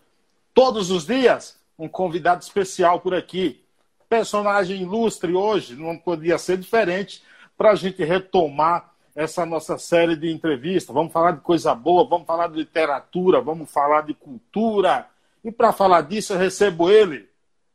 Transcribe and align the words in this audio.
Todos 0.54 0.93
os 0.93 1.04
dias, 1.04 1.59
um 1.76 1.88
convidado 1.88 2.45
especial 2.45 3.01
por 3.01 3.12
aqui. 3.12 3.60
Personagem 4.09 4.82
ilustre 4.82 5.34
hoje, 5.34 5.74
não 5.74 5.98
podia 5.98 6.38
ser 6.38 6.59
diferente, 6.59 7.20
para 7.56 7.73
a 7.73 7.74
gente 7.74 8.04
retomar 8.04 8.95
essa 9.16 9.45
nossa 9.45 9.76
série 9.78 10.15
de 10.15 10.30
entrevistas. 10.30 10.95
Vamos 10.95 11.12
falar 11.12 11.32
de 11.32 11.40
coisa 11.40 11.74
boa, 11.74 12.09
vamos 12.09 12.24
falar 12.24 12.46
de 12.46 12.59
literatura, 12.59 13.40
vamos 13.40 13.68
falar 13.68 14.02
de 14.02 14.15
cultura. 14.15 15.09
E 15.43 15.50
para 15.50 15.73
falar 15.73 16.02
disso, 16.02 16.34
eu 16.34 16.38
recebo 16.38 16.88
ele, 16.88 17.28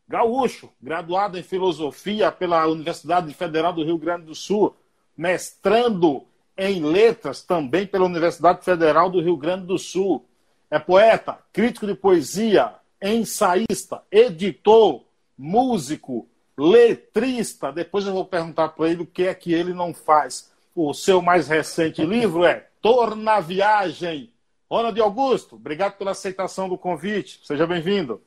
gaúcho, 0.08 0.70
graduado 0.82 1.38
em 1.38 1.44
filosofia 1.44 2.32
pela 2.32 2.66
Universidade 2.66 3.34
Federal 3.34 3.74
do 3.74 3.84
Rio 3.84 3.98
Grande 3.98 4.26
do 4.26 4.34
Sul 4.34 4.74
mestrando 5.16 6.26
em 6.58 6.84
letras 6.84 7.42
também 7.42 7.86
pela 7.86 8.06
Universidade 8.06 8.64
Federal 8.64 9.10
do 9.10 9.22
Rio 9.22 9.38
Grande 9.38 9.66
do 9.66 9.78
Sul. 9.78 10.26
É 10.70 10.80
poeta, 10.80 11.40
crítico 11.52 11.86
de 11.86 11.96
poesia, 11.96 12.74
ensaísta, 13.02 14.02
editor, 14.12 15.04
músico, 15.38 16.28
letrista. 16.58 17.72
Depois 17.72 18.06
eu 18.06 18.14
vou 18.14 18.26
perguntar 18.26 18.70
para 18.70 18.90
ele 18.90 19.04
o 19.04 19.08
que 19.08 19.24
é 19.24 19.34
que 19.34 19.54
ele 19.54 19.74
não 19.74 19.94
faz. 19.94 20.52
O 20.76 20.94
seu 20.94 21.22
mais 21.22 21.48
recente 21.48 22.04
livro 22.06 22.46
é 22.46 22.68
Torna 22.82 23.40
Viagem. 23.40 24.32
Ronald 24.70 25.00
Augusto, 25.00 25.56
obrigado 25.56 25.98
pela 25.98 26.12
aceitação 26.12 26.68
do 26.68 26.78
convite. 26.78 27.40
Seja 27.44 27.68
bem-vindo. 27.68 28.22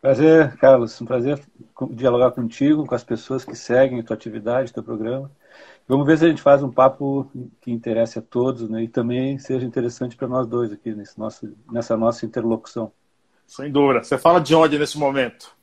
Prazer, 0.00 0.56
Carlos. 0.56 0.98
Um 1.00 1.04
prazer 1.04 1.42
dialogar 1.90 2.30
contigo, 2.30 2.86
com 2.86 2.94
as 2.94 3.04
pessoas 3.04 3.44
que 3.44 3.54
seguem 3.54 4.00
a 4.00 4.02
tua 4.02 4.14
atividade, 4.14 4.72
teu 4.72 4.82
programa. 4.82 5.30
Vamos 5.88 6.04
ver 6.04 6.18
se 6.18 6.24
a 6.24 6.28
gente 6.28 6.42
faz 6.42 6.62
um 6.62 6.70
papo 6.70 7.30
que 7.60 7.70
interesse 7.70 8.18
a 8.18 8.22
todos 8.22 8.68
né, 8.68 8.82
e 8.82 8.88
também 8.88 9.38
seja 9.38 9.64
interessante 9.64 10.16
para 10.16 10.26
nós 10.26 10.46
dois 10.46 10.72
aqui 10.72 10.92
nesse 10.92 11.16
nosso, 11.18 11.52
nessa 11.70 11.96
nossa 11.96 12.26
interlocução. 12.26 12.90
Sem 13.46 13.70
dúvida. 13.70 14.02
Você 14.02 14.18
fala 14.18 14.40
de 14.40 14.52
onde 14.54 14.78
nesse 14.78 14.98
momento? 14.98 15.54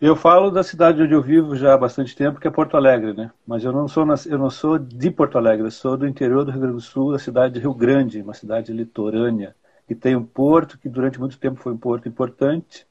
Eu 0.00 0.16
falo 0.16 0.50
da 0.50 0.64
cidade 0.64 1.02
onde 1.02 1.12
eu 1.12 1.22
vivo 1.22 1.54
já 1.54 1.74
há 1.74 1.78
bastante 1.78 2.16
tempo, 2.16 2.40
que 2.40 2.48
é 2.48 2.50
Porto 2.50 2.76
Alegre, 2.76 3.12
né? 3.12 3.30
Mas 3.46 3.62
eu 3.62 3.70
não 3.70 3.86
sou 3.86 4.04
eu 4.26 4.38
não 4.38 4.50
sou 4.50 4.78
de 4.78 5.10
Porto 5.10 5.38
Alegre, 5.38 5.66
eu 5.66 5.70
sou 5.70 5.96
do 5.96 6.08
interior 6.08 6.44
do 6.44 6.50
Rio 6.50 6.60
Grande 6.60 6.76
do 6.76 6.80
Sul, 6.80 7.12
da 7.12 7.18
cidade 7.18 7.54
de 7.54 7.60
Rio 7.60 7.74
Grande, 7.74 8.22
uma 8.22 8.34
cidade 8.34 8.72
litorânea, 8.72 9.54
que 9.86 9.94
tem 9.94 10.16
um 10.16 10.24
porto 10.24 10.78
que 10.78 10.88
durante 10.88 11.20
muito 11.20 11.38
tempo 11.38 11.60
foi 11.60 11.72
um 11.72 11.78
porto 11.78 12.08
importante, 12.08 12.86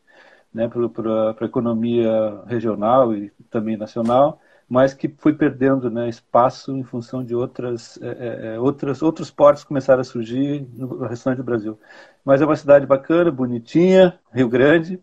né, 0.53 0.69
para 0.69 1.35
a 1.41 1.45
economia 1.45 2.43
regional 2.45 3.13
e 3.13 3.31
também 3.49 3.75
nacional 3.75 4.39
mas 4.69 4.93
que 4.93 5.11
foi 5.17 5.33
perdendo 5.33 5.89
né, 5.89 6.07
espaço 6.07 6.77
em 6.77 6.83
função 6.83 7.23
de 7.23 7.33
outras, 7.33 7.99
é, 8.01 8.07
é, 8.07 8.53
é, 8.53 8.59
outras, 8.59 9.01
outros 9.01 9.31
portos 9.31 9.63
começaram 9.63 10.01
a 10.01 10.03
surgir 10.03 10.67
no 10.73 11.07
restante 11.07 11.37
do 11.37 11.43
Brasil. 11.43 11.79
Mas 12.23 12.39
é 12.39 12.45
uma 12.45 12.55
cidade 12.55 12.85
bacana, 12.85 13.31
bonitinha, 13.31 14.19
Rio 14.31 14.47
Grande, 14.47 15.01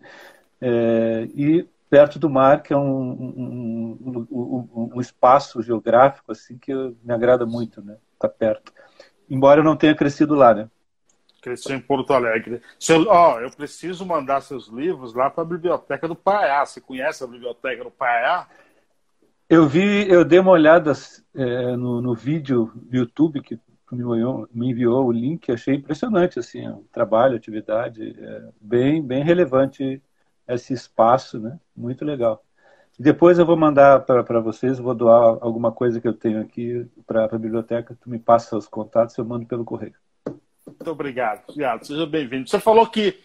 é, 0.60 1.28
e 1.34 1.68
perto 1.90 2.16
do 2.16 2.30
mar, 2.30 2.62
que 2.62 2.72
é 2.72 2.76
um, 2.76 3.10
um, 3.10 4.26
um, 4.30 4.90
um, 4.94 5.00
espaço 5.00 5.60
geográfico 5.60 6.30
assim 6.30 6.56
que 6.56 6.72
me 6.72 7.12
agrada 7.12 7.44
muito, 7.44 7.82
né? 7.82 7.96
Tá 8.20 8.28
perto. 8.28 8.72
Embora 9.28 9.60
eu 9.60 9.64
não 9.64 9.76
tenha 9.76 9.94
crescido 9.94 10.34
lá, 10.36 10.54
né? 10.54 10.70
Cresceu 11.42 11.76
em 11.76 11.80
Porto 11.80 12.12
Alegre. 12.12 12.60
Seu, 12.78 13.06
ó, 13.08 13.40
eu 13.40 13.50
preciso 13.50 14.04
mandar 14.04 14.40
seus 14.40 14.68
livros 14.68 15.14
lá 15.14 15.30
para 15.30 15.42
a 15.42 15.46
biblioteca 15.46 16.08
do 16.08 16.14
Paiá. 16.14 16.64
Você 16.64 16.80
conhece 16.80 17.22
a 17.22 17.26
biblioteca 17.26 17.84
do 17.84 17.90
Paiá? 17.90 18.48
Eu 19.48 19.68
vi, 19.68 20.08
eu 20.08 20.24
dei 20.24 20.40
uma 20.40 20.50
olhada 20.50 20.92
é, 21.34 21.76
no, 21.76 22.00
no 22.02 22.14
vídeo 22.14 22.72
do 22.74 22.96
YouTube 22.96 23.40
que 23.40 23.58
me 23.92 24.02
enviou, 24.02 24.48
me 24.52 24.70
enviou 24.70 25.06
o 25.06 25.12
link, 25.12 25.52
achei 25.52 25.74
impressionante 25.74 26.38
assim, 26.38 26.66
o 26.68 26.84
trabalho, 26.92 27.34
a 27.34 27.36
atividade, 27.36 28.16
é, 28.18 28.48
bem, 28.60 29.00
bem 29.00 29.22
relevante 29.22 30.02
esse 30.48 30.72
espaço, 30.72 31.38
né? 31.38 31.58
Muito 31.76 32.04
legal. 32.04 32.42
Depois 32.98 33.38
eu 33.38 33.46
vou 33.46 33.56
mandar 33.56 34.00
para 34.00 34.40
vocês, 34.40 34.78
vou 34.78 34.94
doar 34.94 35.38
alguma 35.40 35.70
coisa 35.70 36.00
que 36.00 36.08
eu 36.08 36.14
tenho 36.14 36.40
aqui 36.40 36.86
para 37.06 37.26
a 37.26 37.38
biblioteca. 37.38 37.96
Tu 38.00 38.10
me 38.10 38.18
passa 38.18 38.56
os 38.56 38.66
contatos, 38.66 39.16
eu 39.16 39.24
mando 39.24 39.46
pelo 39.46 39.64
correio. 39.64 39.94
Muito 40.66 40.90
obrigado, 40.90 41.42
obrigado. 41.46 41.86
Seja 41.86 42.06
bem-vindo. 42.06 42.48
Você 42.48 42.58
falou 42.58 42.86
que 42.86 43.22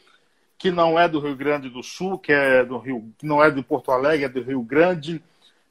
que 0.57 0.69
não 0.69 0.99
é 0.99 1.09
do 1.09 1.19
Rio 1.19 1.35
Grande 1.35 1.71
do 1.71 1.81
Sul, 1.81 2.19
que 2.19 2.31
é 2.31 2.63
do 2.63 2.77
Rio, 2.77 3.11
não 3.23 3.43
é 3.43 3.49
de 3.49 3.63
Porto 3.63 3.91
Alegre, 3.91 4.25
é 4.25 4.29
do 4.29 4.43
Rio 4.43 4.61
Grande. 4.61 5.19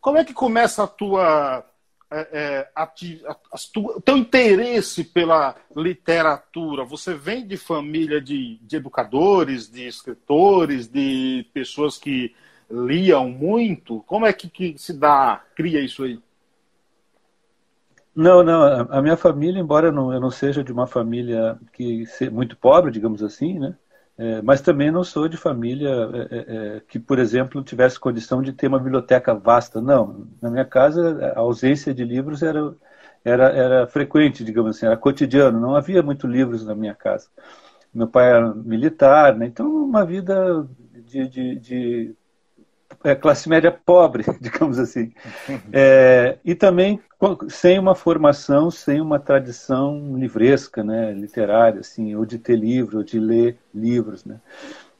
Como 0.01 0.19
é 0.19 0.25
que 0.25 0.33
começa 0.33 0.83
a 0.83 0.87
tua, 0.87 1.65
é, 2.11 2.29
é 2.33 2.71
a, 2.75 2.83
a, 2.83 3.59
tua, 3.73 4.01
teu 4.01 4.17
interesse 4.17 5.05
pela 5.05 5.55
literatura? 5.77 6.85
Você 6.85 7.15
vem 7.15 7.47
de 7.47 7.57
família 7.57 8.21
de, 8.21 8.59
de 8.63 8.77
educadores, 8.77 9.71
de 9.71 9.87
escritores, 9.87 10.89
de 10.89 11.47
pessoas 11.53 11.99
que 11.99 12.35
liam 12.71 13.29
muito? 13.29 14.03
Como 14.07 14.25
é 14.25 14.33
que, 14.33 14.49
que 14.49 14.79
se 14.79 14.93
dá, 14.93 15.45
cria 15.55 15.81
isso 15.81 16.05
aí? 16.05 16.19
Não, 18.15 18.43
não. 18.43 18.63
A 18.91 19.01
minha 19.01 19.17
família, 19.17 19.61
embora 19.61 19.89
eu 19.89 19.93
não, 19.93 20.13
eu 20.13 20.21
não 20.21 20.31
seja 20.31 20.65
de 20.65 20.73
uma 20.73 20.87
família 20.87 21.59
que 21.73 22.05
muito 22.31 22.57
pobre, 22.57 22.91
digamos 22.91 23.23
assim, 23.23 23.59
né? 23.59 23.77
É, 24.21 24.43
mas 24.43 24.61
também 24.61 24.91
não 24.91 25.03
sou 25.03 25.27
de 25.27 25.39
família 25.39 25.89
é, 25.89 26.37
é, 26.37 26.77
é, 26.77 26.81
que, 26.81 26.99
por 26.99 27.19
exemplo, 27.19 27.65
tivesse 27.65 27.99
condição 27.99 28.43
de 28.43 28.53
ter 28.53 28.67
uma 28.67 28.79
biblioteca 28.79 29.35
vasta. 29.35 29.81
Não. 29.81 30.29
Na 30.43 30.51
minha 30.51 30.65
casa, 30.67 31.33
a 31.35 31.39
ausência 31.39 31.95
de 31.95 32.05
livros 32.05 32.43
era, 32.43 32.75
era, 33.25 33.49
era 33.49 33.87
frequente, 33.87 34.45
digamos 34.45 34.77
assim, 34.77 34.85
era 34.85 34.97
cotidiano. 34.97 35.59
Não 35.59 35.75
havia 35.75 36.03
muito 36.03 36.27
livros 36.27 36.67
na 36.67 36.75
minha 36.75 36.95
casa. 36.95 37.29
Meu 37.95 38.07
pai 38.09 38.29
era 38.29 38.55
militar, 38.55 39.35
né? 39.35 39.47
então 39.47 39.67
uma 39.67 40.05
vida 40.05 40.69
de, 41.07 41.27
de, 41.27 41.57
de 41.59 42.17
é, 43.05 43.15
classe 43.15 43.49
média 43.49 43.71
pobre, 43.71 44.25
digamos 44.41 44.79
assim. 44.79 45.13
É, 45.73 46.39
e 46.45 46.55
também 46.55 47.01
sem 47.49 47.79
uma 47.79 47.95
formação, 47.95 48.71
sem 48.71 49.01
uma 49.01 49.19
tradição 49.19 50.17
livresca, 50.17 50.83
né, 50.83 51.13
literária, 51.13 51.81
assim, 51.81 52.15
ou 52.15 52.25
de 52.25 52.39
ter 52.39 52.57
livro, 52.57 52.99
ou 52.99 53.05
de 53.05 53.19
ler 53.19 53.59
livros. 53.75 54.25
Né. 54.25 54.37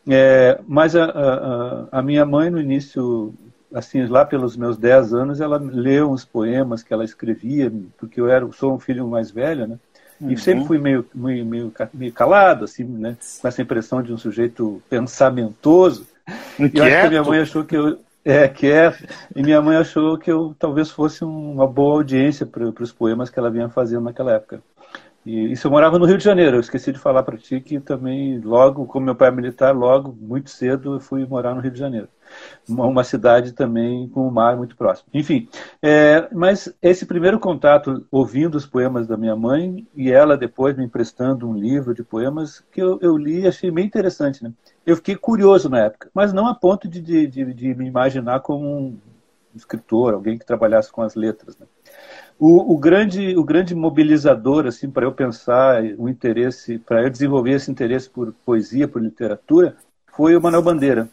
É, 0.09 0.61
mas 0.67 0.95
a, 0.95 1.05
a, 1.05 1.99
a, 1.99 2.03
minha 2.03 2.25
mãe, 2.25 2.51
no 2.51 2.61
início, 2.61 3.35
assim, 3.73 4.05
lá 4.07 4.25
pelos 4.25 4.57
meus 4.57 4.77
10 4.77 5.15
anos, 5.15 5.41
ela 5.41 5.59
leu 5.59 6.11
uns 6.11 6.25
poemas 6.25 6.83
que 6.83 6.93
ela 6.93 7.05
escrevia, 7.05 7.73
porque 7.97 8.21
eu 8.21 8.29
era, 8.29 8.51
sou 8.53 8.75
um 8.75 8.79
filho 8.79 9.07
mais 9.09 9.31
velho, 9.31 9.67
né? 9.67 9.79
E 10.21 10.25
uhum. 10.25 10.37
sempre 10.37 10.67
fui 10.67 10.79
meio, 10.79 11.07
meio, 11.15 11.47
meio, 11.47 11.73
meio 11.95 12.13
calado, 12.13 12.67
assim, 12.67 12.85
né? 12.85 13.17
Com 13.41 13.49
essa 13.49 13.63
impressão 13.63 14.03
de 14.03 14.13
um 14.13 14.19
sujeito 14.19 14.83
pensamentoso. 14.91 16.07
Inquieto. 16.59 16.77
E 16.77 16.79
eu 16.79 16.85
acho 16.85 17.03
que 17.03 17.09
minha 17.09 17.25
mãe 17.25 17.41
achou 17.41 17.65
que 17.65 17.77
eu. 17.77 17.99
É, 18.25 18.49
quieto. 18.49 19.07
E 19.35 19.43
minha 19.43 19.63
mãe 19.63 19.77
achou 19.77 20.19
que 20.19 20.31
eu 20.31 20.55
talvez 20.59 20.91
fosse 20.91 21.25
uma 21.25 21.67
boa 21.67 21.97
audiência 21.97 22.45
para 22.45 22.65
os 22.83 22.93
poemas 22.93 23.31
que 23.31 23.39
ela 23.39 23.51
vinha 23.51 23.69
fazendo 23.69 24.05
naquela 24.05 24.33
época. 24.33 24.63
E 25.25 25.53
isso 25.53 25.67
eu 25.67 25.71
morava 25.71 25.99
no 25.99 26.07
Rio 26.07 26.17
de 26.17 26.25
Janeiro. 26.25 26.57
Eu 26.57 26.61
esqueci 26.61 26.93
de 26.93 26.99
falar 26.99 27.23
para 27.23 27.37
ti 27.37 27.61
que 27.61 27.79
também, 27.79 28.39
logo, 28.41 28.87
como 28.87 29.05
meu 29.05 29.15
pai 29.15 29.29
é 29.29 29.31
militar, 29.31 29.77
logo, 29.77 30.17
muito 30.19 30.49
cedo, 30.49 30.95
eu 30.95 31.01
fui 31.01 31.27
morar 31.27 31.55
no 31.55 31.61
Rio 31.61 31.71
de 31.71 31.79
Janeiro. 31.79 32.09
Uma, 32.67 32.87
uma 32.87 33.05
cidade 33.05 33.53
também 33.53 34.09
com 34.09 34.27
o 34.27 34.31
mar 34.31 34.57
muito 34.57 34.77
próximo. 34.77 35.09
Enfim, 35.13 35.49
é, 35.83 36.29
mas 36.33 36.73
esse 36.81 37.05
primeiro 37.05 37.39
contato, 37.39 38.07
ouvindo 38.11 38.55
os 38.55 38.65
poemas 38.65 39.07
da 39.07 39.17
minha 39.17 39.37
mãe, 39.37 39.87
e 39.95 40.11
ela 40.11 40.39
depois 40.39 40.77
me 40.77 40.85
emprestando 40.85 41.49
um 41.49 41.55
livro 41.55 41.95
de 41.95 42.03
poemas, 42.03 42.65
que 42.73 42.81
eu, 42.81 42.99
eu 43.03 43.17
li 43.17 43.41
e 43.41 43.49
achei 43.49 43.71
bem 43.71 43.85
interessante. 43.85 44.43
Né? 44.43 44.53
Eu 44.87 44.97
fiquei 44.97 45.15
curioso 45.15 45.69
na 45.69 45.81
época, 45.81 46.11
mas 46.15 46.33
não 46.33 46.47
a 46.47 46.55
ponto 46.55 46.89
de, 46.89 47.01
de, 47.01 47.27
de, 47.27 47.55
de 47.55 47.75
me 47.75 47.87
imaginar 47.87 48.41
como 48.41 48.67
um 48.67 48.99
escritor, 49.55 50.15
alguém 50.15 50.39
que 50.39 50.47
trabalhasse 50.47 50.91
com 50.91 51.03
as 51.03 51.15
letras. 51.15 51.57
Né? 51.59 51.67
O, 52.39 52.73
o, 52.73 52.79
grande, 52.79 53.37
o 53.37 53.45
grande 53.45 53.75
mobilizador 53.75 54.67
assim 54.67 54.91
para 54.91 55.05
eu 55.05 55.13
pensar 55.13 55.83
o 55.99 56.09
interesse, 56.09 56.79
para 56.79 57.03
eu 57.03 57.11
desenvolver 57.11 57.53
esse 57.53 57.71
interesse 57.71 58.09
por 58.09 58.33
poesia, 58.45 58.89
por 58.89 59.03
literatura, 59.03 59.77
foi 60.13 60.37
o 60.37 60.41
Manuel 60.41 60.63
Bandeira. 60.63 61.09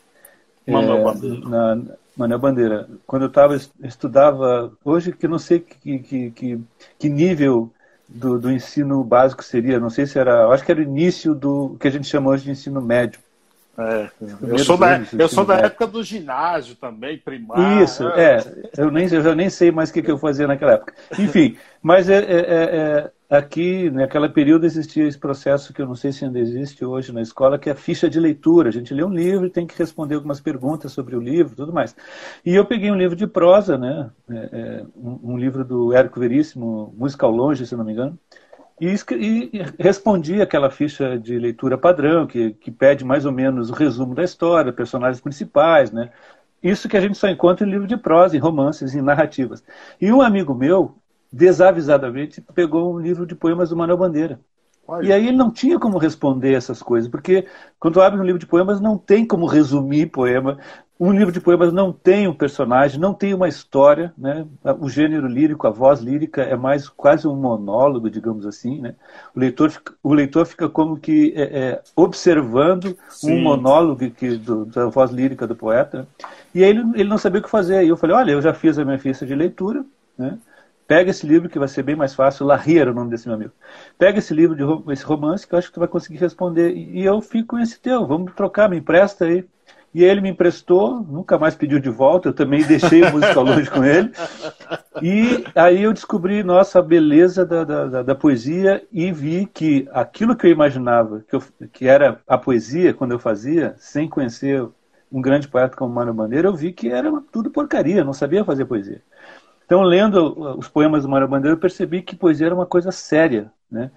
Manuel 0.65 0.97
é, 0.97 1.03
Bandeira. 1.03 1.49
Na, 1.49 1.83
Manuel 2.15 2.39
Bandeira. 2.39 2.89
Quando 3.05 3.23
eu 3.23 3.29
tava, 3.29 3.55
estudava, 3.83 4.71
hoje 4.83 5.11
que 5.11 5.27
não 5.27 5.37
sei 5.37 5.59
que, 5.59 5.99
que, 5.99 6.31
que, 6.31 6.59
que 6.97 7.09
nível 7.09 7.71
do, 8.07 8.39
do, 8.39 8.51
ensino 8.51 9.03
básico 9.03 9.43
seria, 9.43 9.79
não 9.79 9.89
sei 9.89 10.05
se 10.05 10.17
era, 10.17 10.47
acho 10.47 10.63
que 10.63 10.71
era 10.71 10.79
o 10.79 10.83
início 10.83 11.35
do 11.35 11.75
que 11.79 11.87
a 11.87 11.91
gente 11.91 12.07
chama 12.07 12.29
hoje 12.31 12.45
de 12.45 12.51
ensino 12.51 12.81
médio. 12.81 13.19
É, 13.79 14.09
eu 14.41 14.57
sou 14.57 14.75
da, 14.75 15.01
eu 15.19 15.29
sou 15.29 15.45
da 15.45 15.57
época 15.57 15.85
do 15.85 16.03
ginásio 16.03 16.75
também, 16.75 17.15
primário. 17.15 17.83
Isso, 17.83 18.07
é. 18.07 18.39
Eu, 18.75 18.89
nem, 18.89 19.07
eu 19.07 19.21
já 19.21 19.35
nem 19.35 19.51
sei 19.51 19.69
mais 19.69 19.91
o 19.91 19.93
que, 19.93 20.01
que 20.01 20.09
eu 20.09 20.17
fazia 20.17 20.47
naquela 20.47 20.73
época. 20.73 20.95
Enfim, 21.19 21.55
mas 21.79 22.09
é, 22.09 22.17
é, 22.17 22.39
é, 22.39 23.11
é, 23.29 23.37
aqui, 23.37 23.91
naquele 23.91 24.29
período, 24.29 24.65
existia 24.65 25.07
esse 25.07 25.19
processo 25.19 25.71
que 25.73 25.79
eu 25.79 25.85
não 25.85 25.93
sei 25.93 26.11
se 26.11 26.25
ainda 26.25 26.39
existe 26.39 26.83
hoje 26.83 27.13
na 27.13 27.21
escola, 27.21 27.59
que 27.59 27.69
é 27.69 27.73
a 27.73 27.75
ficha 27.75 28.09
de 28.09 28.19
leitura. 28.19 28.69
A 28.69 28.73
gente 28.73 28.95
lê 28.95 29.03
um 29.03 29.13
livro 29.13 29.45
e 29.45 29.51
tem 29.51 29.67
que 29.67 29.77
responder 29.77 30.15
algumas 30.15 30.41
perguntas 30.41 30.91
sobre 30.91 31.15
o 31.15 31.21
livro 31.21 31.55
tudo 31.55 31.71
mais. 31.71 31.95
E 32.43 32.55
eu 32.55 32.65
peguei 32.65 32.89
um 32.89 32.97
livro 32.97 33.15
de 33.15 33.27
prosa, 33.27 33.77
né? 33.77 34.09
É, 34.27 34.35
é, 34.35 34.85
um, 34.95 35.33
um, 35.33 35.37
livro 35.37 35.63
do 35.63 35.93
Érico 35.93 36.19
Veríssimo, 36.19 36.95
Música 36.97 37.27
ao 37.27 37.31
Longe, 37.31 37.67
se 37.67 37.75
não 37.75 37.85
me 37.85 37.91
engano 37.91 38.17
e, 38.79 38.95
e, 39.11 39.51
respondi 39.79 40.41
aquela 40.41 40.69
ficha 40.69 41.17
de 41.17 41.37
leitura 41.39 41.77
padrão, 41.77 42.27
que, 42.27 42.51
que 42.51 42.69
pede 42.69 43.03
mais 43.03 43.25
ou 43.25 43.31
menos 43.31 43.69
o 43.69 43.73
resumo 43.73 44.13
da 44.13 44.23
história, 44.23 44.71
personagens 44.71 45.19
principais, 45.19 45.91
né? 45.91 46.11
Isso 46.61 46.87
que 46.87 46.97
a 46.97 47.01
gente 47.01 47.17
só 47.17 47.27
encontra 47.27 47.65
em 47.65 47.69
livro 47.69 47.87
de 47.87 47.97
prosa, 47.97 48.35
em 48.35 48.39
romances, 48.39 48.93
em 48.93 49.01
narrativas. 49.01 49.63
E 49.99 50.11
um 50.11 50.21
amigo 50.21 50.53
meu, 50.53 50.95
desavisadamente, 51.31 52.41
pegou 52.53 52.93
um 52.93 52.99
livro 52.99 53.25
de 53.25 53.35
poemas 53.35 53.69
do 53.69 53.77
Manuel 53.77 53.97
Bandeira. 53.97 54.39
Olha. 54.87 55.07
E 55.07 55.13
aí 55.13 55.27
ele 55.27 55.37
não 55.37 55.51
tinha 55.51 55.77
como 55.77 55.97
responder 55.97 56.53
essas 56.53 56.81
coisas, 56.81 57.09
porque 57.09 57.45
quando 57.79 58.01
abre 58.01 58.19
um 58.19 58.23
livro 58.23 58.39
de 58.39 58.47
poemas, 58.47 58.79
não 58.79 58.97
tem 58.97 59.25
como 59.25 59.45
resumir 59.45 60.07
poema, 60.07 60.57
um 60.99 61.11
livro 61.11 61.31
de 61.31 61.39
poemas 61.39 61.71
não 61.71 61.93
tem 61.93 62.27
um 62.27 62.33
personagem, 62.33 62.99
não 62.99 63.13
tem 63.13 63.33
uma 63.33 63.47
história, 63.47 64.11
né? 64.17 64.47
O 64.79 64.89
gênero 64.89 65.27
lírico, 65.27 65.67
a 65.67 65.69
voz 65.69 65.99
lírica 65.99 66.41
é 66.41 66.55
mais 66.55 66.89
quase 66.89 67.27
um 67.27 67.35
monólogo, 67.35 68.09
digamos 68.09 68.45
assim, 68.45 68.81
né? 68.81 68.95
O 69.35 69.39
leitor, 69.39 69.71
o 70.01 70.13
leitor 70.13 70.45
fica 70.45 70.67
como 70.67 70.97
que 70.97 71.33
é, 71.35 71.41
é, 71.41 71.81
observando 71.95 72.97
Sim. 73.09 73.33
um 73.33 73.41
monólogo 73.41 74.09
que, 74.09 74.37
do, 74.37 74.65
da 74.65 74.87
voz 74.87 75.11
lírica 75.11 75.45
do 75.45 75.55
poeta, 75.55 76.07
e 76.53 76.63
aí 76.63 76.69
ele, 76.69 76.81
ele 76.95 77.09
não 77.09 77.17
sabia 77.17 77.39
o 77.39 77.43
que 77.43 77.49
fazer. 77.49 77.83
E 77.83 77.89
eu 77.89 77.97
falei, 77.97 78.15
olha, 78.15 78.31
eu 78.31 78.41
já 78.41 78.53
fiz 78.53 78.79
a 78.79 78.85
minha 78.85 78.97
ficha 78.97 79.25
de 79.25 79.35
leitura, 79.35 79.85
né? 80.17 80.39
Pega 80.87 81.11
esse 81.11 81.27
livro 81.27 81.49
que 81.49 81.59
vai 81.59 81.67
ser 81.67 81.83
bem 81.83 81.95
mais 81.95 82.15
fácil. 82.15 82.45
Larry 82.47 82.79
era 82.79 82.91
o 82.91 82.95
nome 82.95 83.11
desse 83.11 83.27
meu 83.27 83.35
amigo. 83.35 83.51
Pega 83.99 84.19
esse 84.19 84.33
livro, 84.33 84.55
de, 84.55 84.93
esse 84.93 85.03
romance, 85.03 85.45
que 85.45 85.53
eu 85.53 85.59
acho 85.59 85.67
que 85.67 85.73
tu 85.73 85.79
vai 85.79 85.89
conseguir 85.89 86.17
responder. 86.17 86.73
E 86.73 87.03
eu 87.03 87.21
fico 87.21 87.49
com 87.49 87.59
esse 87.59 87.79
teu. 87.79 88.07
Vamos 88.07 88.33
trocar, 88.33 88.69
me 88.69 88.77
empresta 88.77 89.25
aí. 89.25 89.45
E 89.97 90.03
ele 90.03 90.21
me 90.21 90.29
emprestou, 90.29 91.01
nunca 91.01 91.39
mais 91.39 91.55
pediu 91.55 91.79
de 91.79 91.89
volta, 91.89 92.29
eu 92.29 92.33
também 92.33 92.63
deixei 92.63 93.03
a 93.03 93.09
música 93.09 93.41
longe 93.41 93.67
com 93.67 93.83
ele. 93.83 94.11
E 95.01 95.43
aí 95.55 95.81
eu 95.81 95.91
descobri, 95.91 96.43
nossa, 96.43 96.77
a 96.77 96.83
beleza 96.83 97.43
da, 97.43 97.63
da, 97.63 98.03
da, 98.03 98.13
poesia 98.13 98.85
e 98.91 99.11
vi 99.11 99.47
que 99.47 99.89
aquilo 99.91 100.35
que 100.35 100.45
eu 100.45 100.51
imaginava, 100.51 101.25
que, 101.27 101.35
eu, 101.35 101.43
que 101.73 101.87
era 101.87 102.21
a 102.27 102.37
poesia, 102.37 102.93
quando 102.93 103.13
eu 103.13 103.17
fazia, 103.17 103.73
sem 103.79 104.07
conhecer 104.07 104.63
um 105.11 105.19
grande 105.19 105.47
poeta 105.47 105.75
como 105.75 105.95
Mário 105.95 106.13
Bandeira, 106.13 106.47
eu 106.47 106.55
vi 106.55 106.71
que 106.71 106.91
era 106.91 107.11
tudo 107.31 107.49
porcaria, 107.49 108.03
não 108.03 108.13
sabia 108.13 108.45
fazer 108.45 108.65
poesia. 108.65 109.01
Então, 109.65 109.81
lendo 109.81 110.59
os 110.59 110.67
poemas 110.67 111.01
do 111.01 111.09
Mário 111.09 111.27
Bandeira, 111.27 111.55
eu 111.55 111.59
percebi 111.59 112.03
que 112.03 112.15
poesia 112.15 112.45
era 112.45 112.55
uma 112.55 112.67
coisa 112.67 112.91
séria, 112.91 113.51
né? 113.69 113.89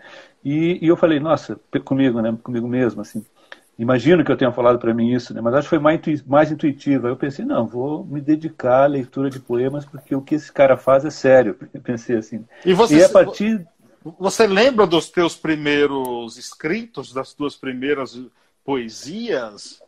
E, 0.43 0.82
e 0.82 0.88
eu 0.88 0.97
falei, 0.97 1.20
nossa, 1.20 1.61
comigo, 1.85 2.23
né? 2.23 2.35
Comigo 2.43 2.67
mesmo, 2.67 3.02
assim 3.02 3.23
Imagino 3.81 4.23
que 4.23 4.31
eu 4.31 4.37
tenha 4.37 4.53
falado 4.53 4.79
para 4.79 4.93
mim 4.93 5.11
isso, 5.11 5.32
né? 5.32 5.41
mas 5.41 5.55
acho 5.55 5.62
que 5.65 5.71
foi 5.71 5.79
mais, 5.79 6.23
mais 6.27 6.53
intuitivo. 6.53 7.06
Aí 7.06 7.12
eu 7.15 7.17
pensei, 7.17 7.47
não, 7.47 7.67
vou 7.67 8.05
me 8.05 8.21
dedicar 8.21 8.82
à 8.82 8.87
leitura 8.87 9.31
de 9.31 9.41
poemas, 9.41 9.87
porque 9.87 10.15
o 10.15 10.21
que 10.21 10.35
esse 10.35 10.53
cara 10.53 10.77
faz 10.77 11.03
é 11.06 11.11
sério. 11.11 11.56
Eu 11.73 11.81
pensei 11.81 12.19
assim. 12.19 12.44
E, 12.62 12.75
você, 12.75 12.99
e 12.99 13.05
a 13.05 13.09
partir. 13.09 13.67
Você 14.19 14.47
lembra 14.47 14.87
dos 14.87 15.09
teus 15.09 15.35
primeiros 15.35 16.37
escritos, 16.37 17.11
das 17.11 17.32
tuas 17.32 17.56
primeiras 17.56 18.21
poesias? 18.62 19.81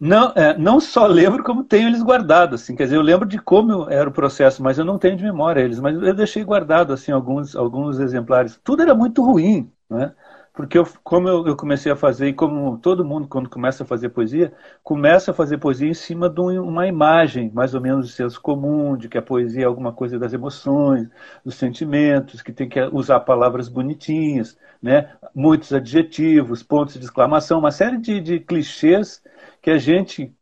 Não, 0.00 0.32
é, 0.34 0.58
não 0.58 0.80
só 0.80 1.06
lembro, 1.06 1.44
como 1.44 1.62
tenho 1.62 1.88
eles 1.88 2.02
guardados. 2.02 2.60
Assim, 2.60 2.74
quer 2.74 2.84
dizer, 2.84 2.96
eu 2.96 3.02
lembro 3.02 3.28
de 3.28 3.38
como 3.38 3.88
era 3.88 4.10
o 4.10 4.12
processo, 4.12 4.60
mas 4.60 4.78
eu 4.78 4.84
não 4.84 4.98
tenho 4.98 5.16
de 5.16 5.22
memória 5.22 5.60
eles. 5.60 5.78
Mas 5.78 5.94
eu 5.94 6.12
deixei 6.12 6.42
guardado 6.42 6.92
assim 6.92 7.12
alguns, 7.12 7.54
alguns 7.54 8.00
exemplares. 8.00 8.58
Tudo 8.64 8.82
era 8.82 8.96
muito 8.96 9.22
ruim, 9.22 9.70
né? 9.88 10.12
Porque 10.52 10.76
eu, 10.76 10.86
como 11.02 11.28
eu, 11.28 11.46
eu, 11.46 11.56
comecei 11.56 11.90
a 11.90 11.96
fazer, 11.96 12.28
e 12.28 12.34
como 12.34 12.76
todo 12.78 13.04
mundo, 13.04 13.26
quando 13.26 13.48
começa 13.48 13.84
a 13.84 13.86
fazer 13.86 14.10
poesia, 14.10 14.52
começa 14.82 15.30
a 15.30 15.34
fazer 15.34 15.56
poesia 15.58 15.88
em 15.88 15.94
cima 15.94 16.28
de 16.28 16.40
uma 16.40 16.86
imagem, 16.86 17.50
mais 17.54 17.74
ou 17.74 17.80
menos 17.80 18.06
de 18.08 18.12
senso 18.12 18.40
comum, 18.40 18.96
de 18.96 19.08
que 19.08 19.16
a 19.16 19.22
poesia 19.22 19.62
é 19.62 19.64
alguma 19.66 19.92
coisa 19.92 20.18
das 20.18 20.32
emoções, 20.34 21.08
dos 21.44 21.54
sentimentos, 21.54 22.42
que 22.42 22.52
tem 22.52 22.68
que 22.68 22.80
usar 22.92 23.20
palavras 23.20 23.68
bonitinhas, 23.68 24.58
né? 24.82 25.10
muitos 25.34 25.72
adjetivos, 25.72 26.62
pontos 26.62 26.94
de 26.98 27.04
exclamação, 27.04 27.58
uma 27.58 27.70
série 27.72 27.96
de, 27.96 28.20
de 28.20 28.40
clichês 28.40 29.22
que 29.62 29.70
a 29.70 29.78
gente 29.78 30.34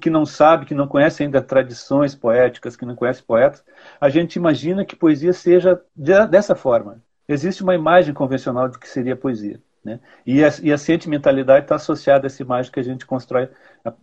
que 0.00 0.10
não 0.10 0.24
sabe, 0.24 0.64
que 0.64 0.74
não 0.74 0.86
conhece 0.86 1.24
ainda 1.24 1.42
tradições 1.42 2.14
poéticas, 2.14 2.76
que 2.76 2.86
não 2.86 2.94
conhece 2.94 3.20
poetas, 3.20 3.64
a 4.00 4.08
gente 4.08 4.36
imagina 4.36 4.84
que 4.84 4.94
poesia 4.94 5.32
seja 5.32 5.80
dessa 5.96 6.54
forma 6.54 7.02
existe 7.28 7.62
uma 7.62 7.74
imagem 7.74 8.14
convencional 8.14 8.68
do 8.68 8.78
que 8.78 8.88
seria 8.88 9.16
poesia. 9.16 9.60
Né? 9.84 9.98
E, 10.24 10.44
a, 10.44 10.48
e 10.62 10.72
a 10.72 10.78
sentimentalidade 10.78 11.64
está 11.64 11.74
associada 11.74 12.26
a 12.26 12.28
essa 12.28 12.42
imagem 12.42 12.70
que 12.70 12.78
a 12.78 12.84
gente 12.84 13.04
constrói 13.04 13.48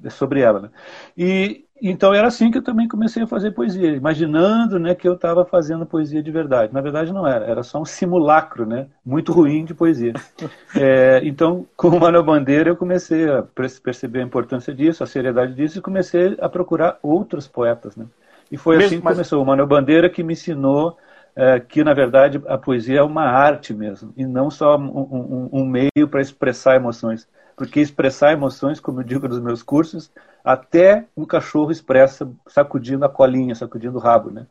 sobre 0.10 0.42
ela. 0.42 0.60
Né? 0.62 0.70
E 1.18 1.66
então 1.82 2.14
era 2.14 2.28
assim 2.28 2.52
que 2.52 2.58
eu 2.58 2.62
também 2.62 2.88
comecei 2.88 3.24
a 3.24 3.28
fazer 3.28 3.52
poesia, 3.52 3.92
imaginando 3.92 4.78
né, 4.78 4.94
que 4.94 5.08
eu 5.08 5.14
estava 5.14 5.46
fazendo 5.46 5.86
poesia 5.86 6.22
de 6.22 6.30
verdade. 6.30 6.74
Na 6.74 6.82
verdade 6.82 7.14
não 7.14 7.26
era, 7.26 7.46
era 7.46 7.64
só 7.64 7.82
um 7.82 7.86
simulacro, 7.86 8.66
né, 8.66 8.88
muito 9.06 9.32
ruim 9.32 9.64
de 9.66 9.74
poesia. 9.74 10.14
É, 10.76 11.20
então, 11.24 11.66
com 11.76 11.90
o 11.90 12.00
Manuel 12.00 12.24
Bandeira, 12.24 12.70
eu 12.70 12.76
comecei 12.76 13.28
a 13.28 13.44
perceber 13.84 14.20
a 14.20 14.24
importância 14.24 14.74
disso, 14.74 15.04
a 15.04 15.08
seriedade 15.08 15.54
disso, 15.54 15.80
e 15.80 15.82
comecei 15.82 16.38
a 16.40 16.48
procurar 16.48 17.00
outros 17.02 17.48
poetas. 17.48 17.96
Né? 17.96 18.06
E 18.52 18.58
foi 18.58 18.78
Mesmo, 18.78 18.88
assim 18.88 18.98
que 19.00 19.04
mas... 19.04 19.16
começou. 19.16 19.42
O 19.42 19.46
Manuel 19.46 19.68
Bandeira 19.68 20.10
que 20.10 20.24
me 20.24 20.34
ensinou 20.34 20.98
é, 21.36 21.60
que, 21.60 21.84
na 21.84 21.94
verdade, 21.94 22.42
a 22.48 22.58
poesia 22.58 23.00
é 23.00 23.04
uma 23.04 23.24
arte 23.24 23.74
mesmo, 23.74 24.14
e 24.18 24.26
não 24.26 24.50
só 24.50 24.78
um, 24.78 24.84
um, 24.84 25.50
um 25.62 25.66
meio 25.66 26.08
para 26.10 26.22
expressar 26.22 26.76
emoções. 26.76 27.28
Porque 27.56 27.82
expressar 27.82 28.32
emoções, 28.32 28.80
como 28.80 29.02
eu 29.02 29.04
digo 29.04 29.28
nos 29.28 29.40
meus 29.40 29.62
cursos, 29.62 30.10
até 30.44 31.06
um 31.16 31.26
cachorro 31.26 31.72
expressa 31.72 32.32
sacudindo 32.48 33.04
a 33.04 33.10
colinha, 33.10 33.54
sacudindo 33.54 33.98
o 33.98 34.02
rabo, 34.02 34.32
né? 34.32 34.48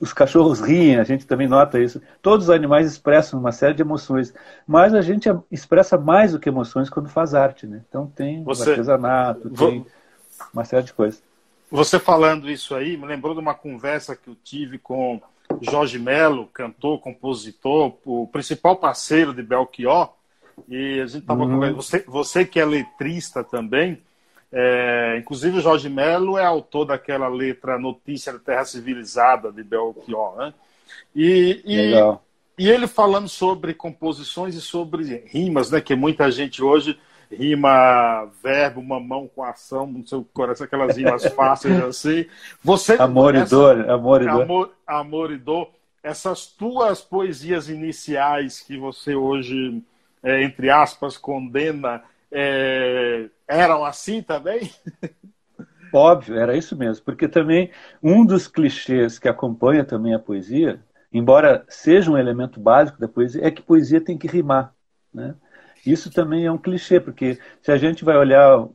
Os 0.00 0.12
cachorros 0.12 0.60
riem, 0.60 0.98
a 0.98 1.04
gente 1.04 1.24
também 1.24 1.46
nota 1.46 1.78
isso. 1.78 2.02
Todos 2.20 2.46
os 2.46 2.50
animais 2.50 2.90
expressam 2.90 3.38
uma 3.38 3.52
série 3.52 3.74
de 3.74 3.82
emoções, 3.82 4.34
mas 4.66 4.92
a 4.92 5.00
gente 5.00 5.28
expressa 5.52 5.96
mais 5.96 6.32
do 6.32 6.40
que 6.40 6.48
emoções 6.48 6.90
quando 6.90 7.08
faz 7.08 7.32
arte, 7.32 7.64
né? 7.64 7.82
Então 7.88 8.08
tem 8.08 8.42
Você... 8.42 8.70
artesanato, 8.70 9.48
tem 9.50 9.86
uma 10.52 10.64
série 10.64 10.82
de 10.82 10.92
coisas. 10.92 11.22
Você 11.70 12.00
falando 12.00 12.50
isso 12.50 12.74
aí, 12.74 12.96
me 12.96 13.06
lembrou 13.06 13.32
de 13.32 13.40
uma 13.40 13.54
conversa 13.54 14.16
que 14.16 14.28
eu 14.28 14.36
tive 14.42 14.78
com 14.78 15.22
Jorge 15.60 15.98
Melo, 15.98 16.46
cantor, 16.46 17.00
compositor, 17.00 17.96
o 18.04 18.26
principal 18.26 18.76
parceiro 18.76 19.34
de 19.34 19.42
Belchior. 19.42 20.12
E 20.68 21.00
a 21.00 21.06
gente 21.06 21.22
estava 21.22 21.44
uhum. 21.44 21.74
você, 21.74 22.04
você 22.06 22.44
que 22.44 22.60
é 22.60 22.64
letrista 22.64 23.42
também, 23.42 24.02
é, 24.52 25.16
inclusive 25.18 25.58
o 25.58 25.62
Jorge 25.62 25.88
Melo 25.88 26.36
é 26.36 26.44
autor 26.44 26.84
daquela 26.84 27.26
letra 27.26 27.78
Notícia 27.78 28.34
da 28.34 28.38
Terra 28.38 28.64
Civilizada 28.64 29.50
de 29.50 29.64
Belchior. 29.64 30.36
Né? 30.36 30.54
E, 31.16 31.62
e, 31.64 31.92
e 32.58 32.68
ele 32.68 32.86
falando 32.86 33.28
sobre 33.28 33.72
composições 33.72 34.54
e 34.54 34.60
sobre 34.60 35.24
rimas, 35.26 35.70
né? 35.70 35.80
Que 35.80 35.94
muita 35.94 36.30
gente 36.30 36.62
hoje 36.62 36.98
rima 37.34 38.28
verbo, 38.42 38.82
mamão 38.82 39.28
com 39.28 39.42
ação, 39.42 39.86
no 39.86 40.06
seu 40.06 40.24
coração, 40.32 40.64
aquelas 40.64 40.96
rimas 40.96 41.24
fáceis 41.34 41.82
assim. 41.82 42.26
Você 42.62 42.94
amor 42.94 43.34
e 43.34 43.44
dor, 43.44 43.88
amor 43.90 44.22
e 44.22 44.26
dor. 44.26 44.42
Amor, 44.42 44.72
amor 44.86 45.32
e 45.32 45.38
dor. 45.38 45.70
essas 46.02 46.46
tuas 46.46 47.00
poesias 47.00 47.68
iniciais 47.68 48.60
que 48.60 48.76
você 48.76 49.14
hoje, 49.14 49.82
é, 50.22 50.42
entre 50.42 50.70
aspas, 50.70 51.16
condena, 51.16 52.02
é, 52.30 53.26
eram 53.46 53.84
assim 53.84 54.22
também? 54.22 54.70
Óbvio, 55.92 56.38
era 56.38 56.56
isso 56.56 56.74
mesmo, 56.74 57.04
porque 57.04 57.28
também 57.28 57.70
um 58.02 58.24
dos 58.24 58.48
clichês 58.48 59.18
que 59.18 59.28
acompanha 59.28 59.84
também 59.84 60.14
a 60.14 60.18
poesia, 60.18 60.80
embora 61.12 61.66
seja 61.68 62.10
um 62.10 62.16
elemento 62.16 62.58
básico 62.58 62.98
da 62.98 63.06
poesia, 63.06 63.46
é 63.46 63.50
que 63.50 63.60
poesia 63.60 64.00
tem 64.00 64.16
que 64.16 64.26
rimar. 64.26 64.72
Né? 65.12 65.34
Isso 65.84 66.10
também 66.10 66.46
é 66.46 66.52
um 66.52 66.58
clichê, 66.58 67.00
porque 67.00 67.38
se 67.60 67.72
a 67.72 67.76
gente 67.76 68.04
vai 68.04 68.16
olhar 68.16 68.68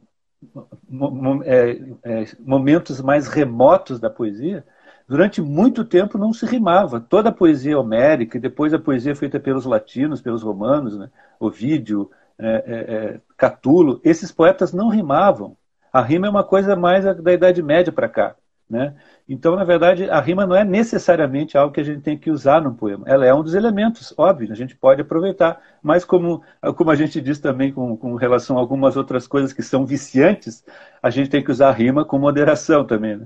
é, 1.45 1.71
é, 2.03 2.25
momentos 2.39 3.01
mais 3.01 3.27
remotos 3.27 3.99
da 3.99 4.09
poesia, 4.09 4.65
durante 5.07 5.41
muito 5.41 5.83
tempo 5.85 6.17
não 6.17 6.33
se 6.33 6.45
rimava. 6.45 6.99
Toda 6.99 7.29
a 7.29 7.33
poesia 7.33 7.79
homérica, 7.79 8.37
e 8.37 8.41
depois 8.41 8.73
a 8.73 8.79
poesia 8.79 9.15
feita 9.15 9.39
pelos 9.39 9.65
latinos, 9.65 10.21
pelos 10.21 10.43
romanos, 10.43 10.97
né? 10.97 11.09
Ovídio, 11.39 12.09
é, 12.37 12.47
é, 12.47 12.95
é 12.95 13.21
Catulo, 13.35 13.99
esses 14.03 14.31
poetas 14.31 14.73
não 14.73 14.89
rimavam. 14.89 15.55
A 15.91 16.01
rima 16.01 16.27
é 16.27 16.29
uma 16.29 16.43
coisa 16.43 16.75
mais 16.75 17.03
da 17.05 17.33
Idade 17.33 17.63
Média 17.63 17.91
para 17.91 18.09
cá. 18.09 18.35
Né? 18.69 18.93
Então, 19.29 19.55
na 19.55 19.63
verdade, 19.63 20.09
a 20.09 20.19
rima 20.19 20.45
não 20.45 20.53
é 20.53 20.65
necessariamente 20.65 21.57
algo 21.57 21.74
que 21.74 21.79
a 21.79 21.83
gente 21.83 22.01
tem 22.01 22.17
que 22.17 22.29
usar 22.29 22.62
no 22.62 22.74
poema. 22.74 23.05
Ela 23.07 23.25
é 23.25 23.33
um 23.33 23.41
dos 23.41 23.55
elementos, 23.55 24.13
óbvio, 24.17 24.51
a 24.51 24.55
gente 24.55 24.75
pode 24.75 25.01
aproveitar. 25.01 25.62
Mas, 25.81 26.03
como, 26.03 26.43
como 26.75 26.91
a 26.91 26.95
gente 26.95 27.21
diz 27.21 27.39
também 27.39 27.71
com, 27.71 27.95
com 27.95 28.15
relação 28.15 28.57
a 28.57 28.59
algumas 28.59 28.97
outras 28.97 29.25
coisas 29.25 29.53
que 29.53 29.63
são 29.63 29.86
viciantes, 29.86 30.65
a 31.01 31.09
gente 31.09 31.29
tem 31.29 31.41
que 31.41 31.50
usar 31.50 31.69
a 31.69 31.74
rima 31.74 32.03
com 32.03 32.19
moderação 32.19 32.83
também. 32.83 33.17
Né? 33.17 33.25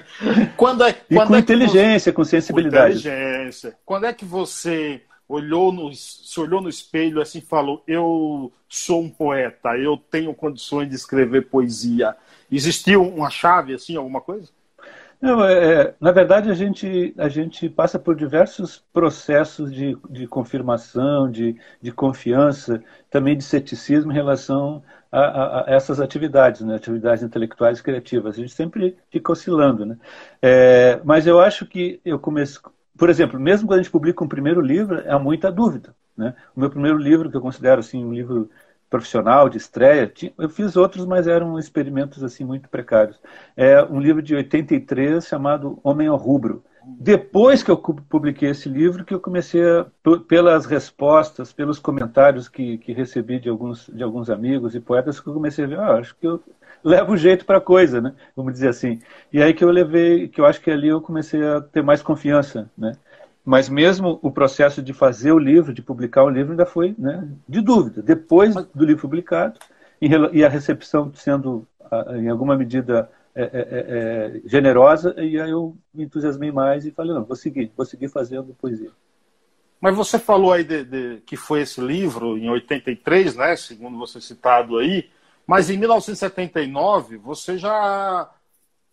quando 0.56 0.82
é, 0.82 0.94
quando 0.94 1.26
e 1.26 1.28
com 1.28 1.36
é 1.36 1.38
inteligência, 1.38 2.10
você... 2.10 2.12
com 2.12 2.24
sensibilidade. 2.24 3.02
Com 3.02 3.08
inteligência. 3.08 3.76
Quando 3.84 4.06
é 4.06 4.14
que 4.14 4.24
você 4.24 5.02
olhou 5.28 5.70
no, 5.70 5.94
se 5.94 6.40
olhou 6.40 6.62
no 6.62 6.70
espelho 6.70 7.20
assim 7.20 7.38
e 7.38 7.42
falou: 7.42 7.82
Eu 7.86 8.50
sou 8.66 9.02
um 9.02 9.10
poeta, 9.10 9.76
eu 9.76 9.96
tenho 9.96 10.34
condições 10.34 10.88
de 10.88 10.94
escrever 10.94 11.50
poesia. 11.50 12.16
Existiu 12.50 13.02
uma 13.02 13.30
chave, 13.30 13.74
assim, 13.74 13.94
alguma 13.94 14.20
coisa? 14.20 14.48
Não, 15.20 15.44
é, 15.44 15.82
é, 15.90 15.94
na 16.00 16.12
verdade, 16.12 16.50
a 16.50 16.54
gente, 16.54 17.14
a 17.18 17.28
gente 17.28 17.68
passa 17.68 17.98
por 17.98 18.16
diversos 18.16 18.78
processos 18.90 19.70
de, 19.70 19.94
de 20.08 20.26
confirmação, 20.26 21.30
de, 21.30 21.60
de 21.80 21.92
confiança, 21.92 22.82
também 23.10 23.36
de 23.36 23.44
ceticismo 23.44 24.10
em 24.12 24.14
relação 24.14 24.82
a, 25.12 25.20
a, 25.20 25.70
a 25.70 25.74
essas 25.74 26.00
atividades, 26.00 26.62
né? 26.62 26.74
atividades 26.76 27.22
intelectuais 27.22 27.78
e 27.78 27.82
criativas. 27.82 28.34
A 28.36 28.40
gente 28.40 28.54
sempre 28.54 28.96
fica 29.10 29.30
oscilando. 29.32 29.84
Né? 29.84 29.98
É, 30.40 31.00
mas 31.04 31.26
eu 31.26 31.38
acho 31.38 31.66
que 31.66 32.00
eu 32.02 32.18
comecei, 32.18 32.58
por 32.96 33.10
exemplo, 33.10 33.38
mesmo 33.38 33.68
quando 33.68 33.80
a 33.80 33.82
gente 33.82 33.92
publica 33.92 34.24
um 34.24 34.28
primeiro 34.28 34.60
livro, 34.62 35.02
há 35.06 35.18
muita 35.18 35.52
dúvida. 35.52 35.94
Né? 36.16 36.34
O 36.56 36.60
meu 36.60 36.70
primeiro 36.70 36.96
livro, 36.96 37.30
que 37.30 37.36
eu 37.36 37.40
considero 37.42 37.80
assim, 37.80 38.02
um 38.02 38.12
livro 38.12 38.50
profissional, 38.90 39.48
de 39.48 39.56
estreia, 39.56 40.12
eu 40.36 40.48
fiz 40.48 40.76
outros, 40.76 41.06
mas 41.06 41.28
eram 41.28 41.58
experimentos 41.58 42.22
assim 42.24 42.44
muito 42.44 42.68
precários. 42.68 43.18
É 43.56 43.82
um 43.84 44.00
livro 44.00 44.20
de 44.20 44.34
83 44.34 45.24
chamado 45.24 45.78
Homem 45.82 46.08
ao 46.08 46.16
Rubro. 46.16 46.62
Depois 46.84 47.62
que 47.62 47.70
eu 47.70 47.76
publiquei 47.76 48.50
esse 48.50 48.68
livro, 48.68 49.04
que 49.04 49.14
eu 49.14 49.20
comecei 49.20 49.62
a, 49.62 49.86
pelas 50.26 50.66
respostas, 50.66 51.52
pelos 51.52 51.78
comentários 51.78 52.48
que, 52.48 52.78
que 52.78 52.92
recebi 52.92 53.38
de 53.38 53.48
alguns, 53.48 53.88
de 53.92 54.02
alguns 54.02 54.28
amigos 54.28 54.74
e 54.74 54.80
poetas, 54.80 55.20
que 55.20 55.28
eu 55.28 55.34
comecei 55.34 55.64
a 55.64 55.68
ver, 55.68 55.78
ah, 55.78 55.98
acho 55.98 56.16
que 56.16 56.26
eu 56.26 56.42
levo 56.82 57.16
jeito 57.16 57.44
para 57.44 57.58
a 57.58 57.60
coisa, 57.60 58.00
né? 58.00 58.14
Vamos 58.34 58.54
dizer 58.54 58.68
assim. 58.68 58.98
E 59.32 59.42
aí 59.42 59.52
que 59.52 59.62
eu 59.62 59.70
levei, 59.70 60.28
que 60.28 60.40
eu 60.40 60.46
acho 60.46 60.60
que 60.60 60.70
ali 60.70 60.88
eu 60.88 61.00
comecei 61.00 61.46
a 61.46 61.60
ter 61.60 61.82
mais 61.82 62.02
confiança, 62.02 62.70
né? 62.76 62.92
Mas 63.44 63.68
mesmo 63.68 64.18
o 64.22 64.30
processo 64.30 64.82
de 64.82 64.92
fazer 64.92 65.32
o 65.32 65.38
livro, 65.38 65.72
de 65.72 65.82
publicar 65.82 66.24
o 66.24 66.28
livro, 66.28 66.52
ainda 66.52 66.66
foi 66.66 66.94
né, 66.98 67.26
de 67.48 67.60
dúvida. 67.60 68.02
Depois 68.02 68.54
do 68.54 68.84
livro 68.84 69.02
publicado 69.02 69.58
e 70.00 70.44
a 70.44 70.48
recepção 70.48 71.12
sendo, 71.14 71.66
em 72.16 72.28
alguma 72.28 72.56
medida, 72.56 73.10
é, 73.32 73.42
é, 73.42 73.44
é, 73.44 74.40
é, 74.42 74.48
generosa, 74.48 75.14
e 75.16 75.40
aí 75.40 75.50
eu 75.50 75.76
me 75.94 76.04
entusiasmei 76.04 76.50
mais 76.50 76.84
e 76.84 76.90
falei, 76.90 77.14
não, 77.14 77.24
vou 77.24 77.36
seguir, 77.36 77.70
vou 77.76 77.86
seguir 77.86 78.08
fazendo 78.08 78.56
poesia. 78.60 78.90
Mas 79.80 79.94
você 79.94 80.18
falou 80.18 80.52
aí 80.52 80.64
de, 80.64 80.84
de, 80.84 81.22
que 81.24 81.36
foi 81.36 81.62
esse 81.62 81.80
livro 81.80 82.36
em 82.36 82.50
83, 82.50 83.36
né, 83.36 83.54
segundo 83.54 83.96
você 83.96 84.20
citado 84.20 84.78
aí, 84.78 85.08
mas 85.46 85.70
em 85.70 85.78
1979 85.78 87.18
você 87.18 87.56
já 87.56 88.28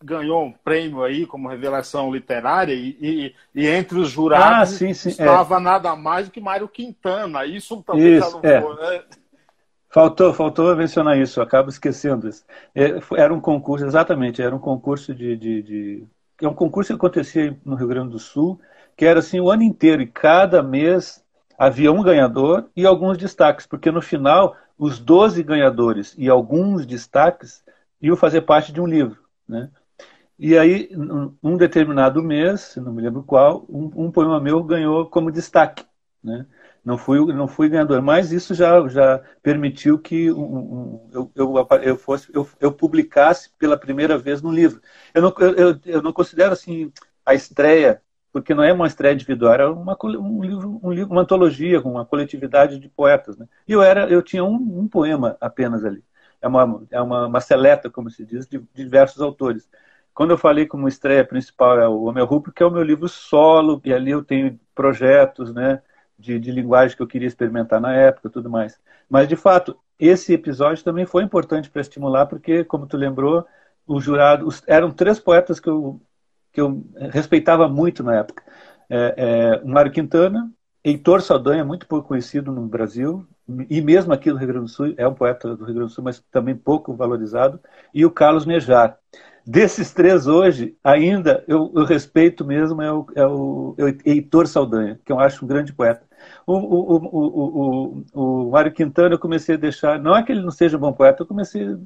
ganhou 0.04 0.46
um 0.46 0.51
prêmio 0.51 1.04
aí 1.04 1.25
como 1.25 1.48
revelação 1.48 2.12
literária 2.12 2.74
e, 2.74 2.98
e, 3.01 3.36
e 3.56 3.68
entre 3.68 3.98
os 4.00 4.10
jurados 4.10 4.74
ah, 4.74 4.77
sim, 4.77 4.94
sim, 4.94 5.10
estava 5.10 5.58
é. 5.58 5.60
nada 5.60 5.96
mais 5.96 6.27
do 6.27 6.32
que 6.32 6.39
Mário 6.39 6.68
Quintana. 6.68 7.46
Isso 7.46 7.82
também 7.84 8.18
isso, 8.18 8.32
já 8.32 8.38
não 8.38 8.42
é. 8.44 8.62
foi, 8.62 8.75
né? 8.75 9.04
Faltou, 9.89 10.34
faltou 10.34 10.75
mencionar 10.75 11.18
isso, 11.18 11.42
acabo 11.42 11.70
esquecendo 11.70 12.27
isso. 12.27 12.46
É, 12.75 13.00
era 13.16 13.34
um 13.34 13.39
concurso, 13.39 13.86
exatamente, 13.86 14.42
era 14.42 14.56
um 14.56 14.60
concurso 14.60 15.16
de, 15.16 15.36
de, 15.36 15.62
de, 15.63 16.08
É 16.42 16.48
um 16.48 16.54
concurso 16.54 16.89
que 16.89 16.96
acontecia 16.96 17.58
no 17.66 17.75
Rio 17.75 17.88
Grande 17.88 18.12
do 18.12 18.20
Sul, 18.20 18.60
que 18.96 19.06
era 19.06 19.20
assim 19.20 19.39
o 19.39 19.50
ano 19.50 19.63
inteiro, 19.63 20.01
e 20.01 20.08
cada 20.08 20.62
mês 20.62 21.24
havia 21.58 21.92
um 21.92 22.04
ganhador 22.04 22.70
e 22.75 22.86
alguns 22.86 23.18
destaques, 23.18 23.66
porque 23.66 23.89
no 23.89 24.01
final 24.01 24.56
os 24.77 25.00
12 25.00 25.42
ganhadores 25.42 26.13
e 26.18 26.30
alguns 26.30 26.86
destaques 26.86 27.63
iam 28.00 28.16
fazer 28.16 28.42
parte 28.42 28.72
de 28.72 28.80
um 28.80 28.86
livro. 28.86 29.18
Né? 29.48 29.70
E 30.39 30.58
aí, 30.58 30.89
um 31.44 31.58
determinado 31.58 32.22
mês, 32.22 32.75
não 32.77 32.94
me 32.94 33.01
lembro 33.01 33.24
qual, 33.24 33.65
um, 33.67 34.06
um 34.06 34.12
poema 34.12 34.39
meu 34.39 34.63
ganhou 34.63 35.10
como 35.10 35.32
destaque. 35.32 35.84
Né? 36.24 36.46
Não, 36.86 36.98
fui, 36.98 37.20
não 37.34 37.48
fui 37.48 37.70
ganhador, 37.70 38.01
mas 38.01 38.32
isso 38.32 38.53
já, 38.53 38.88
já 38.88 39.20
permitiu 39.41 39.98
que 40.00 40.32
um, 40.32 40.39
um, 40.39 41.10
eu, 41.12 41.32
eu, 41.36 41.67
eu, 41.84 41.98
fosse, 41.98 42.29
eu, 42.34 42.48
eu 42.60 42.72
publicasse 42.72 43.50
pela 43.58 43.77
primeira 43.77 44.17
vez 44.17 44.41
no 44.41 44.51
livro. 44.51 44.82
Eu 45.13 45.22
não, 45.24 45.34
eu, 45.39 45.79
eu 45.86 46.01
não 46.01 46.13
considero 46.13 46.53
assim 46.53 46.91
a 47.25 47.34
estreia 47.34 48.01
porque 48.32 48.53
não 48.53 48.63
é 48.63 48.72
uma 48.72 48.86
estreia 48.86 49.13
individual, 49.13 49.53
era 49.53 49.72
uma, 49.72 49.98
um 50.03 50.44
livro, 50.44 50.79
um 50.84 50.91
livro, 50.91 51.12
uma 51.12 51.22
antologia 51.22 51.82
com 51.82 51.89
uma 51.89 52.06
coletividade 52.06 52.77
de 52.79 52.88
poetas. 52.88 53.36
Né? 53.38 53.48
E 53.67 53.72
eu 53.72 53.82
era, 53.82 54.08
eu 54.10 54.22
tinha 54.22 54.44
um, 54.44 54.53
um, 54.53 54.88
poema 54.88 55.36
apenas 55.41 55.84
ali. 55.84 56.03
É 56.39 56.48
uma, 56.48 56.86
é 56.91 57.01
uma, 57.01 57.25
uma 57.25 57.41
seleta, 57.41 57.89
como 57.89 58.12
se 58.12 58.24
diz, 58.24 58.48
de, 58.48 58.60
de 58.60 58.84
diversos 58.84 59.22
autores. 59.22 59.67
Quando 60.17 60.31
eu 60.31 60.38
falei 60.39 60.65
como 60.65 60.88
estreia 60.88 61.24
principal 61.24 61.79
é 61.79 61.88
o 61.88 62.05
Homem 62.05 62.24
Rubro, 62.24 62.51
que 62.51 62.63
é 62.63 62.65
o 62.65 62.71
meu 62.71 62.81
livro 62.81 63.07
solo, 63.07 63.79
e 63.86 63.93
ali 63.93 64.09
eu 64.09 64.24
tenho 64.24 64.59
projetos, 64.74 65.53
né, 65.53 65.79
de, 66.17 66.39
de 66.39 66.51
linguagem 66.51 66.97
que 66.97 67.03
eu 67.03 67.07
queria 67.07 67.27
experimentar 67.27 67.79
na 67.79 67.93
época, 67.93 68.27
tudo 68.27 68.50
mais. 68.50 68.79
Mas 69.07 69.27
de 69.27 69.36
fato, 69.36 69.77
esse 70.00 70.33
episódio 70.33 70.83
também 70.83 71.05
foi 71.05 71.21
importante 71.21 71.69
para 71.69 71.81
estimular, 71.81 72.25
porque, 72.25 72.63
como 72.63 72.88
tu 72.88 72.97
lembrou, 72.97 73.45
o 73.86 74.01
jurado 74.01 74.47
os, 74.47 74.63
eram 74.65 74.89
três 74.89 75.19
poetas 75.19 75.59
que 75.59 75.69
eu 75.69 76.01
que 76.51 76.62
eu 76.62 76.83
respeitava 77.12 77.69
muito 77.69 78.01
na 78.03 78.15
época. 78.15 78.41
É, 78.89 79.13
é, 79.17 79.62
o 79.63 79.67
Mário 79.67 79.91
Quintana, 79.91 80.51
Heitor 80.83 81.21
Saldanha, 81.21 81.63
muito 81.63 81.86
pouco 81.86 82.07
conhecido 82.07 82.51
no 82.51 82.65
Brasil, 82.65 83.27
e 83.69 83.81
mesmo 83.81 84.12
aqui 84.13 84.31
no 84.31 84.38
Rio 84.38 84.47
Grande 84.47 84.65
do 84.65 84.71
Sul, 84.71 84.95
é 84.97 85.07
um 85.07 85.13
poeta 85.13 85.55
do 85.55 85.63
Rio 85.63 85.75
Grande 85.75 85.91
do 85.91 85.93
Sul, 85.93 86.03
mas 86.03 86.24
também 86.31 86.55
pouco 86.55 86.95
valorizado, 86.95 87.59
e 87.93 88.03
o 88.03 88.09
Carlos 88.09 88.47
Nejar. 88.47 88.97
Desses 89.48 89.94
três 89.94 90.27
hoje, 90.27 90.77
ainda 90.84 91.42
eu, 91.48 91.72
eu 91.74 91.86
respeito 91.86 92.44
mesmo 92.44 92.82
é 92.82 92.92
o, 92.92 93.08
é 93.16 93.25
o, 93.25 93.75
é 93.77 93.84
o 93.86 93.98
Heitor 94.06 94.46
Saldanha, 94.46 95.00
que 95.06 95.10
eu 95.10 95.18
acho 95.22 95.46
um 95.46 95.48
grande 95.48 95.72
poeta. 95.72 96.06
O, 96.46 96.54
o, 96.54 96.98
o, 97.06 98.06
o, 98.13 98.51
Mário 98.51 98.74
Quintana 98.74 99.16
eu 99.16 99.20
comecei 99.20 99.56
a 99.56 99.58
deixar, 99.58 100.00
não 100.00 100.18
é 100.18 100.22
que 100.22 100.34
ele 100.34 100.42
não 100.42 100.51
seja 100.51 100.75
um 100.75 100.82
bom 100.82 100.92
poeta, 100.92 101.24
eu 101.24 101.27
comecei 101.27 101.77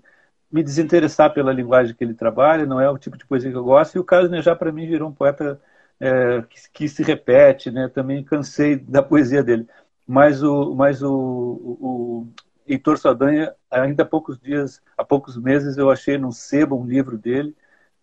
me 0.51 0.63
desinteressar 0.63 1.31
pela 1.35 1.53
linguagem 1.53 1.93
que 1.95 2.03
ele 2.03 2.15
trabalha, 2.15 2.65
não 2.65 2.81
é 2.81 2.89
o 2.89 2.97
tipo 2.97 3.15
de 3.15 3.27
poesia 3.27 3.51
que 3.51 3.57
eu 3.57 3.63
gosto, 3.63 3.95
e 3.95 3.99
o 3.99 4.03
Carlos 4.03 4.31
Nejar, 4.31 4.57
para 4.57 4.71
mim, 4.71 4.87
virou 4.87 5.09
um 5.09 5.13
poeta 5.13 5.61
é, 5.99 6.41
que, 6.49 6.57
que, 6.73 6.89
se 6.89 7.03
repete, 7.03 7.69
né? 7.69 7.87
também 7.89 8.23
cansei 8.23 8.75
da 8.75 9.03
poesia 9.03 9.43
dele. 9.43 9.67
Mas 10.07 10.41
o, 10.41 10.73
mas 10.73 11.03
o 11.03 12.27
Heitor 12.67 12.97
Saldanha, 12.97 13.53
ainda 13.69 14.03
há 14.03 14.05
poucos 14.05 14.39
dias, 14.39 14.81
há 14.97 15.03
poucos 15.03 15.37
meses, 15.37 15.77
eu 15.77 15.89
achei 15.89 16.17
num 16.17 16.31
sebo 16.31 16.79
um 16.79 16.85
livro 16.85 17.17
dele, 17.17 17.55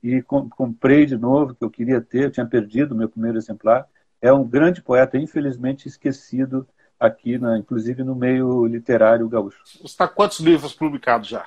e 0.02 0.22
comprei 0.22 1.06
de 1.06 1.16
novo, 1.16 1.54
que 1.54 1.64
eu 1.64 1.70
queria 1.70 2.00
ter, 2.00 2.24
eu 2.24 2.30
tinha 2.30 2.46
perdido 2.46 2.92
o 2.92 2.96
meu 2.96 3.08
primeiro 3.08 3.36
exemplar. 3.36 3.86
É 4.20 4.32
um 4.32 4.44
grande 4.44 4.80
poeta, 4.80 5.16
infelizmente 5.16 5.88
esquecido 5.88 6.66
aqui, 6.98 7.38
na, 7.38 7.58
inclusive 7.58 8.02
no 8.02 8.14
meio 8.14 8.66
literário 8.66 9.28
gaúcho. 9.28 9.60
Você 9.64 9.86
está 9.86 10.08
quantos 10.08 10.40
livros 10.40 10.72
publicados 10.74 11.28
já? 11.28 11.44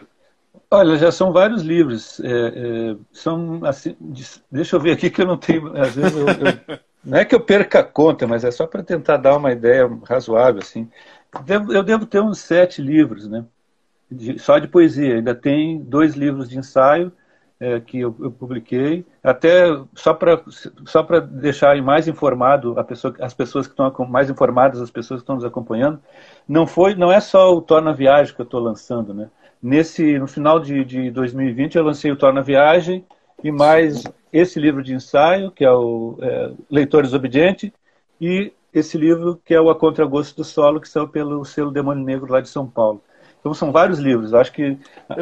Olha, 0.70 0.98
já 0.98 1.12
são 1.12 1.32
vários 1.32 1.62
livros. 1.62 2.20
É, 2.22 2.28
é, 2.30 2.96
são 3.12 3.64
assim, 3.66 3.96
deixa 4.50 4.76
eu 4.76 4.80
ver 4.80 4.92
aqui 4.92 5.10
que 5.10 5.22
eu 5.22 5.28
não 5.28 5.38
tenho. 5.38 5.76
Às 5.78 5.96
vezes 5.96 6.16
eu, 6.16 6.28
eu, 6.28 6.80
não 7.04 7.18
é 7.18 7.26
que 7.26 7.36
eu 7.36 7.42
perca 7.42 7.80
a 7.80 7.84
conta, 7.84 8.28
mas 8.28 8.44
é 8.44 8.52
só 8.52 8.68
para 8.68 8.84
tentar 8.84 9.18
dar 9.18 9.38
uma 9.38 9.52
ideia 9.52 9.90
razoável 10.06 10.62
assim. 10.62 10.90
Devo, 11.46 11.74
eu 11.74 11.84
devo 11.84 12.06
ter 12.06 12.22
uns 12.22 12.40
sete 12.40 12.82
livros, 12.82 13.28
né? 13.28 13.46
De, 14.10 14.38
só 14.38 14.60
de 14.60 14.68
poesia. 14.68 15.16
Ainda 15.16 15.34
tem 15.34 15.82
dois 15.82 16.16
livros 16.16 16.50
de 16.50 16.58
ensaio 16.58 17.12
é, 17.62 17.80
que 17.80 18.00
eu, 18.00 18.16
eu, 18.20 18.32
publiquei, 18.32 19.06
até 19.24 19.66
só 19.94 20.16
para 20.16 20.44
só 20.84 21.04
para 21.04 21.20
deixar 21.20 21.80
mais 21.80 22.08
informado 22.08 22.78
a 22.80 22.84
pessoa, 22.84 23.16
as 23.20 23.36
pessoas 23.36 23.68
que 23.68 23.74
estão 23.74 23.94
mais 24.08 24.32
informadas, 24.32 24.82
as 24.82 24.90
pessoas 24.90 25.20
que 25.20 25.24
estão 25.24 25.36
nos 25.36 25.46
acompanhando, 25.46 26.02
não 26.48 26.66
foi, 26.66 26.96
não 26.96 27.12
é 27.12 27.20
só 27.20 27.56
o 27.56 27.62
Torna 27.62 27.94
Viagem 27.94 28.34
que 28.34 28.42
eu 28.42 28.46
estou 28.46 28.60
lançando, 28.60 29.14
né? 29.14 29.30
Nesse, 29.62 30.18
no 30.18 30.28
final 30.28 30.60
de, 30.60 30.84
de 30.84 31.12
2020 31.12 31.76
eu 31.76 31.84
lancei 31.84 32.12
o 32.12 32.16
Torna 32.16 32.42
Viagem 32.42 33.06
e 33.44 33.52
mais 33.52 34.04
esse 34.34 34.60
livro 34.60 34.82
de 34.82 34.96
ensaio 34.96 35.52
que 35.52 35.64
é 35.64 35.72
o 35.72 36.18
é, 36.20 36.52
Leitor 36.68 37.04
Desobediente 37.04 37.72
e 38.20 38.52
esse 38.74 38.98
livro 38.98 39.42
que 39.44 39.54
é 39.54 39.62
o 39.62 39.70
A 39.70 39.76
Contragosto 39.76 40.38
do 40.38 40.44
Solo 40.44 40.80
que 40.80 40.90
saiu 40.90 41.08
pelo 41.08 41.44
selo 41.46 41.72
Demônio 41.72 42.04
Negro 42.04 42.32
lá 42.32 42.42
de 42.42 42.50
São 42.50 42.68
Paulo. 42.68 43.04
Então 43.40 43.54
são 43.54 43.72
vários 43.72 44.00
livros. 44.00 44.34
Acho 44.34 44.52
que 44.54 44.78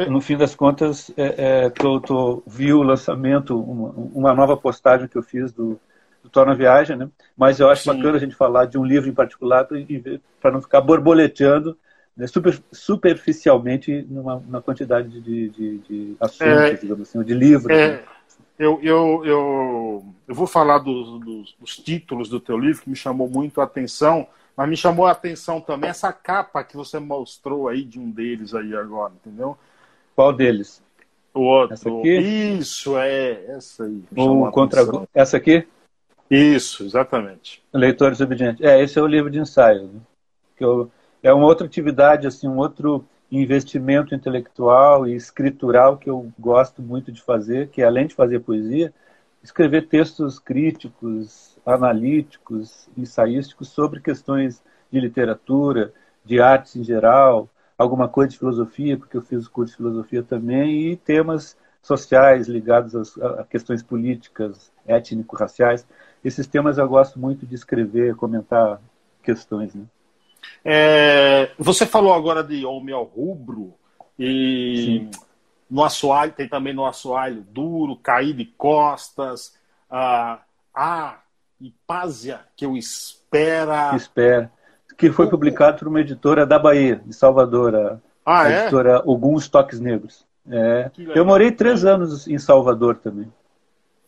no 0.08 0.20
fim 0.20 0.36
das 0.36 0.54
contas 0.54 1.10
é, 1.16 1.64
é, 1.64 1.70
tô, 1.70 2.00
tô, 2.00 2.42
vi 2.46 2.72
o 2.72 2.82
lançamento, 2.82 3.58
uma, 3.58 3.90
uma, 4.14 4.34
nova 4.34 4.56
postagem 4.56 5.08
que 5.08 5.16
eu 5.16 5.22
fiz 5.22 5.52
do, 5.52 5.80
do 6.22 6.28
Torna 6.28 6.54
Viagem, 6.54 6.96
né? 6.96 7.08
Mas 7.36 7.58
eu 7.58 7.70
acho 7.70 7.82
Sim. 7.82 7.96
bacana 7.96 8.16
a 8.16 8.20
gente 8.20 8.34
falar 8.34 8.66
de 8.66 8.76
um 8.76 8.84
livro 8.84 9.08
em 9.08 9.14
particular 9.14 9.66
para 10.38 10.50
não 10.50 10.60
ficar 10.60 10.82
borboleteando 10.82 11.76
né, 12.14 12.26
super, 12.26 12.60
superficialmente 12.70 14.06
numa, 14.08 14.36
numa 14.36 14.60
quantidade 14.60 15.08
de, 15.20 15.48
de, 15.48 15.78
de 15.78 16.16
assuntos, 16.20 16.44
é, 16.46 16.74
digamos 16.74 17.08
assim, 17.08 17.22
de 17.24 17.32
livros. 17.32 17.74
É, 17.74 17.88
né? 17.88 18.02
Eu, 18.60 18.78
eu, 18.82 19.24
eu, 19.24 20.04
eu 20.28 20.34
vou 20.34 20.46
falar 20.46 20.78
dos, 20.78 21.18
dos, 21.18 21.56
dos 21.58 21.76
títulos 21.78 22.28
do 22.28 22.38
teu 22.38 22.58
livro 22.58 22.82
que 22.82 22.90
me 22.90 22.94
chamou 22.94 23.26
muito 23.26 23.58
a 23.58 23.64
atenção. 23.64 24.26
Mas 24.54 24.68
me 24.68 24.76
chamou 24.76 25.06
a 25.06 25.12
atenção 25.12 25.58
também 25.58 25.88
essa 25.88 26.12
capa 26.12 26.62
que 26.62 26.76
você 26.76 26.98
mostrou 26.98 27.68
aí 27.68 27.82
de 27.82 27.98
um 27.98 28.10
deles 28.10 28.54
aí 28.54 28.76
agora, 28.76 29.14
entendeu? 29.14 29.56
Qual 30.14 30.30
deles? 30.30 30.82
O 31.32 31.40
outro. 31.40 31.72
Essa 31.72 31.88
aqui? 31.88 32.18
Isso, 32.18 32.98
é, 32.98 33.44
essa 33.46 33.84
aí. 33.84 34.04
O 34.14 34.50
contra... 34.50 34.82
Essa 35.14 35.38
aqui? 35.38 35.66
Isso, 36.30 36.84
exatamente. 36.84 37.62
Leitores 37.72 38.20
Obedientes. 38.20 38.62
É, 38.62 38.82
esse 38.82 38.98
é 38.98 39.02
o 39.02 39.06
livro 39.06 39.30
de 39.30 39.38
ensaio. 39.38 39.84
Né? 39.84 40.00
Que 40.58 40.64
eu... 40.64 40.90
É 41.22 41.32
uma 41.32 41.46
outra 41.46 41.66
atividade, 41.66 42.26
assim, 42.26 42.46
um 42.46 42.58
outro 42.58 43.06
investimento 43.30 44.14
intelectual 44.14 45.06
e 45.06 45.14
escritural 45.14 45.96
que 45.96 46.10
eu 46.10 46.32
gosto 46.38 46.82
muito 46.82 47.12
de 47.12 47.22
fazer, 47.22 47.68
que 47.68 47.82
além 47.82 48.06
de 48.06 48.14
fazer 48.14 48.40
poesia, 48.40 48.92
escrever 49.42 49.88
textos 49.88 50.38
críticos, 50.38 51.58
analíticos, 51.64 52.88
ensaísticos 52.96 53.68
sobre 53.68 54.00
questões 54.00 54.62
de 54.90 55.00
literatura, 55.00 55.92
de 56.24 56.40
artes 56.40 56.76
em 56.76 56.84
geral, 56.84 57.48
alguma 57.78 58.08
coisa 58.08 58.32
de 58.32 58.38
filosofia, 58.38 58.96
porque 58.96 59.16
eu 59.16 59.22
fiz 59.22 59.46
o 59.46 59.50
curso 59.50 59.72
de 59.72 59.76
filosofia 59.78 60.22
também, 60.22 60.90
e 60.90 60.96
temas 60.96 61.56
sociais 61.82 62.46
ligados 62.46 63.16
a 63.18 63.44
questões 63.44 63.82
políticas, 63.82 64.70
étnico-raciais. 64.86 65.86
Esses 66.22 66.46
temas 66.46 66.76
eu 66.76 66.86
gosto 66.86 67.18
muito 67.18 67.46
de 67.46 67.54
escrever, 67.54 68.16
comentar 68.16 68.80
questões. 69.22 69.74
Né? 69.74 69.84
É, 70.64 71.50
você 71.58 71.86
falou 71.86 72.12
agora 72.12 72.42
de 72.42 72.64
Homem 72.64 72.94
ao 72.94 73.04
Rubro, 73.04 73.74
e 74.18 75.10
Sim. 75.10 75.24
no 75.70 75.82
assoalho, 75.82 76.32
tem 76.32 76.48
também 76.48 76.74
no 76.74 76.84
assoalho 76.84 77.44
duro, 77.50 77.96
cair 77.96 78.34
de 78.34 78.44
costas, 78.44 79.54
ah, 79.90 80.40
ah 80.74 81.18
Hipásia 81.60 82.40
que 82.56 82.64
eu 82.64 82.76
espera. 82.76 83.94
Espera. 83.94 84.50
Que 84.96 85.10
foi 85.10 85.28
publicado 85.28 85.78
por 85.78 85.88
uma 85.88 86.00
editora 86.00 86.46
da 86.46 86.58
Bahia, 86.58 87.00
de 87.04 87.14
Salvador, 87.14 87.74
a, 87.74 87.98
ah, 88.24 88.42
a 88.42 88.52
é? 88.52 88.60
editora 88.62 88.96
Alguns 89.06 89.48
Toques 89.48 89.80
Negros. 89.80 90.26
É. 90.50 90.90
Eu 91.14 91.24
morei 91.24 91.52
três 91.52 91.84
anos 91.84 92.26
em 92.26 92.38
Salvador 92.38 92.96
também. 92.96 93.30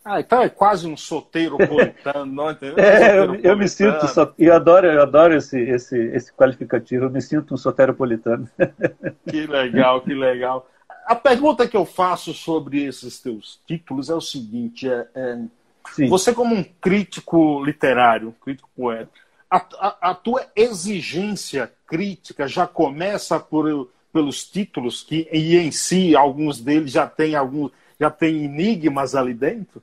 Ah, 0.04 0.18
então 0.18 0.42
é 0.42 0.48
quase 0.48 0.86
um 0.86 0.96
soteiro 0.96 1.56
politano, 1.56 2.26
não 2.32 2.50
entendeu? 2.50 2.84
É, 2.84 3.18
eu, 3.18 3.34
eu 3.36 3.56
me 3.56 3.68
sinto, 3.68 4.04
e 4.36 4.46
eu 4.46 4.54
adoro, 4.54 4.86
eu 4.86 5.00
adoro 5.00 5.36
esse, 5.36 5.60
esse, 5.60 5.96
esse 5.96 6.32
qualificativo, 6.32 7.04
eu 7.04 7.10
me 7.10 7.22
sinto 7.22 7.54
um 7.54 7.56
soteropolitano. 7.56 8.48
Que 9.28 9.46
legal, 9.46 10.00
que 10.02 10.12
legal. 10.12 10.68
A 11.06 11.14
pergunta 11.14 11.66
que 11.66 11.76
eu 11.76 11.84
faço 11.84 12.34
sobre 12.34 12.84
esses 12.84 13.20
teus 13.20 13.60
títulos 13.66 14.10
é 14.10 14.14
o 14.14 14.20
seguinte: 14.20 14.88
é, 14.88 15.06
é. 15.14 15.38
Você, 16.08 16.34
como 16.34 16.54
um 16.54 16.62
crítico 16.62 17.64
literário, 17.64 18.34
crítico 18.42 18.68
poeta, 18.76 19.10
a, 19.50 19.56
a, 19.78 20.10
a, 20.10 20.14
tua 20.14 20.46
exigência 20.56 21.72
crítica 21.86 22.46
já 22.46 22.66
começa 22.66 23.38
por, 23.38 23.88
pelos 24.12 24.44
títulos 24.44 25.02
que 25.02 25.28
e 25.32 25.56
em 25.56 25.70
si 25.70 26.16
alguns 26.16 26.60
deles 26.60 26.92
já 26.92 27.06
têm 27.06 27.34
alguns 27.34 27.70
já 28.00 28.10
tem 28.10 28.44
enigmas 28.44 29.14
ali 29.14 29.34
dentro. 29.34 29.82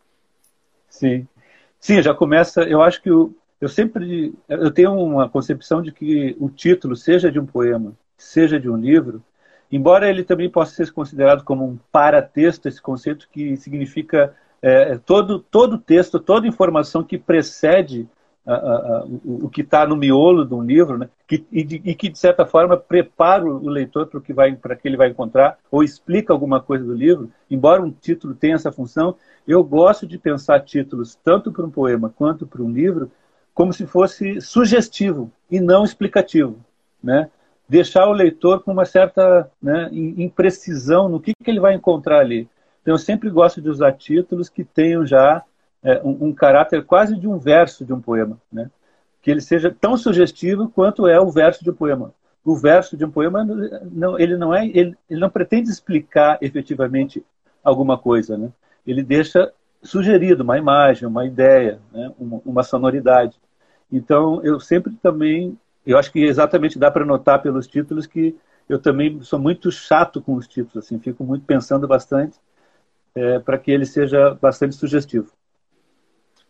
Sim, 0.90 1.28
sim, 1.80 2.02
já 2.02 2.14
começa. 2.14 2.64
Eu 2.64 2.82
acho 2.82 3.02
que 3.02 3.10
eu, 3.10 3.34
sempre 3.68 4.34
eu 4.48 4.72
tenho 4.72 4.94
uma 4.94 5.30
concepção 5.30 5.82
de 5.82 5.92
que 5.92 6.36
o 6.40 6.50
título 6.50 6.96
seja 6.96 7.32
de 7.32 7.40
um 7.40 7.46
poema, 7.46 7.94
seja 8.18 8.60
de 8.60 8.70
um 8.70 8.76
livro, 8.78 9.24
embora 9.72 10.10
ele 10.10 10.24
também 10.24 10.50
possa 10.50 10.74
ser 10.74 10.92
considerado 10.92 11.44
como 11.44 11.66
um 11.66 11.78
paratexto, 11.92 12.68
esse 12.68 12.82
conceito 12.82 13.30
que 13.32 13.56
significa 13.58 14.36
é, 14.62 14.98
todo, 14.98 15.40
todo 15.40 15.78
texto, 15.78 16.20
toda 16.20 16.48
informação 16.48 17.04
que 17.04 17.18
precede 17.18 18.08
o, 19.24 19.50
que 19.50 19.62
está 19.62 19.86
no 19.86 19.96
miolo 19.96 20.44
de 20.44 20.54
um 20.54 20.64
livro, 20.64 20.98
né? 20.98 21.10
que, 21.28 21.46
e, 21.52 21.60
e, 21.60 21.96
que, 21.96 22.10
de 22.10 22.18
certa 22.18 22.46
forma, 22.46 22.76
prepara 22.76 23.46
o 23.46 23.70
leitor 23.70 24.08
para 24.08 24.18
o 24.18 24.22
que, 24.22 24.34
vai, 24.34 24.56
que 24.56 24.88
ele 24.88 24.98
vai 24.98 25.10
encontrar, 25.10 25.58
ou 25.70 25.84
explica 25.84 26.34
alguma 26.34 26.60
coisa 26.60 26.84
do 26.84 26.94
livro, 26.94 27.32
embora 27.50 27.82
um 27.82 27.92
título 27.92 28.34
tenha 28.34 28.56
essa 28.56 28.72
função, 28.72 29.16
eu 29.48 29.64
gosto 29.64 30.08
de 30.08 30.18
pensar 30.18 30.62
títulos, 30.62 31.16
tanto 31.24 31.52
para 31.52 31.66
um 31.66 31.70
poema 31.70 32.10
quanto 32.10 32.48
para 32.48 32.64
um 32.64 32.72
livro, 32.72 33.12
como 33.54 33.72
se 33.72 33.86
fosse 33.86 34.42
sugestivo 34.42 35.32
e 35.52 35.60
não 35.60 35.84
explicativo. 35.84 36.58
Né? 37.04 37.30
Deixar 37.68 38.08
o 38.08 38.14
leitor 38.14 38.64
com 38.64 38.72
uma 38.72 38.86
certa 38.86 39.50
né, 39.62 39.90
imprecisão 39.92 41.08
no 41.08 41.20
que, 41.20 41.34
que 41.34 41.52
ele 41.52 41.60
vai 41.60 41.76
encontrar 41.76 42.20
ali. 42.20 42.50
Então, 42.82 42.96
eu 42.96 42.98
sempre 42.98 43.30
gosto 43.30 43.62
de 43.62 43.70
usar 43.70 43.92
títulos 43.94 44.50
que 44.50 44.64
tenham 44.64 45.06
já 45.06 45.44
é, 45.84 46.02
um, 46.04 46.28
um, 46.28 46.34
caráter 46.34 46.84
quase 46.86 47.18
de 47.18 47.28
um 47.28 47.38
verso 47.38 47.86
de 47.86 47.94
um 47.94 48.02
poema, 48.02 48.38
né? 48.52 48.70
que 49.22 49.30
ele 49.32 49.42
seja 49.42 49.76
tão 49.80 49.98
sugestivo 49.98 50.70
quanto 50.70 51.08
é 51.08 51.20
o 51.20 51.30
verso 51.30 51.64
de 51.64 51.70
um 51.70 51.74
poema. 51.74 52.14
O 52.44 52.56
verso 52.56 52.96
de 52.96 53.04
um 53.04 53.12
poema, 53.12 53.44
não, 53.92 54.18
ele 54.18 54.38
não 54.38 54.54
é, 54.54 54.66
ele, 54.66 54.98
ele 55.10 55.20
não 55.20 55.30
pretende 55.30 55.70
explicar 55.70 56.38
efetivamente 56.42 57.24
alguma 57.64 57.98
coisa, 57.98 58.38
né? 58.38 58.50
Ele 58.88 59.04
deixa 59.04 59.52
sugerido 59.84 60.44
uma 60.44 60.58
imagem, 60.58 61.08
uma 61.08 61.26
ideia, 61.26 61.80
né? 61.92 62.12
uma, 62.18 62.42
uma 62.46 62.64
sonoridade. 62.64 63.38
Então, 63.92 64.42
eu 64.44 64.60
sempre 64.60 64.94
também, 65.02 65.58
eu 65.86 65.98
acho 65.98 66.12
que 66.12 66.24
exatamente 66.24 66.80
dá 66.80 66.90
para 66.90 67.06
notar 67.06 67.42
pelos 67.42 67.68
títulos 67.68 68.08
que 68.08 68.36
eu 68.68 68.80
também 68.80 69.22
sou 69.22 69.40
muito 69.40 69.72
chato 69.72 70.22
com 70.22 70.36
os 70.36 70.48
títulos, 70.48 70.86
assim, 70.86 71.00
fico 71.00 71.24
muito 71.24 71.44
pensando 71.46 71.88
bastante 71.88 72.38
é, 73.16 73.40
para 73.40 73.58
que 73.58 73.72
ele 73.72 73.86
seja 73.86 74.36
bastante 74.36 74.76
sugestivo. 74.76 75.32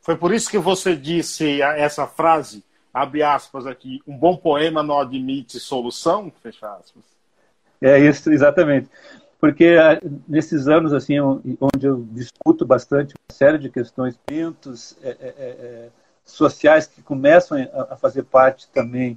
Foi 0.10 0.18
por 0.18 0.34
isso 0.34 0.50
que 0.50 0.58
você 0.58 0.96
disse 0.96 1.62
essa 1.62 2.08
frase, 2.08 2.64
abre 2.92 3.22
aspas 3.22 3.68
aqui, 3.68 4.02
um 4.08 4.18
bom 4.18 4.36
poema 4.36 4.82
não 4.82 5.00
admite 5.00 5.60
solução, 5.60 6.34
fecha 6.42 6.68
aspas. 6.68 7.04
É 7.80 8.00
isso, 8.00 8.32
exatamente. 8.32 8.90
Porque 9.40 9.78
ah, 9.80 10.02
nesses 10.28 10.68
anos 10.68 10.94
assim, 10.94 11.20
onde 11.20 11.86
eu 11.86 12.08
discuto 12.10 12.66
bastante 12.66 13.14
uma 13.14 13.38
série 13.38 13.60
de 13.60 13.70
questões, 13.70 14.18
pintos 14.26 14.98
é, 15.04 15.10
é, 15.10 15.16
é, 15.20 15.46
é, 15.48 15.90
sociais 16.26 16.88
que 16.88 17.04
começam 17.04 17.60
a 17.72 17.96
fazer 17.96 18.24
parte 18.24 18.68
também 18.70 19.16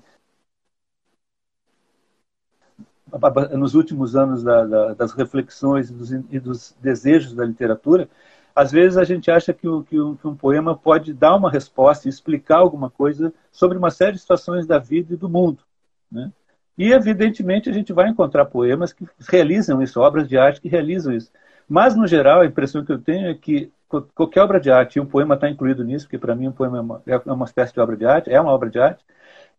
nos 3.56 3.74
últimos 3.74 4.14
anos 4.14 4.42
da, 4.42 4.66
da, 4.66 4.92
das 4.92 5.12
reflexões 5.12 5.88
e 5.88 5.92
dos, 5.94 6.12
e 6.12 6.38
dos, 6.38 6.74
desejos 6.82 7.32
da 7.32 7.46
literatura, 7.46 8.10
às 8.54 8.72
vezes 8.72 8.96
a 8.96 9.04
gente 9.04 9.30
acha 9.30 9.52
que, 9.52 9.62
que, 9.88 10.00
um, 10.00 10.16
que, 10.16 10.26
um, 10.26 10.34
poema 10.34 10.76
pode 10.76 11.12
dar 11.12 11.34
uma 11.34 11.50
resposta 11.50 12.08
explicar 12.08 12.58
alguma 12.58 12.90
coisa 12.90 13.32
sobre 13.50 13.78
uma 13.78 13.90
série 13.90 14.12
de 14.12 14.20
situações 14.20 14.66
da 14.66 14.78
vida 14.78 15.14
e 15.14 15.16
do 15.16 15.28
mundo. 15.28 15.58
Né? 16.10 16.30
E, 16.76 16.92
evidentemente, 16.92 17.68
a 17.68 17.72
gente 17.72 17.92
vai 17.92 18.08
encontrar 18.08 18.46
poemas 18.46 18.92
que 18.92 19.06
realizam 19.28 19.82
isso, 19.82 20.00
obras 20.00 20.28
de 20.28 20.38
arte 20.38 20.60
que 20.60 20.68
realizam 20.68 21.12
isso. 21.12 21.30
Mas, 21.68 21.94
no 21.94 22.06
geral, 22.06 22.40
a 22.40 22.46
impressão 22.46 22.84
que 22.84 22.92
eu 22.92 22.98
tenho 22.98 23.28
é 23.28 23.34
que 23.34 23.72
qualquer 24.14 24.40
obra 24.40 24.58
de 24.58 24.70
arte, 24.70 24.96
e 24.96 25.00
um 25.00 25.06
poema 25.06 25.34
está 25.34 25.48
incluído 25.50 25.84
nisso, 25.84 26.06
porque 26.06 26.18
para 26.18 26.34
mim 26.34 26.48
um 26.48 26.52
poema 26.52 26.78
é 26.78 26.80
uma, 26.80 27.02
é 27.06 27.32
uma 27.32 27.44
espécie 27.44 27.74
de 27.74 27.80
obra 27.80 27.96
de 27.96 28.06
arte, 28.06 28.30
é 28.30 28.40
uma 28.40 28.52
obra 28.52 28.70
de 28.70 28.78
arte, 28.78 29.04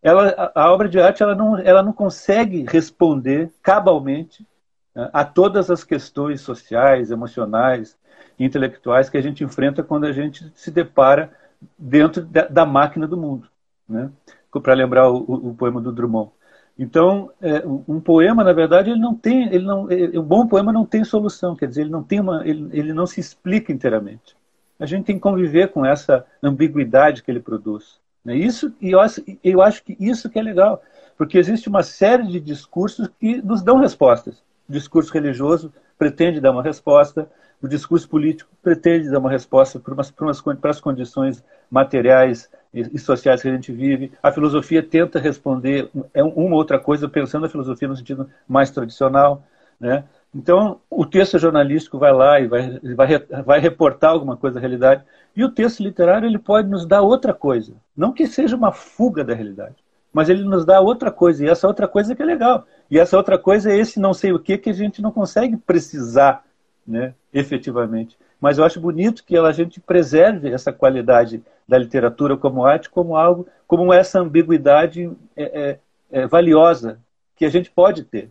ela, 0.02 0.52
a, 0.54 0.72
obra 0.72 0.88
de 0.88 1.00
arte 1.00 1.22
ela 1.22 1.34
não, 1.34 1.58
ela 1.58 1.82
não 1.82 1.92
consegue 1.92 2.66
responder 2.68 3.50
cabalmente 3.62 4.46
né, 4.94 5.08
a 5.12 5.24
todas 5.24 5.70
as 5.70 5.82
questões 5.82 6.40
sociais, 6.40 7.10
emocionais, 7.10 7.96
intelectuais 8.38 9.08
que 9.08 9.16
a 9.16 9.20
gente 9.22 9.44
enfrenta 9.44 9.82
quando 9.82 10.04
a 10.04 10.12
gente 10.12 10.50
se 10.54 10.70
depara 10.70 11.30
dentro 11.78 12.22
da, 12.22 12.46
da 12.46 12.66
máquina 12.66 13.06
do 13.06 13.16
mundo. 13.16 13.48
Né? 13.88 14.10
Para 14.50 14.74
lembrar 14.74 15.10
o, 15.10 15.50
o, 15.50 15.54
poema 15.54 15.80
do 15.80 15.92
Drummond. 15.92 16.30
Então, 16.78 17.30
é, 17.40 17.62
um 17.66 18.00
poema, 18.00 18.42
na 18.42 18.52
verdade, 18.52 18.90
ele 18.90 19.00
não 19.00 19.14
tem, 19.14 19.46
ele 19.52 19.64
não, 19.64 19.86
um 19.86 20.22
bom 20.22 20.46
poema 20.46 20.72
não 20.72 20.84
tem 20.84 21.04
solução, 21.04 21.54
quer 21.54 21.68
dizer, 21.68 21.82
ele 21.82 21.90
não 21.90 22.02
tem 22.02 22.20
uma, 22.20 22.46
ele, 22.46 22.68
ele 22.72 22.92
não 22.92 23.06
se 23.06 23.20
explica 23.20 23.72
inteiramente. 23.72 24.36
A 24.78 24.86
gente 24.86 25.04
tem 25.04 25.16
que 25.16 25.20
conviver 25.20 25.68
com 25.68 25.86
essa 25.86 26.24
ambiguidade 26.42 27.22
que 27.22 27.30
ele 27.30 27.40
produz. 27.40 28.00
Né? 28.24 28.36
Isso, 28.36 28.72
e 28.80 28.90
eu, 28.90 29.00
eu 29.42 29.62
acho 29.62 29.84
que 29.84 29.96
isso 30.00 30.28
que 30.28 30.38
é 30.38 30.42
legal, 30.42 30.82
porque 31.16 31.38
existe 31.38 31.68
uma 31.68 31.82
série 31.82 32.26
de 32.26 32.40
discursos 32.40 33.08
que 33.20 33.40
nos 33.42 33.62
dão 33.62 33.78
respostas. 33.78 34.42
Discurso 34.68 35.12
religioso 35.12 35.72
pretende 35.98 36.40
dar 36.40 36.50
uma 36.50 36.62
resposta, 36.62 37.28
o 37.62 37.68
discurso 37.68 38.08
político 38.08 38.50
pretende 38.62 39.10
dar 39.10 39.18
uma 39.18 39.30
resposta 39.30 39.78
para, 39.78 39.94
umas, 39.94 40.10
para, 40.10 40.26
umas, 40.26 40.40
para 40.40 40.70
as 40.70 40.80
condições 40.80 41.42
materiais 41.70 42.50
e, 42.72 42.98
sociais 42.98 43.40
que 43.40 43.48
a 43.48 43.52
gente 43.52 43.72
vive. 43.72 44.12
A 44.22 44.30
filosofia 44.30 44.82
tenta 44.82 45.18
responder 45.18 45.88
é 46.12 46.22
uma 46.22 46.56
outra 46.56 46.78
coisa, 46.78 47.08
pensando 47.08 47.46
a 47.46 47.48
filosofia 47.48 47.88
no 47.88 47.96
sentido 47.96 48.28
mais 48.46 48.70
tradicional. 48.70 49.42
Né? 49.80 50.04
Então, 50.34 50.80
o 50.90 51.06
texto 51.06 51.38
jornalístico 51.38 51.98
vai 51.98 52.12
lá 52.12 52.40
e 52.40 52.46
vai, 52.46 52.78
vai, 52.94 53.18
vai 53.42 53.60
reportar 53.60 54.10
alguma 54.10 54.36
coisa 54.36 54.54
da 54.54 54.60
realidade. 54.60 55.04
E 55.36 55.44
o 55.44 55.50
texto 55.50 55.82
literário 55.82 56.28
ele 56.28 56.38
pode 56.38 56.68
nos 56.68 56.84
dar 56.84 57.02
outra 57.02 57.32
coisa. 57.32 57.74
Não 57.96 58.12
que 58.12 58.26
seja 58.26 58.56
uma 58.56 58.72
fuga 58.72 59.24
da 59.24 59.34
realidade, 59.34 59.76
mas 60.14 60.28
ele 60.28 60.44
nos 60.44 60.64
dá 60.64 60.80
outra 60.80 61.10
coisa. 61.10 61.44
E 61.44 61.48
essa 61.48 61.66
outra 61.66 61.88
coisa 61.88 62.14
que 62.14 62.22
é 62.22 62.24
legal. 62.24 62.64
E 62.88 63.00
essa 63.00 63.16
outra 63.16 63.36
coisa 63.36 63.72
é 63.72 63.76
esse 63.76 63.98
não 63.98 64.14
sei 64.14 64.32
o 64.32 64.38
que 64.38 64.56
que 64.56 64.70
a 64.70 64.72
gente 64.72 65.02
não 65.02 65.10
consegue 65.10 65.56
precisar 65.56 66.44
né, 66.86 67.14
efetivamente. 67.32 68.16
Mas 68.40 68.58
eu 68.58 68.64
acho 68.64 68.80
bonito 68.80 69.24
que 69.24 69.36
a 69.36 69.50
gente 69.52 69.80
preserve 69.80 70.52
essa 70.52 70.72
qualidade 70.72 71.42
da 71.66 71.76
literatura 71.76 72.36
como 72.36 72.64
arte, 72.64 72.88
como 72.88 73.16
algo, 73.16 73.48
como 73.66 73.92
essa 73.92 74.20
ambiguidade 74.20 75.10
é, 75.36 75.78
é, 76.12 76.20
é 76.22 76.26
valiosa 76.26 77.00
que 77.34 77.44
a 77.44 77.50
gente 77.50 77.70
pode 77.70 78.04
ter, 78.04 78.30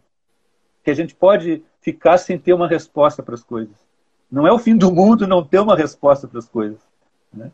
que 0.84 0.92
a 0.92 0.94
gente 0.94 1.14
pode 1.14 1.64
ficar 1.82 2.18
sem 2.18 2.38
ter 2.38 2.54
uma 2.54 2.68
resposta 2.68 3.22
para 3.22 3.34
as 3.34 3.44
coisas. 3.44 3.76
Não 4.32 4.48
é 4.48 4.54
o 4.54 4.60
fim 4.60 4.78
do 4.78 4.92
mundo 4.92 5.28
não 5.28 5.44
ter 5.44 5.60
uma 5.60 5.76
resposta 5.76 6.28
para 6.28 6.40
as 6.40 6.48
coisas. 6.48 6.80
Né? 7.34 7.52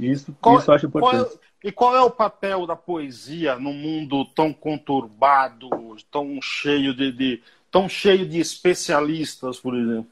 Isso, 0.00 0.34
qual, 0.40 0.58
isso 0.58 0.70
eu 0.70 0.74
acho 0.74 0.86
importante. 0.86 1.12
Qual 1.12 1.24
é, 1.24 1.50
e 1.62 1.72
qual 1.72 1.94
é 1.94 2.00
o 2.00 2.10
papel 2.10 2.66
da 2.66 2.74
poesia 2.74 3.56
num 3.56 3.74
mundo 3.74 4.24
tão 4.24 4.52
conturbado, 4.52 5.68
tão 6.10 6.40
cheio 6.40 6.94
de, 6.94 7.12
de 7.12 7.42
tão 7.70 7.88
cheio 7.88 8.26
de 8.26 8.40
especialistas, 8.40 9.60
por 9.60 9.76
exemplo? 9.76 10.06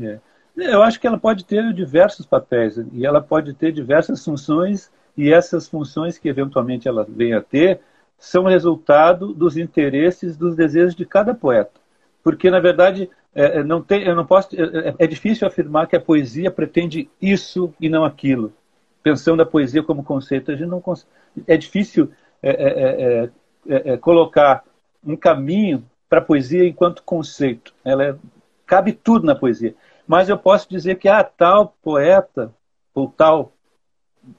É. 0.00 0.18
Eu 0.56 0.82
acho 0.82 1.00
que 1.00 1.06
ela 1.06 1.18
pode 1.18 1.44
ter 1.44 1.72
diversos 1.72 2.26
papéis 2.26 2.76
e 2.92 3.06
ela 3.06 3.20
pode 3.20 3.54
ter 3.54 3.72
diversas 3.72 4.24
funções 4.24 4.90
e 5.16 5.32
essas 5.32 5.68
funções 5.68 6.18
que 6.18 6.28
eventualmente 6.28 6.88
ela 6.88 7.06
venha 7.08 7.38
a 7.38 7.42
ter 7.42 7.80
são 8.18 8.44
resultado 8.44 9.32
dos 9.34 9.56
interesses, 9.56 10.36
dos 10.36 10.54
desejos 10.54 10.94
de 10.94 11.04
cada 11.04 11.34
poeta. 11.34 11.80
Porque, 12.22 12.50
na 12.50 12.60
verdade, 12.60 13.10
é, 13.34 13.58
é 13.58 13.64
não 13.64 13.82
tem, 13.82 14.04
eu 14.04 14.14
não 14.14 14.24
posso, 14.24 14.54
é, 14.54 14.88
é, 14.88 14.94
é 14.98 15.06
difícil 15.06 15.46
afirmar 15.46 15.86
que 15.86 15.96
a 15.96 16.00
poesia 16.00 16.50
pretende 16.50 17.10
isso 17.20 17.74
e 17.80 17.88
não 17.88 18.04
aquilo. 18.04 18.52
Pensando 19.02 19.42
a 19.42 19.46
poesia 19.46 19.82
como 19.82 20.04
conceito, 20.04 20.50
a 20.50 20.56
gente 20.56 20.68
não 20.68 20.82
é 21.46 21.56
difícil 21.56 22.10
é, 22.42 23.28
é, 23.68 23.96
colocar 23.96 24.64
um 25.04 25.16
caminho 25.16 25.84
para 26.08 26.20
a 26.20 26.24
poesia 26.24 26.66
enquanto 26.66 27.02
conceito. 27.02 27.74
Ela 27.84 28.04
é 28.04 28.16
cabe 28.72 28.92
tudo 28.92 29.26
na 29.26 29.34
poesia. 29.34 29.74
Mas 30.06 30.30
eu 30.30 30.38
posso 30.38 30.66
dizer 30.68 30.96
que 30.96 31.06
ah, 31.06 31.22
tal 31.22 31.74
poeta, 31.82 32.50
ou 32.94 33.06
tal 33.06 33.52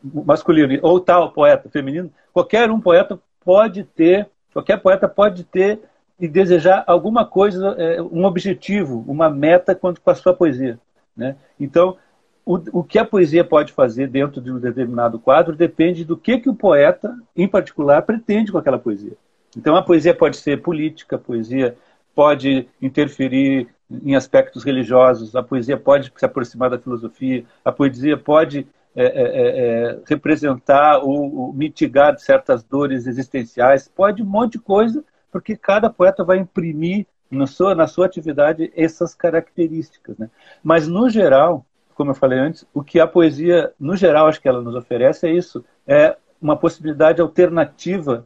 masculino, 0.04 0.80
ou 0.82 1.00
tal 1.00 1.32
poeta 1.32 1.70
feminino, 1.70 2.12
qualquer 2.34 2.72
um 2.72 2.80
poeta 2.80 3.20
pode 3.46 3.84
ter, 3.84 4.28
qualquer 4.52 4.78
poeta 4.78 5.08
pode 5.08 5.44
ter 5.44 5.82
e 6.20 6.28
desejar 6.28 6.84
alguma 6.88 7.26
coisa, 7.26 7.76
é, 7.78 8.02
um 8.02 8.26
objetivo, 8.26 9.04
uma 9.08 9.30
meta 9.30 9.76
quanto 9.76 10.02
com 10.02 10.10
a 10.10 10.16
sua 10.16 10.34
poesia. 10.34 10.80
Né? 11.16 11.36
Então, 11.60 11.98
o, 12.46 12.80
o 12.80 12.84
que 12.84 13.00
a 13.00 13.06
poesia 13.06 13.44
pode 13.44 13.72
fazer 13.72 14.08
dentro 14.08 14.42
de 14.42 14.52
um 14.52 14.60
determinado 14.60 15.20
quadro 15.20 15.56
depende 15.56 16.04
do 16.04 16.18
que, 16.18 16.40
que 16.40 16.50
o 16.50 16.56
poeta, 16.56 17.16
em 17.36 17.48
particular, 17.48 18.02
pretende 18.02 18.52
com 18.52 18.58
aquela 18.58 18.80
poesia. 18.80 19.14
Então, 19.56 19.76
a 19.76 19.82
poesia 19.82 20.14
pode 20.14 20.38
ser 20.38 20.62
política, 20.62 21.16
a 21.16 21.20
poesia 21.20 21.76
pode 22.16 22.68
interferir 22.82 23.68
em 23.90 24.16
aspectos 24.16 24.64
religiosos, 24.64 25.36
a 25.36 25.44
poesia 25.44 25.78
pode 25.78 26.12
se 26.16 26.26
aproximar 26.26 26.70
da 26.70 26.80
filosofia, 26.80 27.46
a 27.64 27.72
poesia 27.72 28.18
pode 28.18 28.68
é, 28.96 29.06
é, 29.06 29.08
é, 29.08 29.92
é, 29.92 30.00
representar 30.08 31.00
ou, 31.00 31.36
ou, 31.36 31.54
mitigar 31.54 32.18
certas 32.20 32.64
dores 32.64 33.08
existenciais, 33.08 33.88
pode 33.88 34.22
um 34.22 34.26
monte 34.26 34.54
de 34.54 34.60
coisa, 34.60 35.04
porque 35.32 35.56
cada 35.56 35.90
poeta 35.90 36.24
vai 36.24 36.38
imprimir 36.38 37.08
na 37.30 37.48
sua, 37.48 37.74
na 37.74 37.88
sua 37.88 38.06
atividade 38.06 38.72
essas 38.76 39.16
características. 39.16 40.18
Né? 40.18 40.30
Mas, 40.64 40.88
no 40.88 41.10
geral, 41.10 41.66
como 41.94 42.12
eu 42.12 42.16
falei 42.16 42.40
antes, 42.40 42.66
o 42.74 42.84
que 42.84 43.00
a 43.00 43.08
poesia, 43.08 43.72
no 43.80 43.96
geral, 43.96 44.28
acho 44.28 44.42
que 44.42 44.48
ela 44.48 44.62
nos 44.62 44.76
oferece 44.76 45.28
é 45.28 45.32
isso, 45.32 45.64
é 45.88 46.16
uma 46.42 46.58
possibilidade 46.58 47.22
alternativa 47.22 48.24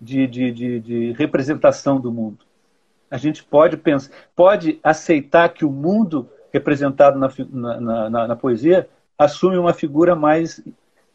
de, 0.00 0.26
de, 0.26 0.52
de, 0.52 0.80
de 0.80 1.12
representação 1.12 2.00
do 2.00 2.12
mundo 2.12 2.46
a 3.10 3.16
gente 3.16 3.42
pode 3.44 3.76
pensar, 3.76 4.10
pode 4.34 4.80
aceitar 4.82 5.48
que 5.48 5.64
o 5.64 5.70
mundo 5.70 6.28
representado 6.52 7.18
na, 7.18 7.30
na, 7.80 8.10
na, 8.10 8.28
na 8.28 8.36
poesia 8.36 8.88
assume 9.18 9.56
uma 9.56 9.72
figura 9.72 10.14
mais, 10.14 10.62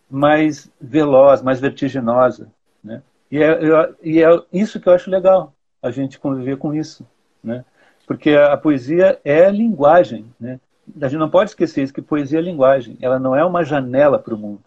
mais 0.10 0.72
veloz, 0.80 1.42
mais 1.42 1.60
vertiginosa. 1.60 2.52
Né? 2.84 3.02
E, 3.30 3.42
é, 3.42 3.64
eu, 3.64 3.96
e 4.02 4.24
é 4.24 4.28
isso 4.52 4.80
que 4.80 4.88
eu 4.88 4.94
acho 4.94 5.10
legal, 5.10 5.54
a 5.82 5.92
gente 5.92 6.20
conviver 6.20 6.58
com 6.58 6.74
isso. 6.74 7.06
Né? 7.44 7.66
Porque 8.08 8.32
a, 8.32 8.54
a 8.54 8.58
poesia 8.58 9.20
é 9.24 9.50
linguagem. 9.50 10.26
Né? 10.40 10.60
A 11.02 11.08
gente 11.08 11.20
não 11.20 11.30
pode 11.30 11.52
esquecer 11.52 11.84
isso, 11.84 11.94
que 11.94 12.02
poesia 12.02 12.40
é 12.40 12.42
linguagem. 12.42 12.98
Ela 13.02 13.20
não 13.20 13.36
é 13.36 13.44
uma 13.44 13.64
janela 13.64 14.18
para 14.20 14.34
o 14.34 14.38
mundo. 14.38 14.64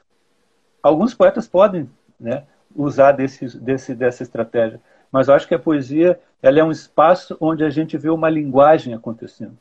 Alguns 0.82 1.14
poetas 1.14 1.46
podem 1.48 1.88
né, 2.18 2.44
usar 2.74 3.12
desse, 3.12 3.58
desse, 3.58 3.94
dessa 3.94 4.22
estratégia, 4.22 4.80
mas 5.10 5.28
eu 5.28 5.34
acho 5.34 5.46
que 5.46 5.54
a 5.54 5.58
poesia 5.58 6.20
ela 6.42 6.58
é 6.58 6.64
um 6.64 6.70
espaço 6.70 7.36
onde 7.40 7.64
a 7.64 7.70
gente 7.70 7.96
vê 7.96 8.10
uma 8.10 8.28
linguagem 8.28 8.92
acontecendo, 8.92 9.56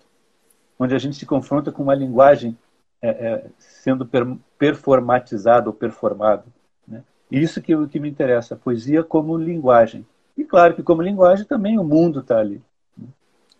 onde 0.77 0.93
a 0.93 0.97
gente 0.97 1.15
se 1.15 1.25
confronta 1.25 1.71
com 1.71 1.83
uma 1.83 1.95
linguagem 1.95 2.57
é, 3.01 3.09
é, 3.09 3.45
sendo 3.57 4.05
per, 4.05 4.25
performatizada 4.57 5.69
ou 5.69 5.73
performada. 5.73 6.43
Né? 6.87 7.03
Isso 7.31 7.61
que, 7.61 7.87
que 7.87 7.99
me 7.99 8.09
interessa, 8.09 8.55
a 8.55 8.57
poesia 8.57 9.03
como 9.03 9.37
linguagem. 9.37 10.05
E 10.37 10.43
claro 10.43 10.73
que 10.73 10.83
como 10.83 11.01
linguagem 11.01 11.45
também 11.45 11.77
o 11.77 11.83
mundo 11.83 12.21
está 12.21 12.39
ali. 12.39 12.61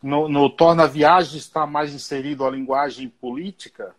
No, 0.04 0.28
no 0.28 0.50
Torna 0.50 0.86
Viagem 0.86 1.38
está 1.38 1.66
mais 1.66 1.94
inserido 1.94 2.46
a 2.46 2.52
linguagem 2.52 3.08
política? 3.08 3.96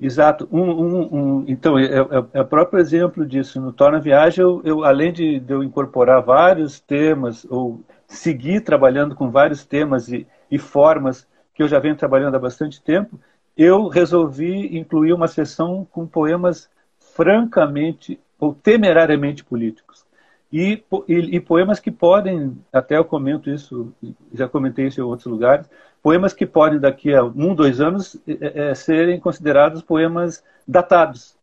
Exato. 0.00 0.48
Um, 0.50 0.70
um, 0.70 1.14
um, 1.14 1.44
então, 1.46 1.78
é, 1.78 1.84
é, 1.84 2.24
é, 2.32 2.40
o 2.40 2.46
próprio 2.46 2.80
exemplo 2.80 3.26
disso. 3.26 3.60
No 3.60 3.74
Torna 3.74 4.00
Viagem, 4.00 4.42
eu, 4.42 4.62
eu, 4.64 4.84
além 4.84 5.12
de, 5.12 5.38
de, 5.38 5.52
eu 5.52 5.62
incorporar 5.62 6.22
vários 6.22 6.80
temas, 6.80 7.46
ou 7.50 7.82
seguir 8.08 8.62
trabalhando 8.62 9.14
com 9.14 9.30
vários 9.30 9.66
temas 9.66 10.08
e, 10.08 10.26
e, 10.50 10.58
formas 10.58 11.28
que 11.54 11.62
eu 11.62 11.68
já 11.68 11.78
venho 11.78 11.96
trabalhando 11.96 12.34
há 12.34 12.38
bastante 12.38 12.80
tempo, 12.82 13.20
eu 13.54 13.88
resolvi 13.88 14.78
incluir 14.78 15.12
uma 15.12 15.28
sessão 15.28 15.86
com 15.90 16.06
poemas 16.06 16.70
francamente 16.98 18.18
ou 18.38 18.54
temerariamente 18.54 19.44
políticos. 19.44 20.05
E, 20.52 20.84
e, 21.08 21.36
e 21.36 21.40
poemas 21.40 21.80
que 21.80 21.90
podem, 21.90 22.56
até 22.72 22.96
eu 22.96 23.04
comento 23.04 23.50
isso, 23.50 23.92
já 24.32 24.48
comentei 24.48 24.86
isso 24.86 25.00
em 25.00 25.04
outros 25.04 25.26
lugares, 25.26 25.68
poemas 26.02 26.32
que 26.32 26.46
podem 26.46 26.78
daqui 26.78 27.12
a 27.12 27.24
um, 27.24 27.54
dois 27.54 27.80
anos 27.80 28.16
é, 28.28 28.70
é, 28.70 28.74
serem 28.74 29.18
considerados 29.18 29.82
poemas 29.82 30.44
datados, 30.66 31.36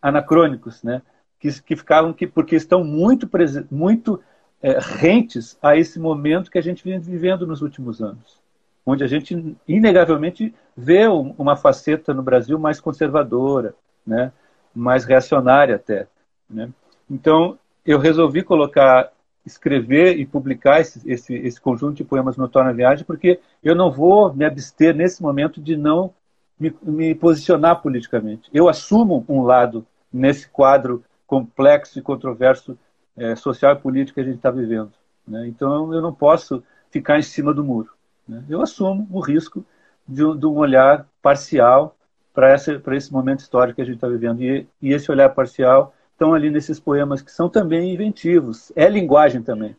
anacrônicos, 0.00 0.82
né? 0.82 1.00
que, 1.40 1.62
que 1.62 1.76
ficavam 1.76 2.12
que 2.12 2.26
porque 2.26 2.56
estão 2.56 2.84
muito 2.84 3.28
muito 3.70 4.20
é, 4.62 4.78
rentes 4.78 5.58
a 5.62 5.76
esse 5.76 5.98
momento 5.98 6.50
que 6.50 6.58
a 6.58 6.62
gente 6.62 6.84
vem 6.84 6.98
vivendo 6.98 7.46
nos 7.46 7.62
últimos 7.62 8.02
anos, 8.02 8.40
onde 8.84 9.02
a 9.02 9.06
gente 9.06 9.56
inegavelmente 9.66 10.54
vê 10.76 11.06
uma 11.06 11.56
faceta 11.56 12.12
no 12.12 12.22
Brasil 12.22 12.58
mais 12.58 12.80
conservadora, 12.80 13.74
né? 14.06 14.32
mais 14.74 15.04
reacionária 15.04 15.76
até. 15.76 16.06
Né? 16.48 16.68
Então 17.10 17.58
eu 17.84 17.98
resolvi 17.98 18.42
colocar 18.42 19.10
escrever 19.44 20.18
e 20.18 20.24
publicar 20.24 20.80
esse, 20.80 21.02
esse, 21.08 21.34
esse 21.34 21.60
conjunto 21.60 21.96
de 21.96 22.04
poemas 22.04 22.36
no 22.36 22.48
Torna 22.48 22.72
Viagem, 22.72 23.04
porque 23.04 23.40
eu 23.62 23.74
não 23.74 23.90
vou 23.90 24.32
me 24.32 24.44
abster 24.44 24.94
nesse 24.94 25.22
momento 25.22 25.60
de 25.60 25.76
não 25.76 26.14
me, 26.58 26.74
me 26.82 27.14
posicionar 27.14 27.82
politicamente. 27.82 28.48
Eu 28.52 28.68
assumo 28.68 29.24
um 29.28 29.42
lado 29.42 29.86
nesse 30.12 30.48
quadro 30.48 31.04
complexo 31.26 31.98
e 31.98 32.02
controverso 32.02 32.78
é, 33.16 33.36
social 33.36 33.74
e 33.74 33.78
político 33.78 34.14
que 34.14 34.20
a 34.20 34.24
gente 34.24 34.36
está 34.36 34.50
vivendo. 34.50 34.92
Né? 35.26 35.46
Então 35.46 35.92
eu 35.92 36.00
não 36.00 36.12
posso 36.12 36.62
ficar 36.90 37.18
em 37.18 37.22
cima 37.22 37.52
do 37.52 37.64
muro. 37.64 37.90
Né? 38.26 38.42
Eu 38.48 38.62
assumo 38.62 39.06
o 39.10 39.20
risco 39.20 39.64
de 40.06 40.22
de 40.36 40.46
um 40.46 40.56
olhar 40.56 41.06
parcial 41.22 41.96
para 42.32 42.54
esse 42.54 43.12
momento 43.12 43.40
histórico 43.40 43.76
que 43.76 43.82
a 43.82 43.84
gente 43.84 43.96
está 43.96 44.08
vivendo. 44.08 44.42
E, 44.42 44.66
e 44.82 44.92
esse 44.92 45.10
olhar 45.10 45.28
parcial 45.30 45.93
estão 46.14 46.32
ali 46.32 46.48
nesses 46.48 46.80
poemas 46.80 47.20
que 47.20 47.30
são 47.30 47.48
também 47.48 47.92
inventivos. 47.92 48.72
É 48.74 48.88
linguagem 48.88 49.42
também. 49.42 49.76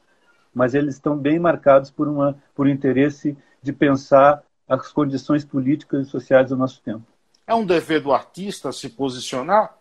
mas 0.53 0.73
eles 0.73 0.95
estão 0.95 1.17
bem 1.17 1.37
marcados 1.37 1.91
por, 1.91 2.07
uma, 2.07 2.37
por 2.53 2.65
um 2.65 2.69
interesse 2.69 3.35
de 3.61 3.73
pensar 3.73 4.41
as 4.69 4.91
condições 4.91 5.43
políticas 5.43 6.07
e 6.07 6.09
sociais 6.09 6.49
do 6.49 6.55
nosso 6.55 6.81
tempo. 6.81 7.03
É 7.45 7.53
um 7.53 7.65
dever 7.65 8.01
do 8.01 8.13
artista 8.13 8.71
se 8.71 8.89
posicionar? 8.89 9.77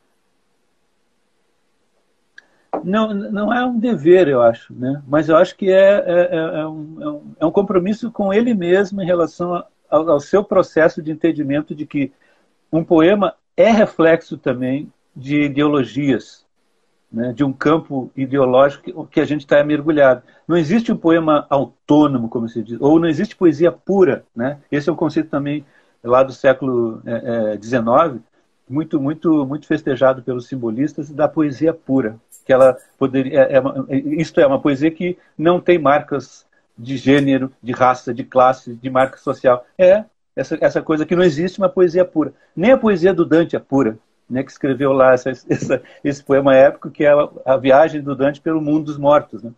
Não, 2.82 3.14
não 3.14 3.52
é 3.52 3.64
um 3.64 3.78
dever, 3.78 4.26
eu 4.26 4.42
acho, 4.42 4.74
né? 4.74 5.00
mas 5.06 5.28
eu 5.28 5.36
acho 5.36 5.56
que 5.56 5.70
é, 5.70 6.04
é, 6.06 6.28
é, 6.32 6.60
é 6.60 6.66
um, 6.66 7.34
é 7.38 7.46
um 7.46 7.52
compromisso 7.52 8.10
com 8.10 8.34
ele 8.34 8.52
mesmo 8.52 9.00
em 9.00 9.06
relação 9.06 9.64
ao, 9.88 10.10
ao 10.10 10.20
seu 10.20 10.42
processo 10.42 11.00
de 11.00 11.12
entendimento 11.12 11.72
de 11.72 11.86
que 11.86 12.12
um 12.72 12.82
poema 12.82 13.36
é 13.56 13.70
reflexo 13.70 14.36
também 14.36 14.92
de 15.14 15.42
ideologias, 15.42 16.43
né, 17.14 17.32
de 17.32 17.44
um 17.44 17.52
campo 17.52 18.10
ideológico 18.16 19.06
que 19.06 19.20
a 19.20 19.24
gente 19.24 19.42
está 19.42 19.62
mergulhado. 19.62 20.22
Não 20.48 20.56
existe 20.56 20.90
um 20.90 20.96
poema 20.96 21.46
autônomo, 21.48 22.28
como 22.28 22.48
se 22.48 22.60
diz, 22.60 22.76
ou 22.80 22.98
não 22.98 23.08
existe 23.08 23.36
poesia 23.36 23.70
pura. 23.70 24.24
Né? 24.34 24.58
Esse 24.70 24.90
é 24.90 24.92
um 24.92 24.96
conceito 24.96 25.30
também 25.30 25.64
lá 26.02 26.24
do 26.24 26.32
século 26.32 27.00
XIX, 27.62 27.82
é, 27.82 27.88
é, 27.88 28.14
muito, 28.68 29.00
muito, 29.00 29.46
muito 29.46 29.66
festejado 29.66 30.22
pelos 30.22 30.48
simbolistas 30.48 31.08
da 31.08 31.28
poesia 31.28 31.72
pura, 31.72 32.16
que 32.44 32.52
ela 32.52 32.76
poderia, 32.98 33.42
é, 33.42 33.56
é 33.56 33.96
isto 34.20 34.40
é 34.40 34.46
uma 34.46 34.60
poesia 34.60 34.90
que 34.90 35.16
não 35.38 35.60
tem 35.60 35.78
marcas 35.78 36.44
de 36.76 36.96
gênero, 36.96 37.52
de 37.62 37.72
raça, 37.72 38.12
de 38.12 38.24
classe, 38.24 38.74
de 38.74 38.90
marca 38.90 39.18
social. 39.18 39.64
É 39.78 40.04
essa, 40.34 40.58
essa 40.60 40.82
coisa 40.82 41.06
que 41.06 41.14
não 41.14 41.22
existe 41.22 41.58
uma 41.58 41.68
poesia 41.68 42.04
pura. 42.04 42.34
Nem 42.56 42.72
a 42.72 42.78
poesia 42.78 43.14
do 43.14 43.24
Dante 43.24 43.54
é 43.54 43.60
pura 43.60 43.98
né, 44.28 44.42
que 44.42 44.50
escreveu 44.50 44.92
lá 44.92 45.12
essa, 45.12 45.30
essa, 45.30 45.82
esse 46.02 46.22
poema 46.22 46.54
épico, 46.54 46.90
que 46.90 47.04
é 47.04 47.12
a, 47.44 47.56
viagem 47.56 48.00
do 48.00 48.14
Dante 48.14 48.40
pelo 48.40 48.60
mundo 48.60 48.86
dos 48.86 48.98
mortos. 48.98 49.42
Né? 49.42 49.52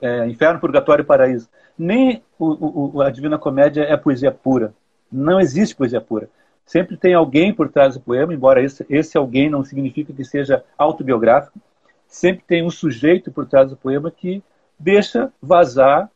É, 0.00 0.26
Inferno, 0.26 0.60
Purgatório 0.60 1.02
e 1.02 1.06
Paraíso. 1.06 1.48
Nem 1.78 2.22
o, 2.38 2.96
o, 2.96 3.02
a 3.02 3.10
Divina 3.10 3.38
Comédia 3.38 3.82
é 3.82 3.96
poesia 3.96 4.32
pura. 4.32 4.74
Não 5.10 5.40
existe 5.40 5.76
poesia 5.76 6.00
pura. 6.00 6.28
Sempre 6.64 6.96
tem 6.96 7.14
alguém 7.14 7.52
por 7.52 7.68
trás 7.68 7.94
do 7.94 8.00
poema, 8.00 8.32
embora 8.32 8.62
esse, 8.62 8.86
esse 8.88 9.18
alguém 9.18 9.50
não 9.50 9.64
signifique 9.64 10.12
que 10.12 10.24
seja 10.24 10.64
autobiográfico. 10.78 11.58
Sempre 12.06 12.44
tem 12.46 12.64
um 12.64 12.70
sujeito 12.70 13.30
por 13.32 13.46
trás 13.46 13.70
do 13.70 13.76
poema 13.76 14.10
que 14.10 14.42
deixa 14.78 15.32
vazar, 15.42 16.10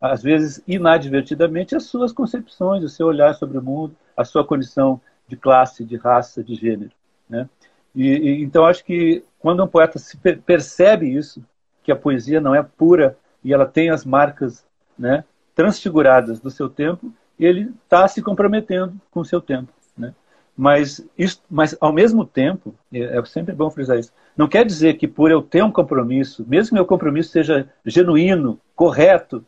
às 0.00 0.22
vezes 0.22 0.62
inadvertidamente, 0.66 1.74
as 1.74 1.84
suas 1.84 2.12
concepções, 2.12 2.84
o 2.84 2.88
seu 2.88 3.06
olhar 3.06 3.34
sobre 3.34 3.58
o 3.58 3.62
mundo, 3.62 3.96
a 4.16 4.24
sua 4.24 4.44
condição 4.44 5.00
de 5.26 5.36
classe, 5.36 5.84
de 5.84 5.96
raça, 5.96 6.42
de 6.42 6.54
gênero. 6.54 6.92
Né? 7.28 7.48
E, 7.94 8.08
e, 8.08 8.42
então 8.42 8.66
acho 8.66 8.84
que 8.84 9.24
quando 9.38 9.62
um 9.62 9.68
poeta 9.68 9.98
se 9.98 10.16
percebe 10.16 11.08
isso, 11.08 11.42
que 11.82 11.92
a 11.92 11.96
poesia 11.96 12.40
não 12.40 12.54
é 12.54 12.62
pura 12.62 13.16
e 13.44 13.52
ela 13.52 13.66
tem 13.66 13.90
as 13.90 14.04
marcas 14.04 14.64
né, 14.98 15.24
transfiguradas 15.54 16.40
do 16.40 16.50
seu 16.50 16.68
tempo, 16.68 17.12
ele 17.38 17.72
está 17.84 18.08
se 18.08 18.20
comprometendo 18.22 18.94
com 19.10 19.20
o 19.20 19.24
seu 19.24 19.40
tempo. 19.40 19.72
Né? 19.96 20.14
Mas, 20.56 21.06
isso, 21.16 21.42
mas, 21.50 21.76
ao 21.80 21.92
mesmo 21.92 22.24
tempo, 22.24 22.74
é, 22.92 23.18
é 23.18 23.24
sempre 23.24 23.54
bom 23.54 23.70
frisar 23.70 23.98
isso, 23.98 24.12
não 24.36 24.48
quer 24.48 24.64
dizer 24.64 24.94
que 24.94 25.06
por 25.06 25.30
eu 25.30 25.42
ter 25.42 25.62
um 25.62 25.70
compromisso, 25.70 26.44
mesmo 26.48 26.70
que 26.70 26.74
meu 26.74 26.86
compromisso 26.86 27.30
seja 27.30 27.68
genuíno, 27.84 28.60
correto, 28.74 29.44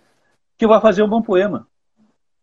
que 0.57 0.65
eu 0.65 0.69
vá 0.69 0.81
fazer 0.81 1.03
um 1.03 1.09
bom 1.09 1.23
poema. 1.23 1.67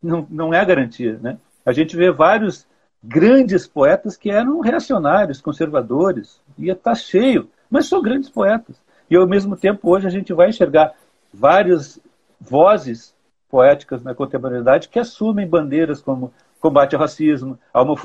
Não, 0.01 0.27
não 0.29 0.53
é 0.53 0.59
a 0.59 0.65
garantia. 0.65 1.19
Né? 1.21 1.37
A 1.65 1.71
gente 1.73 1.95
vê 1.95 2.11
vários 2.11 2.67
grandes 3.07 3.67
poetas 3.67 4.17
que 4.17 4.31
eram 4.31 4.59
reacionários, 4.59 5.41
conservadores, 5.41 6.41
ia 6.57 6.73
estar 6.73 6.91
tá 6.91 6.95
cheio, 6.95 7.49
mas 7.69 7.87
são 7.87 8.01
grandes 8.01 8.29
poetas. 8.29 8.75
E 9.09 9.15
ao 9.15 9.27
mesmo 9.27 9.55
tempo, 9.55 9.89
hoje 9.89 10.07
a 10.07 10.09
gente 10.09 10.33
vai 10.33 10.49
enxergar 10.49 10.93
várias 11.31 11.99
vozes 12.39 13.13
poéticas 13.49 14.03
na 14.03 14.15
contemporaneidade 14.15 14.89
que 14.89 14.99
assumem 14.99 15.47
bandeiras 15.47 16.01
como 16.01 16.33
combate 16.59 16.95
ao 16.95 17.01
racismo, 17.01 17.59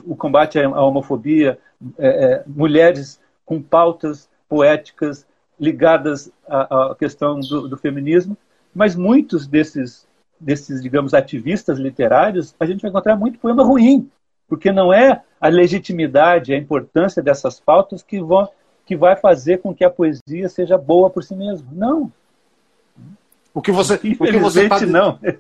o 0.04 0.14
combate 0.14 0.58
à 0.58 0.82
homofobia, 0.82 1.58
é, 1.98 2.08
é, 2.08 2.44
mulheres 2.46 3.18
com 3.46 3.62
pautas 3.62 4.28
poéticas 4.46 5.26
ligadas 5.58 6.30
à, 6.46 6.90
à 6.90 6.94
questão 6.94 7.40
do, 7.40 7.68
do, 7.68 7.76
feminismo, 7.78 8.36
mas 8.74 8.94
muitos 8.94 9.46
desses, 9.46 10.06
desses, 10.38 10.82
digamos, 10.82 11.14
ativistas 11.14 11.78
literários, 11.78 12.54
a 12.60 12.66
gente 12.66 12.82
vai 12.82 12.90
encontrar 12.90 13.16
muito 13.16 13.38
poema 13.38 13.64
ruim, 13.64 14.10
porque 14.50 14.72
não 14.72 14.92
é 14.92 15.22
a 15.40 15.46
legitimidade, 15.46 16.52
a 16.52 16.58
importância 16.58 17.22
dessas 17.22 17.60
pautas 17.60 18.02
que, 18.02 18.20
vão, 18.20 18.48
que 18.84 18.96
vai 18.96 19.14
fazer 19.14 19.58
com 19.58 19.72
que 19.72 19.84
a 19.84 19.88
poesia 19.88 20.48
seja 20.48 20.76
boa 20.76 21.08
por 21.08 21.22
si 21.22 21.36
mesma. 21.36 21.68
Não. 21.70 22.12
O 23.54 23.62
que 23.62 23.70
você, 23.70 23.94
o 23.94 23.98
que 23.98 24.38
você 24.38 24.68
tá, 24.68 24.80
não. 24.80 25.18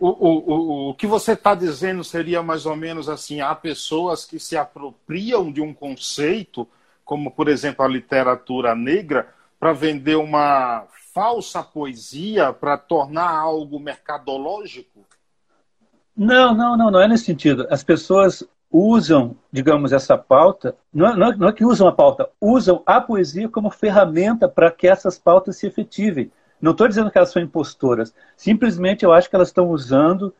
O, 0.00 0.08
o, 0.08 0.28
o, 0.30 0.88
o 0.88 0.94
que 0.94 1.06
você 1.06 1.32
está 1.32 1.54
dizendo 1.54 2.02
seria 2.02 2.42
mais 2.42 2.64
ou 2.64 2.74
menos 2.74 3.06
assim: 3.06 3.42
há 3.42 3.54
pessoas 3.54 4.24
que 4.24 4.38
se 4.38 4.56
apropriam 4.56 5.52
de 5.52 5.60
um 5.60 5.74
conceito, 5.74 6.66
como 7.04 7.30
por 7.30 7.48
exemplo 7.48 7.84
a 7.84 7.88
literatura 7.88 8.74
negra, 8.74 9.28
para 9.60 9.74
vender 9.74 10.16
uma 10.16 10.86
falsa 11.12 11.62
poesia, 11.62 12.50
para 12.50 12.78
tornar 12.78 13.28
algo 13.28 13.78
mercadológico? 13.78 15.06
Não, 16.18 16.52
não, 16.52 16.76
não, 16.76 16.90
não 16.90 17.00
é 17.00 17.06
nesse 17.06 17.26
sentido. 17.26 17.64
As 17.70 17.84
pessoas 17.84 18.42
usam, 18.68 19.36
digamos, 19.52 19.92
essa 19.92 20.18
pauta, 20.18 20.76
não 20.92 21.06
é, 21.06 21.16
não 21.16 21.26
é, 21.28 21.36
não 21.36 21.48
é 21.48 21.52
que 21.52 21.64
usam 21.64 21.86
a 21.86 21.92
pauta, 21.92 22.28
usam 22.40 22.82
a 22.84 23.00
poesia 23.00 23.48
como 23.48 23.70
ferramenta 23.70 24.48
para 24.48 24.68
que 24.68 24.88
essas 24.88 25.16
pautas 25.16 25.56
se 25.56 25.68
efetivem. 25.68 26.32
Não 26.60 26.72
estou 26.72 26.88
dizendo 26.88 27.08
que 27.08 27.16
elas 27.16 27.30
são 27.30 27.40
impostoras, 27.40 28.12
simplesmente 28.36 29.04
eu 29.04 29.12
acho 29.12 29.30
que 29.30 29.36
elas 29.36 29.46
estão 29.46 29.70
usando 29.70 30.34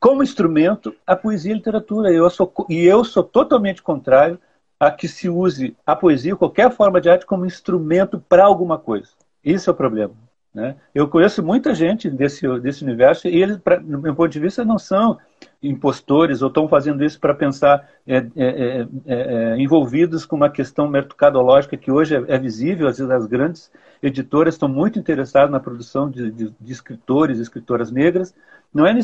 como 0.00 0.22
instrumento 0.22 0.94
a 1.06 1.14
poesia 1.14 1.50
e 1.50 1.54
a 1.54 1.58
literatura. 1.58 2.10
Eu 2.10 2.30
sou, 2.30 2.50
e 2.70 2.86
eu 2.86 3.04
sou 3.04 3.22
totalmente 3.22 3.82
contrário 3.82 4.40
a 4.80 4.90
que 4.90 5.06
se 5.06 5.28
use 5.28 5.76
a 5.84 5.94
poesia, 5.94 6.36
qualquer 6.36 6.70
forma 6.70 7.02
de 7.02 7.10
arte, 7.10 7.26
como 7.26 7.44
instrumento 7.44 8.18
para 8.18 8.46
alguma 8.46 8.78
coisa. 8.78 9.10
Isso 9.44 9.68
é 9.68 9.72
o 9.74 9.76
problema. 9.76 10.14
Né? 10.58 10.74
Eu 10.92 11.06
conheço 11.06 11.40
muita 11.40 11.72
gente 11.72 12.10
desse, 12.10 12.44
desse 12.58 12.82
universo 12.82 13.28
e 13.28 13.40
eles, 13.40 13.58
pra, 13.58 13.78
no 13.78 14.00
meu 14.00 14.12
ponto 14.12 14.28
de 14.28 14.40
vista, 14.40 14.64
não 14.64 14.76
são 14.76 15.16
impostores 15.62 16.42
ou 16.42 16.48
estão 16.48 16.66
fazendo 16.66 17.04
isso 17.04 17.20
para 17.20 17.32
pensar 17.32 17.88
é, 18.04 18.16
é, 18.16 18.22
é, 18.36 18.80
é, 18.80 18.86
é, 19.06 19.56
envolvidos 19.56 20.26
com 20.26 20.34
uma 20.34 20.50
questão 20.50 20.88
mercadológica 20.88 21.76
que 21.76 21.92
hoje 21.92 22.16
é, 22.16 22.24
é, 22.26 22.38
visível. 22.40 22.88
Às 22.88 22.98
vezes 22.98 23.12
as 23.12 23.26
grandes 23.26 23.70
editoras 24.02 24.54
estão 24.54 24.68
muito 24.68 24.98
interessadas 24.98 25.48
na 25.48 25.60
produção 25.60 26.10
de, 26.10 26.28
de, 26.32 26.52
de 26.60 26.72
escritores 26.72 27.38
e 27.38 27.42
escritoras 27.42 27.92
negras. 27.92 28.34
Não 28.74 28.84
é, 28.84 28.94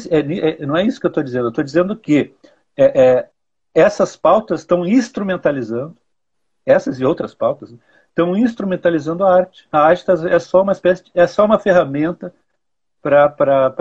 não 0.66 0.76
é 0.76 0.82
isso 0.82 0.98
que 0.98 1.06
eu 1.06 1.10
estou 1.10 1.22
dizendo. 1.22 1.44
Eu 1.44 1.50
estou 1.50 1.62
dizendo 1.62 1.94
que 1.94 2.34
essas 3.72 4.16
pautas 4.16 4.62
estão 4.62 4.84
instrumentalizando, 4.84 5.96
essas 6.66 6.98
e 6.98 7.04
outras 7.04 7.32
pautas, 7.32 7.72
estão 8.14 8.36
instrumentalizando 8.36 9.24
a 9.24 9.34
arte. 9.34 9.66
A 9.70 9.80
arte 9.80 10.06
tá, 10.06 10.14
é 10.30 10.38
só 10.38 10.62
uma 10.62 10.72
espécie, 10.72 11.04
de, 11.04 11.10
é 11.14 11.26
só 11.26 11.44
uma 11.44 11.58
ferramenta 11.58 12.32
para 13.02 13.74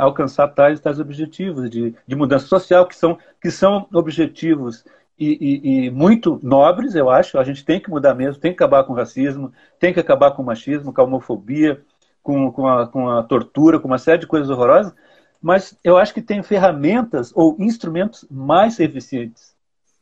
alcançar 0.00 0.48
tais, 0.48 0.78
tais 0.80 1.00
objetivos 1.00 1.70
de, 1.70 1.94
de 2.06 2.16
mudança 2.16 2.46
social, 2.46 2.86
que 2.86 2.94
são, 2.94 3.16
que 3.40 3.50
são 3.50 3.88
objetivos 3.94 4.84
e, 5.18 5.38
e, 5.40 5.86
e, 5.86 5.90
muito 5.90 6.38
nobres, 6.42 6.94
eu 6.94 7.08
acho. 7.08 7.38
A 7.38 7.44
gente 7.44 7.64
tem 7.64 7.80
que 7.80 7.88
mudar 7.88 8.14
mesmo, 8.14 8.40
tem 8.40 8.52
que 8.52 8.62
acabar 8.62 8.84
com 8.84 8.92
o 8.92 8.96
racismo, 8.96 9.52
tem 9.78 9.94
que 9.94 10.00
acabar 10.00 10.32
com 10.32 10.42
o 10.42 10.46
machismo, 10.46 10.92
com 10.92 11.00
a 11.00 11.04
homofobia, 11.04 11.80
com, 12.22 12.52
com, 12.52 12.68
a, 12.68 12.86
com 12.86 13.08
a 13.08 13.22
tortura, 13.22 13.80
com 13.80 13.88
uma 13.88 13.98
série 13.98 14.18
de 14.18 14.26
coisas 14.26 14.50
horrorosas. 14.50 14.92
Mas 15.40 15.78
eu 15.82 15.96
acho 15.96 16.12
que 16.12 16.20
tem 16.20 16.42
ferramentas 16.42 17.32
ou 17.34 17.56
instrumentos 17.58 18.26
mais 18.28 18.78
eficientes 18.80 19.56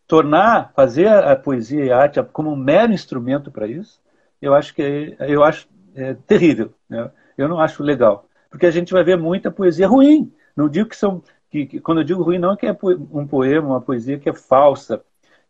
tornar, 0.07 0.73
fazer 0.75 1.09
a 1.09 1.35
poesia 1.35 1.85
e 1.85 1.91
a 1.91 1.99
arte 1.99 2.23
como 2.33 2.51
um 2.51 2.57
mero 2.57 2.93
instrumento 2.93 3.51
para 3.51 3.67
isso, 3.67 4.01
eu 4.41 4.55
acho 4.55 4.75
que 4.75 5.17
é, 5.19 5.33
eu 5.33 5.43
acho 5.43 5.69
é, 5.95 6.15
terrível. 6.27 6.73
Né? 6.89 7.11
Eu 7.37 7.49
não 7.49 7.61
acho 7.61 7.83
legal, 7.83 8.27
porque 8.51 8.67
a 8.67 8.71
gente 8.71 8.93
vai 8.93 9.05
ver 9.05 9.17
muita 9.17 9.51
poesia 9.51 9.89
ruim. 9.89 10.33
Não 10.57 10.69
digo 10.69 10.89
que 10.89 10.97
são 10.97 11.23
que, 11.51 11.67
que 11.67 11.81
quando 11.81 12.01
eu 12.01 12.05
digo 12.05 12.23
ruim 12.23 12.39
não 12.39 12.53
é 12.53 12.57
que 12.57 12.67
é 12.67 12.77
um 13.13 13.27
poema, 13.27 13.69
uma 13.69 13.81
poesia 13.81 14.19
que 14.19 14.29
é 14.29 14.35
falsa, 14.35 15.03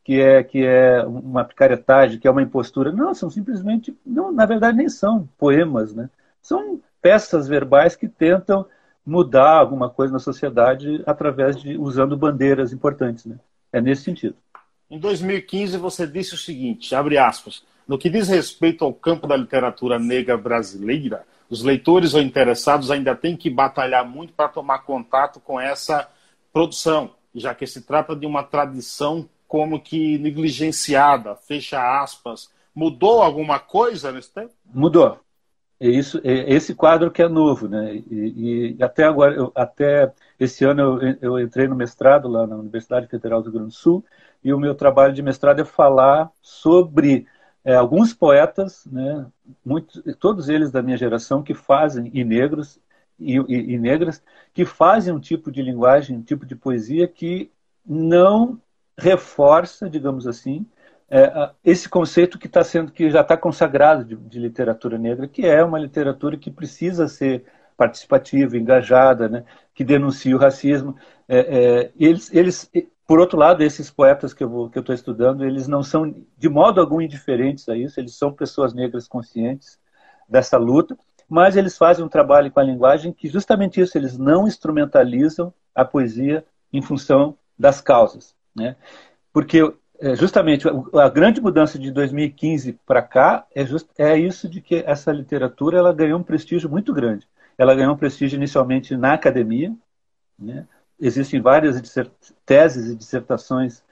que 0.05 0.21
é 0.21 0.43
que 0.43 0.65
é 0.65 1.03
uma 1.05 1.45
picaretagem, 1.45 2.19
que 2.19 2.29
é 2.29 2.31
uma 2.31 2.43
impostura. 2.43 2.93
Não, 2.93 3.15
são 3.15 3.29
simplesmente, 3.29 3.97
não, 4.05 4.33
na 4.33 4.47
verdade 4.47 4.77
nem 4.77 4.89
são 4.89 5.29
poemas, 5.39 5.95
né? 5.95 6.09
São 6.41 6.81
peças 7.03 7.49
verbais 7.49 7.97
que 7.97 8.09
tentam 8.09 8.67
mudar 9.05 9.59
alguma 9.59 9.89
coisa 9.89 10.13
na 10.13 10.19
sociedade 10.19 11.03
através 11.07 11.57
de 11.61 11.77
usando 11.77 12.17
bandeiras 12.17 12.73
importantes, 12.73 13.27
né? 13.27 13.39
É 13.73 13.81
nesse 13.81 14.03
sentido. 14.03 14.37
Em 14.89 14.99
2015, 14.99 15.77
você 15.79 16.07
disse 16.07 16.35
o 16.35 16.39
seguinte, 16.39 16.95
abre 16.95 17.19
aspas, 17.19 17.65
no 17.89 17.99
que 17.99 18.09
diz 18.09 18.29
respeito 18.29 18.85
ao 18.85 18.95
campo 18.95 19.27
da 19.27 19.37
literatura 19.37 19.99
negra 19.99 20.37
brasileira, 20.37 21.27
os 21.51 21.63
leitores 21.63 22.15
ou 22.15 22.23
interessados 22.23 22.91
ainda 22.91 23.15
têm 23.15 23.37
que 23.37 23.51
batalhar 23.51 24.05
muito 24.09 24.33
para 24.33 24.49
tomar 24.49 24.81
contato 24.81 25.41
com 25.41 25.61
essa 25.61 26.09
produção, 26.53 27.15
já 27.35 27.55
que 27.55 27.67
se 27.67 27.83
trata 27.83 28.15
de 28.15 28.27
uma 28.27 28.43
tradição 28.43 29.29
como 29.49 29.81
que 29.81 30.19
negligenciada, 30.19 31.37
fecha 31.37 32.01
aspas. 32.03 32.51
Mudou 32.75 33.23
alguma 33.23 33.59
coisa 33.59 34.13
nesse 34.13 34.33
tempo? 34.33 34.53
Mudou. 34.65 35.19
É 35.79 35.89
isso, 35.89 36.21
é 36.25 36.53
esse 36.53 36.75
quadro 36.75 37.11
que 37.11 37.23
é 37.23 37.29
novo, 37.29 37.69
né? 37.69 37.95
E, 37.95 38.77
e 38.79 38.83
até 38.83 39.05
agora, 39.05 39.35
eu, 39.35 39.53
até 39.55 40.13
esse 40.41 40.65
ano 40.65 41.03
eu, 41.03 41.19
eu, 41.21 41.41
entrei 41.41 41.69
no 41.69 41.77
mestrado 41.77 42.29
lá 42.29 42.47
na 42.47 42.57
Universidade 42.57 43.07
Federal 43.09 43.43
do 43.43 43.51
Rio 43.51 43.61
Grande 43.61 43.75
do 43.75 43.75
Sul 43.75 44.05
e 44.43 44.53
o 44.53 44.59
meu 44.59 44.75
trabalho 44.75 45.13
de 45.13 45.23
mestrado 45.23 45.61
é 45.61 45.65
falar 45.65 46.31
sobre 46.41 47.27
é, 47.65 47.75
alguns 47.75 48.15
poetas, 48.15 48.87
né? 48.87 49.27
Muitos, 49.65 50.03
todos 50.19 50.49
eles 50.49 50.71
da 50.71 50.83
minha 50.83 50.97
geração 50.97 51.43
que 51.43 51.53
fazem 51.53 52.11
e 52.15 52.25
negros 52.25 52.81
e, 53.19 53.37
e, 53.37 53.75
e 53.75 53.79
negras 53.79 54.23
que 54.55 54.65
fazem 54.65 55.13
um 55.13 55.21
tipo 55.21 55.51
de 55.51 55.63
linguagem, 55.63 56.17
um 56.17 56.23
tipo 56.23 56.47
de 56.47 56.57
poesia 56.57 57.07
que 57.07 57.51
não 57.85 58.61
reforça, 58.99 59.91
digamos 59.91 60.27
assim, 60.27 60.67
é, 61.09 61.51
esse 61.65 61.89
conceito 61.89 62.39
que 62.39 62.49
está 62.49 62.65
sendo 62.65 62.91
que 62.91 63.09
já 63.11 63.21
está 63.21 63.37
consagrado 63.37 64.05
de, 64.05 64.17
de, 64.17 64.41
literatura 64.41 64.99
negra, 64.99 65.29
que 65.29 65.47
é 65.47 65.63
uma 65.63 65.79
literatura 65.79 66.37
que 66.37 66.51
precisa 66.51 67.07
ser 67.07 67.45
participativa, 67.77 68.57
engajada, 68.57 69.29
né, 69.29 69.45
que 69.75 69.85
denuncia 69.85 70.35
o 70.35 70.39
racismo. 70.39 70.97
É, 71.29 71.39
é, 71.39 71.93
eles, 71.99 72.33
eles, 72.35 72.71
por 73.07 73.21
outro 73.21 73.39
lado, 73.39 73.63
esses 73.63 73.91
poetas 73.91 74.35
que 74.35 74.43
eu 74.43 74.71
estou 74.75 74.95
estudando, 74.95 75.45
eles 75.45 75.69
não 75.69 75.83
são 75.83 76.13
de 76.37 76.49
modo 76.49 76.81
algum 76.81 77.01
indiferentes 77.01 77.69
a 77.69 77.77
isso. 77.77 78.01
Eles 78.01 78.17
são 78.17 78.33
pessoas 78.33 78.75
negras 78.75 79.07
conscientes 79.07 79.79
dessa 80.29 80.57
luta, 80.57 80.99
mas 81.29 81.57
eles 81.57 81.79
fazem 81.79 82.05
um 82.05 82.09
trabalho 82.09 82.51
com 82.51 82.59
a 82.59 82.65
linguagem 82.65 83.13
que 83.13 83.29
justamente 83.29 83.81
isso, 83.81 83.97
eles 83.97 84.19
não 84.19 84.49
instrumentalizam 84.49 85.55
a 85.75 85.85
poesia 85.85 86.45
em 86.73 86.83
função 86.83 87.37
das 87.57 87.81
causas, 87.81 88.35
né? 88.55 88.75
Porque 89.33 89.73
é, 90.01 90.15
justamente 90.15 90.67
a 90.69 91.09
grande 91.09 91.41
mudança 91.41 91.79
de 91.79 91.91
2015 91.91 92.79
para 92.87 93.03
cá 93.03 93.47
é, 93.55 93.65
just, 93.65 93.89
é 93.99 94.17
isso 94.19 94.49
de 94.49 94.61
que 94.61 94.83
essa 94.87 95.13
literatura 95.13 95.79
ela 95.79 95.93
ganhou 95.93 96.19
um 96.19 96.23
prestígio 96.23 96.69
muito 96.69 96.93
grande. 96.93 97.27
Ela 97.57 97.75
ganhou 97.75 97.95
um 97.95 97.97
prestígio 97.97 98.37
inicialmente 98.37 98.97
na 98.97 99.15
academia, 99.15 99.75
né? 100.39 100.67
existem 101.01 101.41
várias 101.41 101.81
teses 102.45 102.91
e 102.91 102.97
dissertações, 102.97 103.83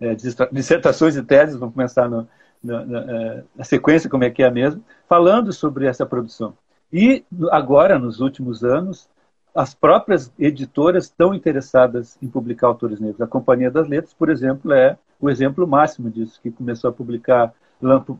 é, 0.00 0.14
dissertações 0.52 1.16
e 1.16 1.22
teses, 1.22 1.56
vamos 1.56 1.74
começar 1.74 2.08
no, 2.08 2.28
na, 2.62 2.82
é, 2.82 3.44
na, 3.56 3.64
sequência 3.64 4.10
como 4.10 4.24
é 4.24 4.30
que 4.30 4.42
é 4.42 4.50
mesmo, 4.50 4.84
falando 5.08 5.52
sobre 5.52 5.86
essa 5.86 6.04
produção. 6.04 6.56
E 6.92 7.24
agora, 7.50 7.98
nos 7.98 8.20
últimos 8.20 8.62
anos, 8.62 9.08
as 9.54 9.74
próprias 9.74 10.32
editoras 10.38 11.04
estão 11.04 11.32
interessadas 11.32 12.18
em 12.20 12.28
publicar 12.28 12.66
autores 12.66 13.00
negros. 13.00 13.20
A 13.20 13.26
Companhia 13.26 13.70
das 13.70 13.88
Letras, 13.88 14.12
por 14.12 14.28
exemplo, 14.28 14.72
é 14.72 14.98
o 15.24 15.30
exemplo 15.30 15.66
máximo 15.66 16.10
disso, 16.10 16.38
que 16.42 16.50
começou 16.50 16.90
a 16.90 16.92
publicar, 16.92 17.54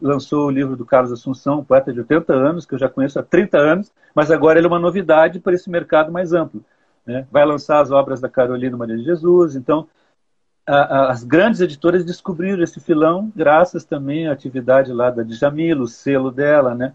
lançou 0.00 0.46
o 0.46 0.50
livro 0.50 0.74
do 0.74 0.86
Carlos 0.86 1.12
Assunção, 1.12 1.60
um 1.60 1.64
poeta 1.64 1.92
de 1.92 2.00
80 2.00 2.32
anos, 2.32 2.64
que 2.64 2.74
eu 2.74 2.78
já 2.78 2.88
conheço 2.88 3.18
há 3.18 3.22
30 3.22 3.58
anos, 3.58 3.92
mas 4.14 4.30
agora 4.30 4.58
ele 4.58 4.66
é 4.66 4.68
uma 4.68 4.78
novidade 4.78 5.38
para 5.38 5.54
esse 5.54 5.68
mercado 5.68 6.10
mais 6.10 6.32
amplo. 6.32 6.64
Né? 7.06 7.26
Vai 7.30 7.44
lançar 7.44 7.80
as 7.80 7.90
obras 7.90 8.20
da 8.22 8.28
Carolina 8.28 8.76
Maria 8.76 8.96
de 8.96 9.04
Jesus, 9.04 9.54
então 9.54 9.86
a, 10.66 10.76
a, 10.76 11.10
as 11.10 11.22
grandes 11.22 11.60
editoras 11.60 12.04
descobriram 12.04 12.62
esse 12.62 12.80
filão 12.80 13.30
graças 13.36 13.84
também 13.84 14.26
à 14.26 14.32
atividade 14.32 14.90
lá 14.92 15.10
da 15.10 15.22
Djamila, 15.22 15.82
o 15.82 15.88
selo 15.88 16.30
dela, 16.30 16.74
né? 16.74 16.94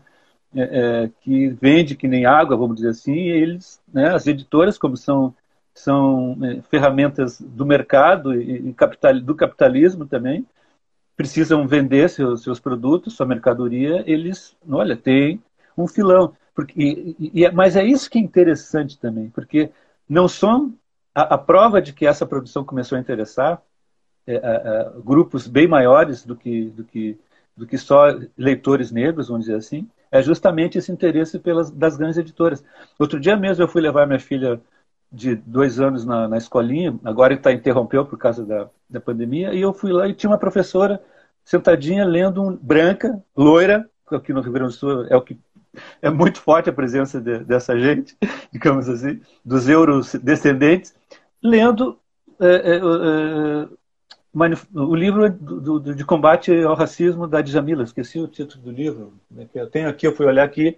É, 0.55 0.61
é, 0.61 1.11
que 1.21 1.49
vende 1.49 1.95
que 1.95 2.07
nem 2.07 2.25
água, 2.25 2.57
vamos 2.57 2.77
dizer 2.77 2.89
assim, 2.89 3.19
eles, 3.19 3.79
né, 3.93 4.09
as 4.15 4.25
editoras, 4.25 4.79
como 4.79 4.97
são, 4.97 5.35
são 5.79 6.37
é, 6.43 6.61
ferramentas 6.63 7.39
do 7.39 7.65
mercado 7.65 8.33
e, 8.33 8.73
capital, 8.73 9.19
do 9.19 9.35
capitalismo 9.35 10.05
também, 10.05 10.45
precisam 11.15 11.67
vender 11.67 12.09
seus, 12.09 12.43
seus 12.43 12.59
produtos, 12.59 13.13
sua 13.13 13.25
mercadoria, 13.25 14.03
eles, 14.05 14.55
olha, 14.69 14.95
tem 14.95 15.41
um 15.77 15.87
filão. 15.87 16.33
Porque, 16.53 16.73
e, 16.77 17.43
e, 17.43 17.51
mas 17.51 17.75
é 17.75 17.83
isso 17.83 18.09
que 18.09 18.17
é 18.17 18.21
interessante 18.21 18.99
também, 18.99 19.29
porque 19.29 19.71
não 20.07 20.27
são 20.27 20.73
a, 21.15 21.35
a 21.35 21.37
prova 21.37 21.81
de 21.81 21.93
que 21.93 22.05
essa 22.05 22.25
produção 22.25 22.65
começou 22.65 22.97
a 22.97 23.01
interessar 23.01 23.61
é, 24.27 24.35
a, 24.35 24.93
grupos 24.99 25.47
bem 25.47 25.67
maiores 25.67 26.25
do 26.25 26.35
que, 26.35 26.65
do 26.71 26.83
que 26.83 27.17
do 27.59 27.67
que 27.67 27.77
só 27.77 28.05
leitores 28.37 28.89
negros, 28.89 29.27
vamos 29.27 29.45
dizer 29.45 29.57
assim, 29.57 29.85
é 30.09 30.23
justamente 30.23 30.77
esse 30.77 30.93
interesse 30.93 31.37
pelas 31.37 31.69
das 31.69 31.97
grandes 31.97 32.17
editoras. 32.17 32.63
Outro 32.97 33.19
dia 33.19 33.35
mesmo 33.35 33.61
eu 33.61 33.67
fui 33.67 33.81
levar 33.81 34.07
minha 34.07 34.19
filha 34.19 34.61
de 35.11 35.35
dois 35.35 35.79
anos 35.79 36.05
na, 36.05 36.27
na 36.27 36.37
escolinha, 36.37 36.97
agora 37.03 37.33
está 37.33 37.51
interrompeu 37.51 38.05
por 38.05 38.17
causa 38.17 38.45
da, 38.45 38.69
da 38.89 38.99
pandemia, 38.99 39.53
e 39.53 39.61
eu 39.61 39.73
fui 39.73 39.91
lá 39.91 40.07
e 40.07 40.13
tinha 40.13 40.29
uma 40.29 40.37
professora 40.37 41.01
sentadinha 41.43 42.05
lendo 42.05 42.43
um, 42.43 42.55
branca, 42.55 43.21
loira, 43.35 43.89
aqui 44.11 44.33
no 44.33 44.41
Rio 44.41 44.53
Grande 44.53 44.73
do 44.73 44.77
Sul 44.77 45.05
é 45.07 45.15
o 45.15 45.21
que 45.21 45.37
é 46.01 46.09
muito 46.09 46.41
forte 46.41 46.69
a 46.69 46.73
presença 46.73 47.19
de, 47.19 47.39
dessa 47.39 47.79
gente, 47.79 48.17
digamos 48.51 48.89
assim, 48.89 49.21
dos 49.43 49.67
euros 49.67 50.13
descendentes, 50.15 50.93
lendo 51.41 51.97
é, 52.39 52.77
é, 52.77 53.67
o 54.31 54.95
livro 54.95 55.31
do, 55.31 55.79
do, 55.79 55.95
de 55.95 56.05
combate 56.05 56.51
ao 56.61 56.75
racismo 56.75 57.27
da 57.27 57.41
Djamila, 57.41 57.83
esqueci 57.83 58.19
o 58.19 58.27
título 58.27 58.63
do 58.63 58.71
livro, 58.71 59.19
né, 59.29 59.47
que 59.51 59.59
eu 59.59 59.67
tenho 59.67 59.89
aqui, 59.89 60.05
eu 60.05 60.15
fui 60.15 60.25
olhar 60.27 60.43
aqui, 60.43 60.77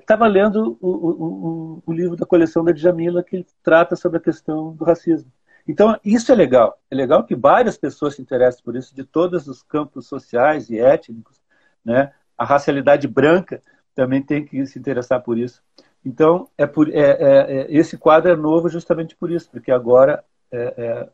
estava 0.00 0.24
é, 0.24 0.28
é, 0.28 0.30
lendo 0.30 0.78
o, 0.80 0.88
o, 0.88 1.82
o, 1.84 1.92
livro 1.92 2.16
da 2.16 2.24
coleção 2.24 2.64
da 2.64 2.72
Djamila 2.72 3.22
que 3.22 3.44
trata 3.62 3.94
sobre 3.94 4.16
a 4.18 4.22
questão 4.22 4.72
do 4.72 4.84
racismo. 4.84 5.30
Então, 5.68 5.98
isso 6.04 6.32
é 6.32 6.34
legal. 6.34 6.78
É 6.90 6.94
legal 6.94 7.24
que 7.24 7.34
várias 7.34 7.76
pessoas 7.76 8.14
se 8.14 8.22
interessem 8.22 8.62
por 8.64 8.74
isso, 8.74 8.94
de 8.94 9.04
todos 9.04 9.48
os 9.48 9.62
campos 9.62 10.06
sociais 10.06 10.70
e 10.70 10.78
étnicos. 10.78 11.42
Né? 11.84 12.10
A 12.38 12.44
racialidade 12.44 13.06
branca 13.06 13.60
também 13.94 14.22
tem 14.22 14.44
que 14.44 14.64
se 14.64 14.78
interessar 14.78 15.20
por 15.22 15.36
isso. 15.36 15.62
Então, 16.04 16.48
é 16.56 16.66
por, 16.66 16.88
é, 16.88 16.94
é, 16.94 17.62
é 17.62 17.66
esse 17.68 17.98
quadro 17.98 18.30
é 18.30 18.36
novo 18.36 18.68
justamente 18.68 19.14
por 19.16 19.30
isso, 19.30 19.50
porque 19.50 19.70
agora 19.70 20.24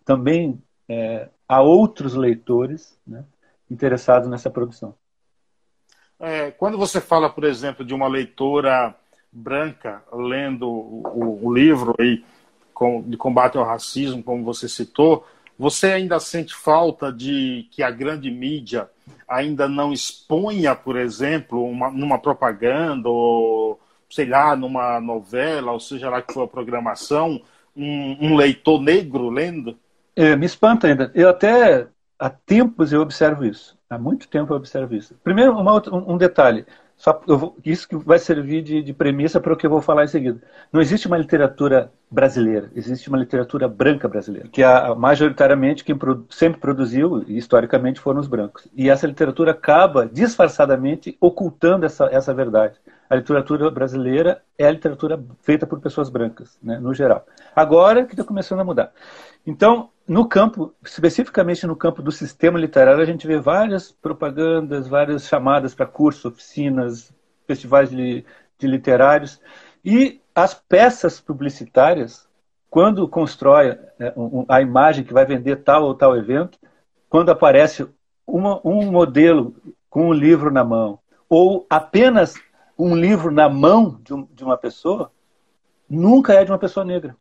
também 0.04 0.62
é, 0.88 1.28
a 1.48 1.60
outros 1.60 2.14
leitores 2.14 2.98
né, 3.06 3.24
interessados 3.70 4.28
nessa 4.28 4.50
produção. 4.50 4.94
É, 6.18 6.50
quando 6.52 6.78
você 6.78 7.00
fala, 7.00 7.28
por 7.28 7.44
exemplo, 7.44 7.84
de 7.84 7.92
uma 7.92 8.06
leitora 8.06 8.94
branca 9.32 10.02
lendo 10.12 10.68
o, 10.68 11.40
o 11.42 11.52
livro 11.52 11.94
aí, 11.98 12.24
com, 12.72 13.02
de 13.02 13.16
combate 13.16 13.56
ao 13.56 13.64
racismo, 13.64 14.22
como 14.22 14.44
você 14.44 14.68
citou, 14.68 15.26
você 15.58 15.92
ainda 15.92 16.18
sente 16.20 16.54
falta 16.54 17.12
de 17.12 17.68
que 17.70 17.82
a 17.82 17.90
grande 17.90 18.30
mídia 18.30 18.88
ainda 19.28 19.68
não 19.68 19.92
exponha, 19.92 20.74
por 20.74 20.96
exemplo, 20.96 21.64
uma, 21.64 21.90
numa 21.90 22.18
propaganda 22.18 23.08
ou, 23.08 23.80
sei 24.10 24.26
lá, 24.26 24.56
numa 24.56 25.00
novela, 25.00 25.72
ou 25.72 25.80
seja 25.80 26.10
lá 26.10 26.20
que 26.20 26.32
for 26.32 26.42
a 26.42 26.48
programação, 26.48 27.40
um, 27.76 28.28
um 28.28 28.36
leitor 28.36 28.80
negro 28.80 29.30
lendo? 29.30 29.78
É, 30.14 30.36
me 30.36 30.46
espanta 30.46 30.86
ainda. 30.86 31.10
Eu 31.14 31.28
até 31.28 31.86
há 32.18 32.30
tempos 32.30 32.92
eu 32.92 33.00
observo 33.00 33.44
isso. 33.44 33.76
Há 33.88 33.98
muito 33.98 34.28
tempo 34.28 34.52
eu 34.52 34.56
observo 34.56 34.94
isso. 34.94 35.14
Primeiro, 35.22 35.54
outra, 35.54 35.94
um, 35.94 36.16
detalhe. 36.16 36.64
Só, 36.96 37.20
vou, 37.26 37.56
isso 37.64 37.88
que 37.88 37.96
vai 37.96 38.18
servir 38.18 38.62
de, 38.62 38.80
de 38.80 38.92
premissa 38.92 39.40
para 39.40 39.52
o 39.52 39.56
que 39.56 39.66
eu 39.66 39.70
vou 39.70 39.82
falar 39.82 40.04
em 40.04 40.08
seguida. 40.08 40.40
Não 40.72 40.80
existe 40.80 41.08
uma 41.08 41.18
literatura 41.18 41.90
brasileira, 42.08 42.70
existe 42.76 43.08
uma 43.08 43.18
literatura 43.18 43.66
branca 43.66 44.06
brasileira, 44.06 44.48
que 44.48 44.62
a, 44.62 44.94
majoritariamente 44.94 45.82
quem 45.82 45.98
sempre 46.30 46.60
produziu, 46.60 47.24
historicamente, 47.26 47.98
foram 47.98 48.20
os 48.20 48.28
brancos. 48.28 48.68
E 48.76 48.88
essa 48.88 49.06
literatura 49.06 49.50
acaba 49.50 50.06
disfarçadamente 50.06 51.16
ocultando 51.20 51.84
essa, 51.84 52.04
essa 52.06 52.32
verdade. 52.32 52.76
A 53.10 53.16
literatura 53.16 53.68
brasileira 53.68 54.40
é 54.56 54.66
a 54.66 54.70
literatura 54.70 55.22
feita 55.42 55.66
por 55.66 55.80
pessoas 55.80 56.08
brancas, 56.08 56.56
né, 56.62 56.78
no 56.78 56.94
geral. 56.94 57.26
Agora 57.54 58.04
que 58.04 58.12
está 58.12 58.22
começando 58.22 58.60
a 58.60 58.64
mudar. 58.64 58.92
Então, 59.44 59.90
no 60.06 60.28
campo, 60.28 60.74
especificamente 60.84 61.66
no 61.66 61.76
campo 61.76 62.02
do 62.02 62.10
sistema 62.10 62.58
literário, 62.58 63.02
a 63.02 63.06
gente 63.06 63.26
vê 63.26 63.38
várias 63.38 63.92
propagandas, 63.92 64.88
várias 64.88 65.26
chamadas 65.26 65.74
para 65.74 65.86
cursos, 65.86 66.24
oficinas, 66.24 67.12
festivais 67.46 67.90
de, 67.90 68.24
de 68.58 68.66
literários. 68.66 69.40
E 69.84 70.20
as 70.34 70.54
peças 70.54 71.20
publicitárias, 71.20 72.28
quando 72.68 73.08
constrói 73.08 73.78
é, 73.98 74.14
a 74.48 74.60
imagem 74.60 75.04
que 75.04 75.12
vai 75.12 75.24
vender 75.24 75.56
tal 75.56 75.84
ou 75.84 75.94
tal 75.94 76.16
evento, 76.16 76.58
quando 77.08 77.30
aparece 77.30 77.86
uma, 78.26 78.60
um 78.64 78.90
modelo 78.90 79.54
com 79.88 80.08
um 80.08 80.12
livro 80.12 80.50
na 80.50 80.64
mão, 80.64 80.98
ou 81.28 81.66
apenas 81.68 82.34
um 82.78 82.96
livro 82.96 83.30
na 83.30 83.48
mão 83.48 84.00
de, 84.02 84.14
um, 84.14 84.26
de 84.32 84.42
uma 84.42 84.56
pessoa, 84.56 85.12
nunca 85.88 86.34
é 86.34 86.44
de 86.44 86.50
uma 86.50 86.58
pessoa 86.58 86.84
negra. 86.84 87.16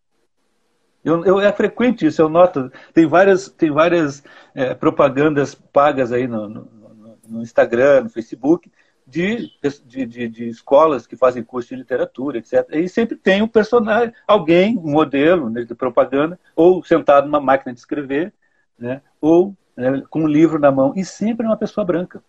Eu, 1.03 1.25
eu, 1.25 1.39
é 1.39 1.51
frequente 1.51 2.05
isso, 2.05 2.21
eu 2.21 2.29
noto. 2.29 2.71
Tem 2.93 3.07
várias, 3.07 3.49
tem 3.49 3.71
várias 3.71 4.23
é, 4.53 4.73
propagandas 4.73 5.55
pagas 5.55 6.11
aí 6.11 6.27
no, 6.27 6.47
no, 6.47 6.67
no, 7.27 7.41
Instagram, 7.41 8.03
no 8.03 8.09
Facebook, 8.09 8.71
de, 9.05 9.49
de, 9.85 10.05
de, 10.05 10.29
de, 10.29 10.47
escolas 10.47 11.07
que 11.07 11.15
fazem 11.15 11.43
curso 11.43 11.69
de 11.69 11.75
literatura, 11.75 12.37
etc. 12.37 12.67
E 12.73 12.87
sempre 12.87 13.15
tem 13.15 13.41
um 13.41 13.47
personagem, 13.47 14.13
alguém, 14.27 14.77
um 14.77 14.91
modelo 14.91 15.49
né, 15.49 15.63
de 15.63 15.73
propaganda, 15.73 16.39
ou 16.55 16.83
sentado 16.83 17.25
numa 17.25 17.41
máquina 17.41 17.73
de 17.73 17.79
escrever, 17.79 18.31
né, 18.77 19.01
ou 19.19 19.55
né, 19.75 20.03
com 20.09 20.21
um 20.23 20.27
livro 20.27 20.59
na 20.59 20.71
mão, 20.71 20.93
e 20.95 21.03
sempre 21.03 21.45
uma 21.45 21.57
pessoa 21.57 21.83
branca. 21.83 22.23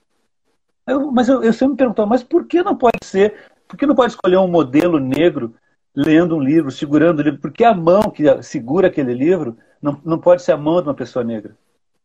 Eu, 0.86 1.12
mas 1.12 1.28
eu, 1.28 1.42
eu 1.42 1.52
sempre 1.52 1.72
me 1.72 1.76
pergunto, 1.76 2.06
mas 2.06 2.22
por 2.22 2.46
que 2.46 2.62
não 2.62 2.74
pode 2.74 2.98
ser 3.04 3.34
Por 3.68 3.76
que 3.76 3.86
não 3.86 3.94
pode 3.94 4.12
escolher 4.12 4.38
um 4.38 4.48
modelo 4.48 4.98
negro 4.98 5.54
lendo 5.94 6.36
um 6.36 6.40
livro, 6.40 6.70
segurando 6.70 7.20
o 7.20 7.22
livro? 7.22 7.40
Porque 7.40 7.64
a 7.64 7.74
mão 7.74 8.02
que 8.10 8.42
segura 8.42 8.86
aquele 8.88 9.14
livro 9.14 9.56
não, 9.80 10.00
não 10.04 10.18
pode 10.18 10.42
ser 10.42 10.52
a 10.52 10.56
mão 10.56 10.80
de 10.80 10.88
uma 10.88 10.94
pessoa 10.94 11.24
negra. 11.24 11.56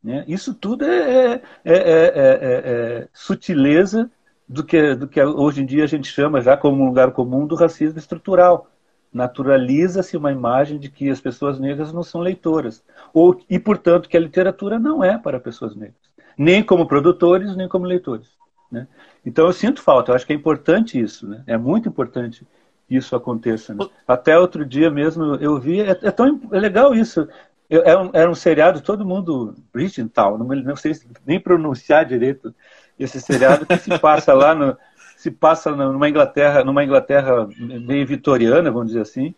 Né? 0.03 0.23
Isso 0.27 0.53
tudo 0.53 0.85
é, 0.85 1.33
é, 1.33 1.41
é, 1.65 3.07
sutileza 3.13 4.09
do 4.47 4.63
que, 4.63 4.95
do 4.95 5.07
que 5.07 5.21
hoje 5.21 5.61
em 5.61 5.65
dia 5.65 5.83
a 5.83 5.87
gente 5.87 6.07
chama 6.07 6.41
já 6.41 6.55
como 6.55 6.81
um 6.81 6.87
lugar 6.87 7.11
comum 7.11 7.45
do 7.45 7.55
racismo 7.55 7.99
estrutural. 7.99 8.69
Naturaliza-se 9.11 10.15
uma 10.15 10.31
imagem 10.31 10.77
de 10.77 10.89
que 10.89 11.09
as 11.09 11.19
pessoas 11.19 11.59
negras 11.59 11.91
não 11.91 12.03
são 12.03 12.21
leitoras. 12.21 12.83
Ou, 13.13 13.39
e, 13.49 13.57
portanto, 13.57 14.07
que 14.09 14.17
a 14.17 14.19
literatura 14.19 14.77
não 14.77 15.03
é 15.03 15.17
para 15.17 15.39
pessoas 15.39 15.75
negras. 15.75 15.95
Nem 16.37 16.61
como 16.61 16.87
produtores, 16.87 17.55
nem 17.55 17.67
como 17.67 17.85
leitores. 17.85 18.27
Né? 18.71 18.87
Então 19.25 19.45
eu 19.45 19.53
sinto 19.53 19.81
falta, 19.81 20.11
eu 20.11 20.15
acho 20.15 20.25
que 20.25 20.33
é 20.33 20.35
importante 20.35 20.99
isso, 20.99 21.27
né? 21.27 21.43
é 21.47 21.57
muito 21.57 21.87
importante 21.87 22.45
isso 22.89 23.15
aconteça. 23.15 23.73
Né? 23.73 23.85
Até 24.07 24.37
outro 24.37 24.65
dia 24.65 24.89
mesmo 24.89 25.35
eu 25.35 25.59
vi, 25.59 25.81
é, 25.81 25.91
é 25.91 26.11
tão 26.11 26.39
é 26.51 26.59
legal 26.59 26.93
isso. 26.93 27.27
Eu, 27.69 27.81
era, 27.81 27.91
é 27.91 27.97
um, 27.97 28.09
era 28.13 28.31
um 28.31 28.35
seriado, 28.35 28.81
todo 28.81 29.05
mundo, 29.05 29.53
Bridgetown, 29.73 30.37
não, 30.37 30.47
não 30.47 30.75
sei 30.75 30.93
nem 31.25 31.39
pronunciar 31.39 32.05
direito 32.05 32.53
esse 32.97 33.19
seriado 33.19 33.65
que 33.65 33.77
se 33.77 33.99
passa 33.99 34.33
lá 34.33 34.55
no, 34.55 34.77
se 35.17 35.29
passa 35.29 35.71
numa 35.71 36.07
Inglaterra, 36.07 36.63
numa 36.63 36.83
Inglaterra 36.83 37.47
meio 37.57 38.07
vitoriana, 38.07 38.71
vamos 38.71 38.87
dizer 38.87 39.01
assim, 39.01 39.35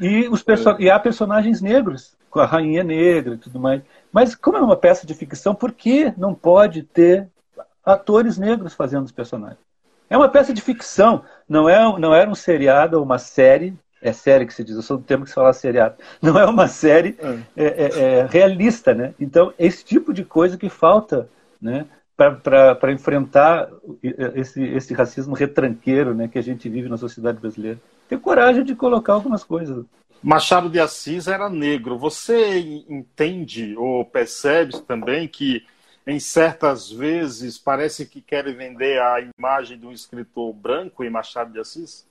e, 0.00 0.28
os 0.28 0.42
perso 0.42 0.76
e 0.78 0.90
há 0.90 0.98
personagens 0.98 1.60
negros, 1.60 2.16
com 2.30 2.40
a 2.40 2.46
rainha 2.46 2.84
negra 2.84 3.34
e 3.34 3.38
tudo 3.38 3.58
mais. 3.58 3.82
Mas 4.12 4.34
como 4.34 4.56
é 4.56 4.60
uma 4.60 4.76
peça 4.76 5.06
de 5.06 5.14
ficção, 5.14 5.54
por 5.54 5.72
que 5.72 6.12
não 6.16 6.34
pode 6.34 6.82
ter 6.82 7.28
atores 7.84 8.38
negros 8.38 8.74
fazendo 8.74 9.04
os 9.04 9.12
personagens? 9.12 9.67
É 10.10 10.16
uma 10.16 10.28
peça 10.28 10.52
de 10.52 10.60
ficção, 10.60 11.22
não 11.48 11.68
é 11.68 11.98
não 11.98 12.14
era 12.14 12.30
um 12.30 12.34
seriado 12.34 12.96
ou 12.96 13.04
uma 13.04 13.18
série. 13.18 13.74
É 14.00 14.12
série 14.12 14.46
que 14.46 14.54
se 14.54 14.62
diz, 14.62 14.76
eu 14.76 14.82
sou 14.82 14.96
do 14.96 15.02
tempo 15.02 15.24
que 15.24 15.30
se 15.30 15.34
fala 15.34 15.52
seriado. 15.52 15.96
Não 16.22 16.38
é 16.38 16.46
uma 16.46 16.68
série 16.68 17.16
é. 17.18 17.38
É, 17.56 17.66
é, 17.66 18.00
é 18.20 18.26
realista, 18.30 18.94
né? 18.94 19.12
Então, 19.18 19.52
esse 19.58 19.84
tipo 19.84 20.14
de 20.14 20.24
coisa 20.24 20.56
que 20.56 20.68
falta, 20.68 21.28
né? 21.60 21.84
para 22.42 22.92
enfrentar 22.92 23.68
esse, 24.34 24.60
esse 24.60 24.92
racismo 24.92 25.36
retranqueiro 25.36 26.14
né, 26.14 26.26
que 26.26 26.36
a 26.36 26.42
gente 26.42 26.68
vive 26.68 26.88
na 26.88 26.96
sociedade 26.96 27.38
brasileira. 27.38 27.78
Ter 28.08 28.18
coragem 28.18 28.64
de 28.64 28.74
colocar 28.74 29.12
algumas 29.12 29.44
coisas. 29.44 29.84
Machado 30.20 30.68
de 30.68 30.80
Assis 30.80 31.28
era 31.28 31.48
negro. 31.48 31.96
Você 31.96 32.58
entende 32.88 33.76
ou 33.76 34.04
percebe 34.04 34.80
também 34.80 35.28
que, 35.28 35.64
em 36.08 36.18
certas 36.18 36.90
vezes, 36.90 37.58
parece 37.58 38.06
que 38.06 38.22
querem 38.22 38.56
vender 38.56 38.98
a 38.98 39.18
imagem 39.38 39.78
de 39.78 39.86
um 39.86 39.92
escritor 39.92 40.54
branco 40.54 41.04
em 41.04 41.10
Machado 41.10 41.52
de 41.52 41.60
Assis? 41.60 42.08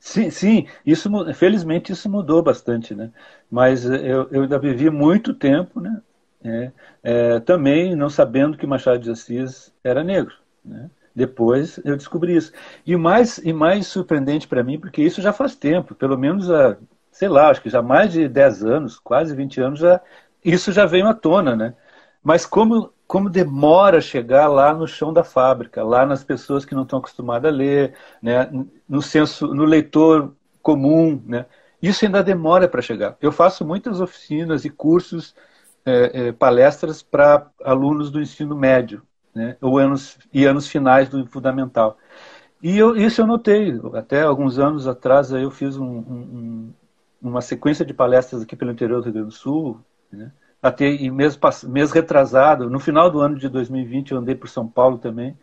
Sim, 0.00 0.28
sim, 0.28 0.66
isso 0.84 1.08
felizmente 1.34 1.92
isso 1.92 2.10
mudou 2.10 2.42
bastante, 2.42 2.96
né? 2.96 3.12
Mas 3.48 3.84
eu, 3.84 4.28
eu 4.32 4.42
ainda 4.42 4.58
vivi 4.58 4.90
muito 4.90 5.32
tempo, 5.32 5.80
né? 5.80 6.02
É, 6.42 6.72
é, 7.00 7.40
também 7.40 7.94
não 7.94 8.10
sabendo 8.10 8.58
que 8.58 8.66
Machado 8.66 8.98
de 8.98 9.10
Assis 9.12 9.72
era 9.84 10.02
negro. 10.02 10.34
Né? 10.64 10.90
Depois 11.14 11.78
eu 11.84 11.96
descobri 11.96 12.34
isso. 12.34 12.52
E 12.84 12.96
mais, 12.96 13.38
e 13.38 13.52
mais 13.52 13.86
surpreendente 13.86 14.48
para 14.48 14.64
mim, 14.64 14.80
porque 14.80 15.00
isso 15.00 15.22
já 15.22 15.32
faz 15.32 15.54
tempo, 15.54 15.94
pelo 15.94 16.18
menos 16.18 16.50
há, 16.50 16.76
sei 17.12 17.28
lá, 17.28 17.50
acho 17.50 17.62
que 17.62 17.70
já 17.70 17.80
mais 17.82 18.12
de 18.12 18.28
10 18.28 18.64
anos, 18.64 18.98
quase 18.98 19.32
20 19.34 19.60
anos, 19.60 19.78
já, 19.78 20.00
isso 20.44 20.72
já 20.72 20.86
veio 20.86 21.06
à 21.06 21.14
tona. 21.14 21.54
Né? 21.54 21.74
Mas 22.22 22.44
como, 22.44 22.92
como 23.06 23.30
demora 23.30 24.00
chegar 24.00 24.48
lá 24.48 24.74
no 24.74 24.86
chão 24.86 25.12
da 25.12 25.24
fábrica, 25.24 25.82
lá 25.82 26.04
nas 26.04 26.22
pessoas 26.24 26.64
que 26.64 26.74
não 26.74 26.82
estão 26.82 26.98
acostumadas 26.98 27.52
a 27.52 27.56
ler, 27.56 27.94
né? 28.22 28.50
no, 28.88 29.00
senso, 29.00 29.46
no 29.54 29.64
leitor 29.64 30.34
comum. 30.62 31.22
Né? 31.26 31.46
Isso 31.80 32.04
ainda 32.04 32.22
demora 32.22 32.68
para 32.68 32.82
chegar. 32.82 33.16
Eu 33.20 33.32
faço 33.32 33.64
muitas 33.64 34.00
oficinas 34.00 34.64
e 34.64 34.70
cursos 34.70 35.34
é, 35.88 36.28
é, 36.28 36.32
palestras 36.32 37.02
para 37.02 37.50
alunos 37.64 38.10
do 38.10 38.20
ensino 38.20 38.54
médio, 38.54 39.02
né, 39.34 39.56
ou 39.60 39.78
anos, 39.78 40.18
e 40.32 40.44
anos 40.44 40.68
finais 40.68 41.08
do 41.08 41.26
fundamental. 41.26 41.96
E 42.62 42.76
eu, 42.76 42.96
isso 42.96 43.22
eu 43.22 43.26
notei, 43.26 43.80
até 43.94 44.22
alguns 44.22 44.58
anos 44.58 44.86
atrás 44.86 45.30
eu 45.30 45.50
fiz 45.50 45.78
um, 45.78 45.86
um, 45.86 46.74
uma 47.22 47.40
sequência 47.40 47.86
de 47.86 47.94
palestras 47.94 48.42
aqui 48.42 48.54
pelo 48.54 48.72
interior 48.72 49.00
do 49.00 49.04
Rio 49.04 49.12
Grande 49.14 49.28
do 49.28 49.34
Sul, 49.34 49.80
né, 50.12 50.30
até 50.62 50.90
e 50.90 51.10
mês, 51.10 51.38
mês 51.64 51.92
retrasado, 51.92 52.68
no 52.68 52.80
final 52.80 53.10
do 53.10 53.20
ano 53.20 53.36
de 53.36 53.48
2020 53.48 54.12
eu 54.12 54.18
andei 54.18 54.34
por 54.34 54.48
São 54.48 54.66
Paulo 54.66 54.98
também, 54.98 55.36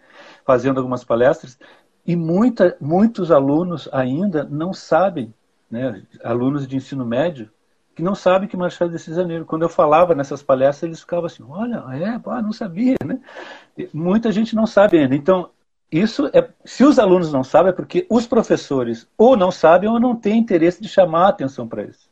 fazendo 0.45 0.77
algumas 0.77 1.03
palestras, 1.03 1.57
e 2.05 2.15
muita, 2.15 2.77
muitos 2.79 3.31
alunos 3.31 3.89
ainda 3.91 4.43
não 4.43 4.73
sabem, 4.73 5.33
né, 5.71 6.03
alunos 6.23 6.67
de 6.67 6.75
ensino 6.75 7.05
médio, 7.05 7.49
que 7.95 8.03
não 8.03 8.13
sabem 8.13 8.47
que 8.47 8.57
Machado 8.57 8.89
de 8.89 8.97
Assis 8.97 9.17
é. 9.17 9.43
Quando 9.45 9.61
eu 9.61 9.69
falava 9.69 10.13
nessas 10.13 10.43
palestras, 10.43 10.83
eles 10.83 10.99
ficavam 10.99 11.25
assim, 11.25 11.43
olha, 11.47 11.77
é, 11.93 12.41
não 12.41 12.51
sabia, 12.51 12.97
né? 13.03 13.19
muita 13.93 14.33
gente 14.33 14.53
não 14.53 14.67
sabe 14.67 14.97
ainda. 14.99 15.15
Então, 15.15 15.49
isso 15.89 16.29
é, 16.33 16.49
se 16.65 16.83
os 16.83 16.99
alunos 16.99 17.31
não 17.31 17.43
sabem, 17.43 17.69
é 17.69 17.73
porque 17.73 18.05
os 18.09 18.27
professores 18.27 19.07
ou 19.17 19.37
não 19.37 19.49
sabem 19.49 19.89
ou 19.89 19.97
não 19.97 20.13
têm 20.13 20.37
interesse 20.37 20.81
de 20.81 20.89
chamar 20.89 21.27
a 21.27 21.29
atenção 21.29 21.67
para 21.67 21.83
isso. 21.83 22.09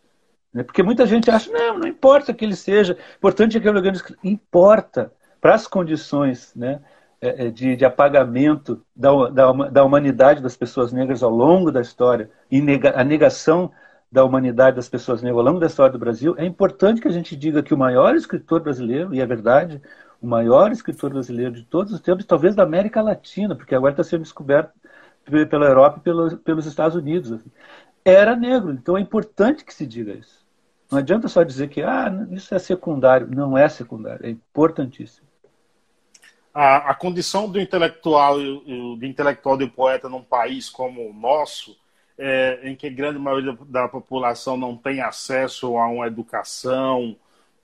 Né? 0.54 0.64
Porque 0.64 0.84
muita 0.84 1.06
gente 1.06 1.32
acha, 1.32 1.52
não, 1.52 1.80
não 1.80 1.88
importa 1.88 2.34
que 2.34 2.46
ele 2.46 2.56
seja, 2.56 2.98
importante 3.18 3.58
é 3.58 3.60
que 3.60 3.68
ele 3.68 3.78
organismo. 3.78 4.16
Importa 4.24 5.12
para 5.42 5.56
as 5.56 5.68
condições 5.68 6.54
né, 6.56 6.80
é, 7.20 7.48
é, 7.48 7.50
de, 7.50 7.76
de 7.76 7.86
apagamento 7.86 8.84
da, 8.96 9.30
da, 9.30 9.52
da 9.52 9.84
humanidade 9.84 10.42
das 10.42 10.56
pessoas 10.56 10.94
negras 10.94 11.24
ao 11.24 11.32
longo 11.32 11.72
da 11.72 11.82
história 11.82 12.30
e 12.52 12.62
nega, 12.62 12.94
a 12.96 13.04
negação 13.04 13.72
da 14.12 14.24
humanidade 14.24 14.76
das 14.76 14.88
pessoas 14.88 15.24
negras 15.24 15.40
ao 15.40 15.46
longo 15.46 15.60
da 15.60 15.66
história 15.66 15.92
do 15.92 15.98
Brasil, 15.98 16.36
é 16.38 16.46
importante 16.46 17.02
que 17.02 17.08
a 17.08 17.12
gente 17.12 17.36
diga 17.36 17.64
que 17.64 17.74
o 17.74 17.78
maior 17.78 18.16
escritor 18.16 18.62
brasileiro, 18.62 19.14
e 19.16 19.20
é 19.20 19.26
verdade, 19.26 19.82
o 20.22 20.28
maior 20.28 20.72
escritor 20.72 21.10
brasileiro 21.10 21.52
de 21.52 21.64
todos 21.64 21.92
os 21.92 22.00
tempos, 22.00 22.24
talvez 22.26 22.56
da 22.56 22.62
América 22.62 23.02
Latina, 23.02 23.56
porque 23.56 23.74
agora 23.74 23.94
está 23.94 24.04
sendo 24.04 24.22
descoberto 24.22 24.72
pela 25.50 25.66
Europa 25.66 25.98
e 25.98 26.02
pelo, 26.02 26.38
pelos 26.38 26.66
Estados 26.66 26.96
Unidos, 26.96 27.32
assim, 27.32 27.52
era 28.06 28.36
negro. 28.36 28.72
Então 28.72 28.98
é 28.98 29.02
importante 29.02 29.66
que 29.66 29.74
se 29.74 29.88
diga 29.88 30.14
isso. 30.14 30.43
Não 30.94 31.00
adianta 31.00 31.28
só 31.28 31.42
dizer 31.42 31.70
que 31.70 31.82
ah, 31.82 32.12
isso 32.30 32.54
é 32.54 32.60
secundário. 32.60 33.28
Não 33.28 33.58
é 33.58 33.68
secundário, 33.68 34.28
é 34.28 34.30
importantíssimo. 34.30 35.28
A, 36.54 36.92
a 36.92 36.94
condição 36.94 37.50
do 37.50 37.60
intelectual, 37.60 38.38
do 38.38 39.04
intelectual 39.04 39.60
e 39.60 39.68
poeta 39.68 40.08
num 40.08 40.22
país 40.22 40.70
como 40.70 41.10
o 41.10 41.12
nosso 41.12 41.76
é, 42.16 42.60
em 42.70 42.76
que 42.76 42.92
grande 42.92 43.18
maioria 43.18 43.58
da 43.66 43.88
população 43.88 44.56
não 44.56 44.78
tem 44.78 45.02
acesso 45.02 45.76
a 45.80 45.88
uma 45.88 46.06
educação 46.06 47.16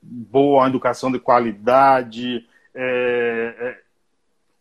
boa, 0.02 0.62
uma 0.62 0.68
educação 0.68 1.12
de 1.12 1.20
qualidade. 1.20 2.48
É, 2.74 3.54
é, 3.60 3.82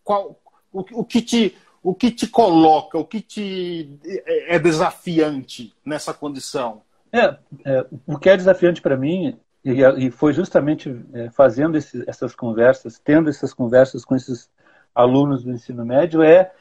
qual, 0.03 0.39
o, 0.71 0.99
o, 0.99 1.03
que 1.03 1.23
te, 1.23 1.57
o 1.81 1.95
que 1.95 2.11
te 2.11 2.27
coloca, 2.27 2.99
o 2.99 3.05
que 3.05 3.19
te 3.19 3.97
é, 4.05 4.57
é 4.57 4.59
desafiante 4.59 5.73
nessa 5.83 6.13
condição? 6.13 6.83
É, 7.11 7.37
é 7.65 7.85
o 8.05 8.17
que 8.17 8.29
é 8.29 8.37
desafiante 8.37 8.81
para 8.81 8.97
mim, 8.97 9.39
e, 9.63 9.81
e, 10.05 10.11
foi 10.11 10.33
justamente 10.33 11.03
é, 11.13 11.29
fazendo 11.31 11.77
esse, 11.77 12.03
essas 12.07 12.33
conversas, 12.33 12.99
tendo 12.99 13.29
essas 13.29 13.53
conversas 13.53 14.05
com 14.05 14.15
esses 14.15 14.49
alunos 14.95 15.43
do 15.43 15.51
ensino 15.51 15.85
médio, 15.85 16.21
é 16.21 16.51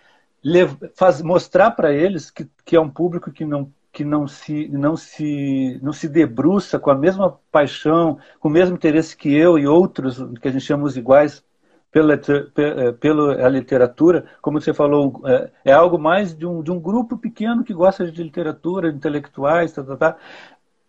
faz, 0.94 1.22
mostrar 1.22 1.72
para 1.72 1.92
eles 1.92 2.30
que, 2.30 2.48
que 2.64 2.76
é 2.76 2.80
um 2.80 2.90
público 2.90 3.30
que 3.30 3.44
não 3.44 3.72
que 3.90 4.04
não 4.04 4.28
se 4.28 4.68
não 4.68 4.96
se 4.96 5.78
não 5.82 5.92
se 5.92 6.08
debruça 6.08 6.78
com 6.78 6.90
a 6.90 6.94
mesma 6.94 7.38
paixão, 7.50 8.18
com 8.38 8.48
o 8.48 8.52
mesmo 8.52 8.76
interesse 8.76 9.16
que 9.16 9.34
eu 9.34 9.58
e 9.58 9.66
outros 9.66 10.18
que 10.40 10.48
a 10.48 10.50
gente 10.50 10.64
chama 10.64 10.84
os 10.84 10.96
iguais 10.96 11.42
pela, 11.90 12.14
eh, 12.14 12.92
pela 12.92 13.48
literatura, 13.48 14.26
como 14.42 14.60
você 14.60 14.74
falou, 14.74 15.22
é, 15.26 15.50
é, 15.64 15.72
algo 15.72 15.98
mais 15.98 16.36
de 16.36 16.46
um, 16.46 16.62
de 16.62 16.70
um 16.70 16.78
grupo 16.78 17.16
pequeno 17.16 17.64
que 17.64 17.72
gosta 17.72 18.10
de 18.10 18.22
literatura, 18.22 18.88
intelectuais, 18.88 19.72
tá, 19.72 19.82
tá, 19.82 19.96
tá. 19.96 20.16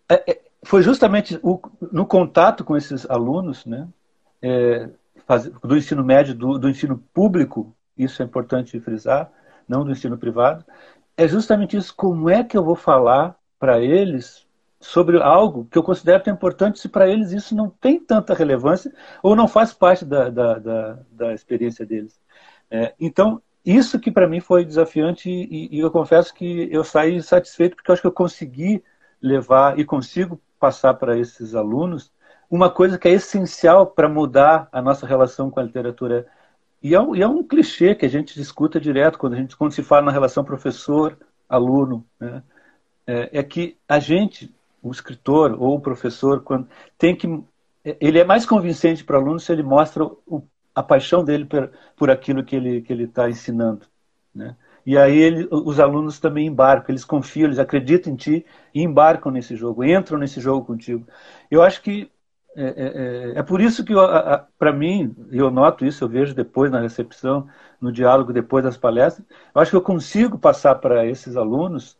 É, 0.08 0.30
é, 0.32 0.40
foi 0.62 0.82
justamente 0.82 1.38
o, 1.42 1.60
no 1.90 2.06
contato 2.06 2.64
com 2.64 2.76
esses 2.76 3.08
alunos, 3.08 3.64
né, 3.64 3.88
é, 4.42 4.90
faz, 5.26 5.46
do 5.46 5.76
ensino 5.76 6.04
médio, 6.04 6.34
do, 6.34 6.58
do 6.58 6.68
ensino 6.68 7.02
público, 7.14 7.74
isso 7.96 8.22
é 8.22 8.24
importante 8.26 8.78
frisar, 8.80 9.30
não 9.68 9.84
do 9.84 9.92
ensino 9.92 10.18
privado, 10.18 10.64
é 11.16 11.28
justamente 11.28 11.76
isso. 11.76 11.94
Como 11.94 12.28
é 12.28 12.42
que 12.42 12.56
eu 12.56 12.64
vou 12.64 12.74
falar 12.76 13.36
para 13.58 13.80
eles 13.80 14.46
sobre 14.80 15.20
algo 15.20 15.66
que 15.70 15.76
eu 15.76 15.82
considero 15.82 16.22
tão 16.22 16.32
importante 16.32 16.80
se 16.80 16.88
para 16.88 17.08
eles 17.08 17.32
isso 17.32 17.54
não 17.54 17.68
tem 17.68 18.00
tanta 18.00 18.32
relevância 18.34 18.92
ou 19.22 19.36
não 19.36 19.46
faz 19.46 19.74
parte 19.74 20.04
da, 20.04 20.30
da, 20.30 20.58
da, 20.58 20.98
da 21.12 21.34
experiência 21.34 21.84
deles? 21.84 22.18
É, 22.70 22.94
então, 22.98 23.42
isso 23.64 24.00
que 24.00 24.10
para 24.10 24.26
mim 24.26 24.40
foi 24.40 24.64
desafiante 24.64 25.28
e, 25.28 25.76
e, 25.76 25.78
eu 25.80 25.90
confesso 25.90 26.32
que 26.32 26.68
eu 26.72 26.82
saí 26.82 27.22
satisfeito 27.22 27.76
porque 27.76 27.90
eu 27.90 27.92
acho 27.92 28.02
que 28.02 28.08
eu 28.08 28.12
consegui 28.12 28.82
levar 29.20 29.78
e 29.78 29.84
consigo 29.84 30.40
passar 30.58 30.94
para 30.94 31.18
esses 31.18 31.54
alunos 31.54 32.10
uma 32.50 32.70
coisa 32.70 32.98
que 32.98 33.06
é 33.06 33.12
essencial 33.12 33.86
para 33.86 34.08
mudar 34.08 34.68
a 34.72 34.80
nossa 34.80 35.06
relação 35.06 35.50
com 35.50 35.60
a 35.60 35.62
literatura 35.62 36.26
e, 36.82 36.94
é, 36.94 36.98
e 37.14 37.22
é 37.22 37.28
um 37.28 37.42
clichê 37.42 37.94
que 37.94 38.06
a 38.06 38.08
gente 38.08 38.40
escuta 38.40 38.80
direto 38.80 39.18
quando, 39.18 39.34
a 39.34 39.36
gente, 39.36 39.56
quando 39.56 39.72
se 39.72 39.82
fala 39.82 40.06
na 40.06 40.12
relação 40.12 40.42
professor-aluno, 40.42 42.06
né? 42.18 42.42
é, 43.06 43.40
é 43.40 43.42
que 43.42 43.76
a 43.88 43.98
gente, 43.98 44.54
o 44.82 44.90
escritor 44.90 45.56
ou 45.60 45.76
o 45.76 45.80
professor, 45.80 46.42
quando 46.42 46.68
tem 46.98 47.14
que 47.16 47.26
ele 47.84 48.18
é 48.18 48.24
mais 48.24 48.44
convincente 48.44 49.04
para 49.04 49.18
o 49.18 49.22
aluno 49.22 49.40
se 49.40 49.52
ele 49.52 49.62
mostra 49.62 50.04
o, 50.04 50.42
a 50.74 50.82
paixão 50.82 51.24
dele 51.24 51.44
por, 51.44 51.70
por 51.96 52.10
aquilo 52.10 52.44
que 52.44 52.56
ele 52.56 52.82
que 52.82 52.92
ele 52.92 53.04
está 53.04 53.28
ensinando, 53.28 53.86
né? 54.34 54.56
E 54.84 54.96
aí 54.96 55.18
ele, 55.18 55.46
os 55.50 55.78
alunos 55.78 56.18
também 56.18 56.46
embarcam, 56.46 56.90
eles 56.90 57.04
confiam, 57.04 57.46
eles 57.46 57.58
acreditam 57.58 58.12
em 58.12 58.16
ti 58.16 58.46
e 58.74 58.82
embarcam 58.82 59.30
nesse 59.30 59.54
jogo, 59.54 59.84
entram 59.84 60.18
nesse 60.18 60.40
jogo 60.40 60.64
contigo. 60.66 61.06
Eu 61.50 61.62
acho 61.62 61.82
que 61.82 62.10
é, 62.56 62.62
é, 62.64 63.32
é, 63.36 63.38
é 63.38 63.42
por 63.42 63.60
isso 63.60 63.84
que, 63.84 63.92
para 64.58 64.72
mim, 64.72 65.14
eu 65.30 65.50
noto 65.50 65.84
isso, 65.84 66.02
eu 66.02 66.08
vejo 66.08 66.34
depois 66.34 66.70
na 66.70 66.80
recepção, 66.80 67.46
no 67.80 67.92
diálogo 67.92 68.32
depois 68.32 68.64
das 68.64 68.76
palestras, 68.76 69.26
eu 69.54 69.60
acho 69.60 69.70
que 69.70 69.76
eu 69.76 69.82
consigo 69.82 70.38
passar 70.38 70.74
para 70.76 71.06
esses 71.06 71.36
alunos 71.36 71.96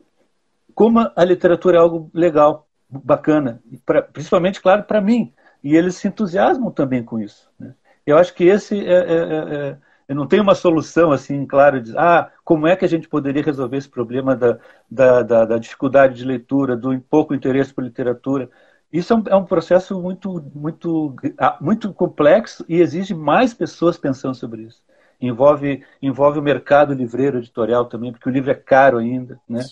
como 0.74 1.00
a 1.14 1.24
literatura 1.24 1.76
é 1.76 1.80
algo 1.80 2.10
legal, 2.14 2.66
bacana, 2.90 3.62
pra, 3.86 4.02
principalmente, 4.02 4.60
claro, 4.60 4.82
para 4.82 5.00
mim. 5.00 5.32
E 5.62 5.76
eles 5.76 5.96
se 5.96 6.08
entusiasmam 6.08 6.70
também 6.70 7.02
com 7.02 7.18
isso. 7.18 7.50
Né? 7.58 7.74
Eu 8.06 8.16
acho 8.16 8.34
que 8.34 8.44
esse 8.44 8.78
é, 8.78 8.92
é, 8.92 8.94
é, 8.94 9.56
é 9.70 9.76
eu 10.10 10.16
não 10.16 10.26
tenho 10.26 10.42
uma 10.42 10.56
solução 10.56 11.12
assim, 11.12 11.46
claro, 11.46 11.80
de 11.80 11.96
ah, 11.96 12.32
como 12.42 12.66
é 12.66 12.74
que 12.74 12.84
a 12.84 12.88
gente 12.88 13.08
poderia 13.08 13.44
resolver 13.44 13.76
esse 13.76 13.88
problema 13.88 14.34
da, 14.34 14.58
da, 14.90 15.22
da, 15.22 15.44
da 15.44 15.56
dificuldade 15.56 16.16
de 16.16 16.24
leitura, 16.24 16.76
do 16.76 16.98
pouco 17.02 17.32
interesse 17.32 17.72
por 17.72 17.84
literatura. 17.84 18.50
Isso 18.92 19.12
é 19.12 19.16
um, 19.16 19.22
é 19.28 19.36
um, 19.36 19.44
processo 19.44 20.02
muito, 20.02 20.44
muito, 20.52 21.14
ah, 21.38 21.56
muito 21.60 21.92
complexo 21.94 22.64
e 22.68 22.80
exige 22.80 23.14
mais 23.14 23.54
pessoas 23.54 23.96
pensando 23.96 24.34
sobre 24.34 24.62
isso. 24.62 24.82
Envolve, 25.20 25.84
envolve 26.02 26.40
o 26.40 26.42
mercado 26.42 26.92
livreiro 26.92 27.38
editorial 27.38 27.84
também, 27.84 28.10
porque 28.10 28.28
o 28.28 28.32
livro 28.32 28.50
é 28.50 28.54
caro 28.54 28.98
ainda. 28.98 29.38
Né? 29.48 29.62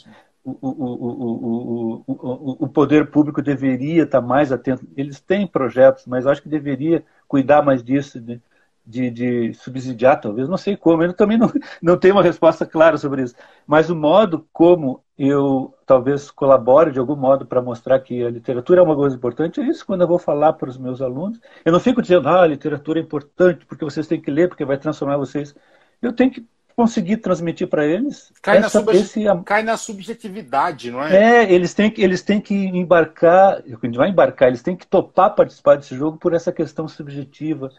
O, 0.45 0.57
o, 0.63 2.05
o, 2.07 2.65
o, 2.65 2.69
poder 2.69 3.11
público 3.11 3.43
deveria 3.43 4.05
estar 4.05 4.21
mais 4.23 4.51
atento. 4.51 4.87
Eles 4.97 5.21
têm 5.21 5.47
projetos, 5.47 6.07
mas 6.07 6.27
acho 6.27 6.43
que 6.43 6.49
deveria 6.49 7.05
cuidar 7.27 7.61
mais 7.63 7.83
disso. 7.83 8.19
Né? 8.21 8.41
de, 8.89 9.11
de, 9.11 9.55
subsidiar, 9.55 10.19
talvez, 10.19 10.49
não 10.49 10.57
sei 10.57 10.75
como, 10.75 11.03
eu 11.03 11.13
também 11.13 11.37
não, 11.37 11.53
não 11.83 11.99
tenho 11.99 12.15
uma 12.15 12.23
resposta 12.23 12.65
clara 12.65 12.97
sobre 12.97 13.23
isso. 13.23 13.35
Mas 13.67 13.91
o 13.91 13.97
modo 13.97 14.49
como 14.51 15.05
eu 15.19 15.75
talvez 15.85 16.31
colabore 16.31 16.91
de 16.91 16.99
algum 16.99 17.15
modo 17.15 17.45
para 17.47 17.61
mostrar 17.61 18.01
que 18.01 18.25
a 18.25 18.31
literatura 18.31 18.81
é 18.81 18.83
uma 18.83 18.97
coisa 18.97 19.15
importante, 19.15 19.61
é 19.61 19.65
isso 19.65 19.85
quando 19.85 20.01
eu 20.03 20.09
vou 20.09 20.19
falar 20.19 20.55
para 20.55 20.71
os 20.71 20.79
meus 20.79 21.03
alunos. 21.03 21.39
Eu 21.65 21.73
não 21.73 21.81
fico 21.81 22.01
dizendo, 22.01 22.29
ah, 22.29 22.43
a 22.43 22.47
literatura 22.47 22.99
é 22.99 23.03
importante 23.03 23.67
porque 23.67 23.85
vocês 23.85 24.07
têm 24.07 24.21
que 24.21 24.31
ler, 24.31 24.49
porque 24.49 24.65
vai 24.65 24.79
transformar 24.79 25.19
vocês. 25.19 25.55
Eu 26.01 26.13
tenho 26.13 26.31
que 26.31 26.47
conseguir 26.79 27.19
transmitir 27.19 27.67
para 27.67 27.85
eles. 27.85 28.33
Cai, 28.41 28.61
na. 28.61 29.43
Cai 29.43 29.63
na 29.63 29.77
subjetividade, 29.77 30.91
não 30.91 31.03
é? 31.03 31.43
É, 31.45 31.53
eles 31.53 31.75
têm 31.75 31.91
que, 31.91 32.03
eles 32.03 32.23
têm 32.23 32.41
que 32.41 32.55
embarcar, 32.55 33.63
não 33.83 34.05
é 34.05 34.09
embarcar, 34.09 34.49
eles 34.49 34.63
têm 34.63 34.77
que 34.77 34.87
topar 34.87 35.35
participar 35.35 35.77
desse 35.77 35.97
jogo 35.97 36.19
por 36.19 36.35
essa 36.35 36.53
questão 36.53 36.87
subjetiva 36.87 37.71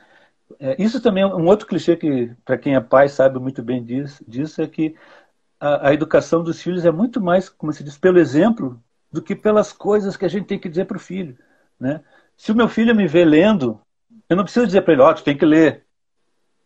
é, 0.60 0.82
isso 0.82 1.02
também 1.02 1.24
é 1.24 1.28
um 1.28 1.45
outro 1.45 1.68
clichê 1.68 1.95
que, 1.95 2.32
para 2.45 2.58
quem 2.58 2.76
é 2.76 2.80
pai, 2.80 3.10
sabe 3.10 3.38
muito 3.39 3.62
bem 3.62 3.84
disso, 3.84 4.24
disso 4.28 4.62
é 4.62 4.68
que 4.68 4.95
a, 5.60 5.89
a, 5.89 5.93
educação 5.93 6.41
dos 6.43 6.62
filhos 6.62 6.86
é 6.86 6.91
muito 6.91 7.22
mais, 7.22 7.50
como 7.50 7.72
se 7.74 7.84
diz, 7.84 7.97
pelo 7.97 8.20
exemplo 8.20 8.82
do 9.12 9.22
que 9.22 9.36
pelas 9.36 9.74
coisas 9.74 10.16
que 10.18 10.26
a 10.26 10.30
gente 10.30 10.47
tem 10.47 10.60
que 10.60 10.70
dizer 10.70 10.86
para 10.86 10.97
o 10.97 11.00
filho. 11.00 11.38
Né? 11.80 12.02
Se 12.38 12.52
o 12.52 12.56
meu 12.56 12.68
filho 12.68 12.95
me 12.95 13.08
vê 13.08 13.26
lendo, 13.26 13.80
eu 14.28 14.36
não 14.36 14.43
preciso 14.43 14.66
dizer 14.66 14.82
para 14.82 14.93
ele, 14.93 15.02
ó, 15.02 15.12
oh, 15.12 15.14
tu 15.14 15.24
tem 15.24 15.38
que 15.38 15.45
ler. 15.45 15.86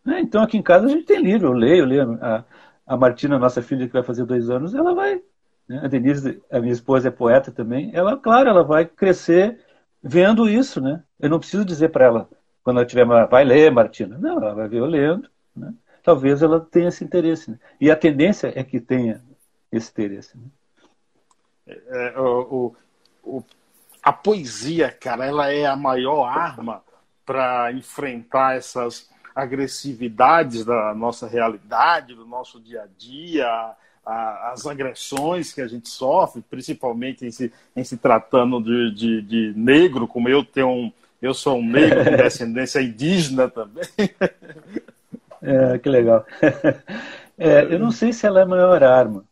É, 0.06 0.20
então 0.20 0.42
aqui 0.42 0.58
em 0.58 0.62
casa 0.62 0.86
a 0.86 0.88
gente 0.88 1.04
tem 1.04 1.20
livro, 1.22 1.48
eu 1.48 1.52
leio, 1.52 1.78
eu 1.78 1.86
leio. 1.86 2.18
A, 2.22 2.44
a 2.86 2.96
Martina, 2.96 3.38
nossa 3.38 3.62
filha 3.62 3.86
que 3.86 3.92
vai 3.92 4.02
fazer 4.02 4.24
dois 4.24 4.50
anos, 4.50 4.74
ela 4.74 4.94
vai. 4.94 5.22
Né? 5.68 5.80
A 5.82 5.88
Denise, 5.88 6.42
a 6.50 6.60
minha 6.60 6.72
esposa 6.72 7.08
é 7.08 7.10
poeta 7.10 7.50
também. 7.50 7.90
Ela, 7.94 8.16
claro, 8.16 8.48
ela 8.48 8.62
vai 8.62 8.84
crescer 8.84 9.58
vendo 10.02 10.48
isso, 10.48 10.80
né? 10.80 11.02
Eu 11.18 11.30
não 11.30 11.38
preciso 11.38 11.64
dizer 11.64 11.88
para 11.88 12.04
ela, 12.04 12.28
quando 12.62 12.78
ela 12.78 12.86
tiver, 12.86 13.06
vai 13.06 13.44
ler, 13.44 13.70
Martina. 13.70 14.18
Não, 14.18 14.36
ela 14.36 14.54
vai 14.54 14.68
ver 14.68 14.78
eu 14.78 14.86
lendo. 14.86 15.28
Né? 15.56 15.72
Talvez 16.02 16.42
ela 16.42 16.60
tenha 16.60 16.88
esse 16.88 17.02
interesse. 17.02 17.50
Né? 17.50 17.58
E 17.80 17.90
a 17.90 17.96
tendência 17.96 18.52
é 18.54 18.62
que 18.62 18.80
tenha 18.80 19.22
esse 19.72 19.90
interesse. 19.90 20.36
Né? 20.36 20.44
É, 21.66 22.12
é 22.14 22.20
o, 22.20 22.74
o, 23.22 23.42
a 24.02 24.12
poesia, 24.12 24.90
cara, 24.90 25.24
ela 25.24 25.50
é 25.50 25.64
a 25.64 25.74
maior 25.74 26.24
arma 26.24 26.82
para 27.24 27.72
enfrentar 27.72 28.56
essas 28.56 29.08
agressividades 29.34 30.64
da 30.64 30.94
nossa 30.94 31.26
realidade, 31.26 32.14
do 32.14 32.24
nosso 32.24 32.60
dia 32.60 32.82
a 32.82 32.86
dia, 32.96 33.46
a, 34.04 34.52
as 34.52 34.66
agressões 34.66 35.52
que 35.52 35.60
a 35.60 35.66
gente 35.66 35.88
sofre, 35.88 36.42
principalmente 36.42 37.26
em 37.26 37.30
se, 37.30 37.52
em 37.74 37.82
se 37.82 37.96
tratando 37.96 38.60
de, 38.62 38.94
de, 38.94 39.22
de 39.22 39.58
negro, 39.58 40.06
como 40.06 40.28
eu 40.28 40.44
tenho 40.44 40.68
um, 40.68 40.92
eu 41.20 41.34
sou 41.34 41.58
um 41.58 41.66
negro 41.66 42.04
de 42.04 42.16
descendência 42.16 42.80
indígena 42.80 43.48
também. 43.48 43.84
É, 45.46 45.78
que 45.78 45.90
legal. 45.90 46.24
É, 47.36 47.64
eu 47.64 47.80
não 47.80 47.90
sei 47.90 48.12
se 48.12 48.24
ela 48.24 48.38
é 48.38 48.42
a 48.44 48.46
maior 48.46 48.82
arma. 48.84 49.24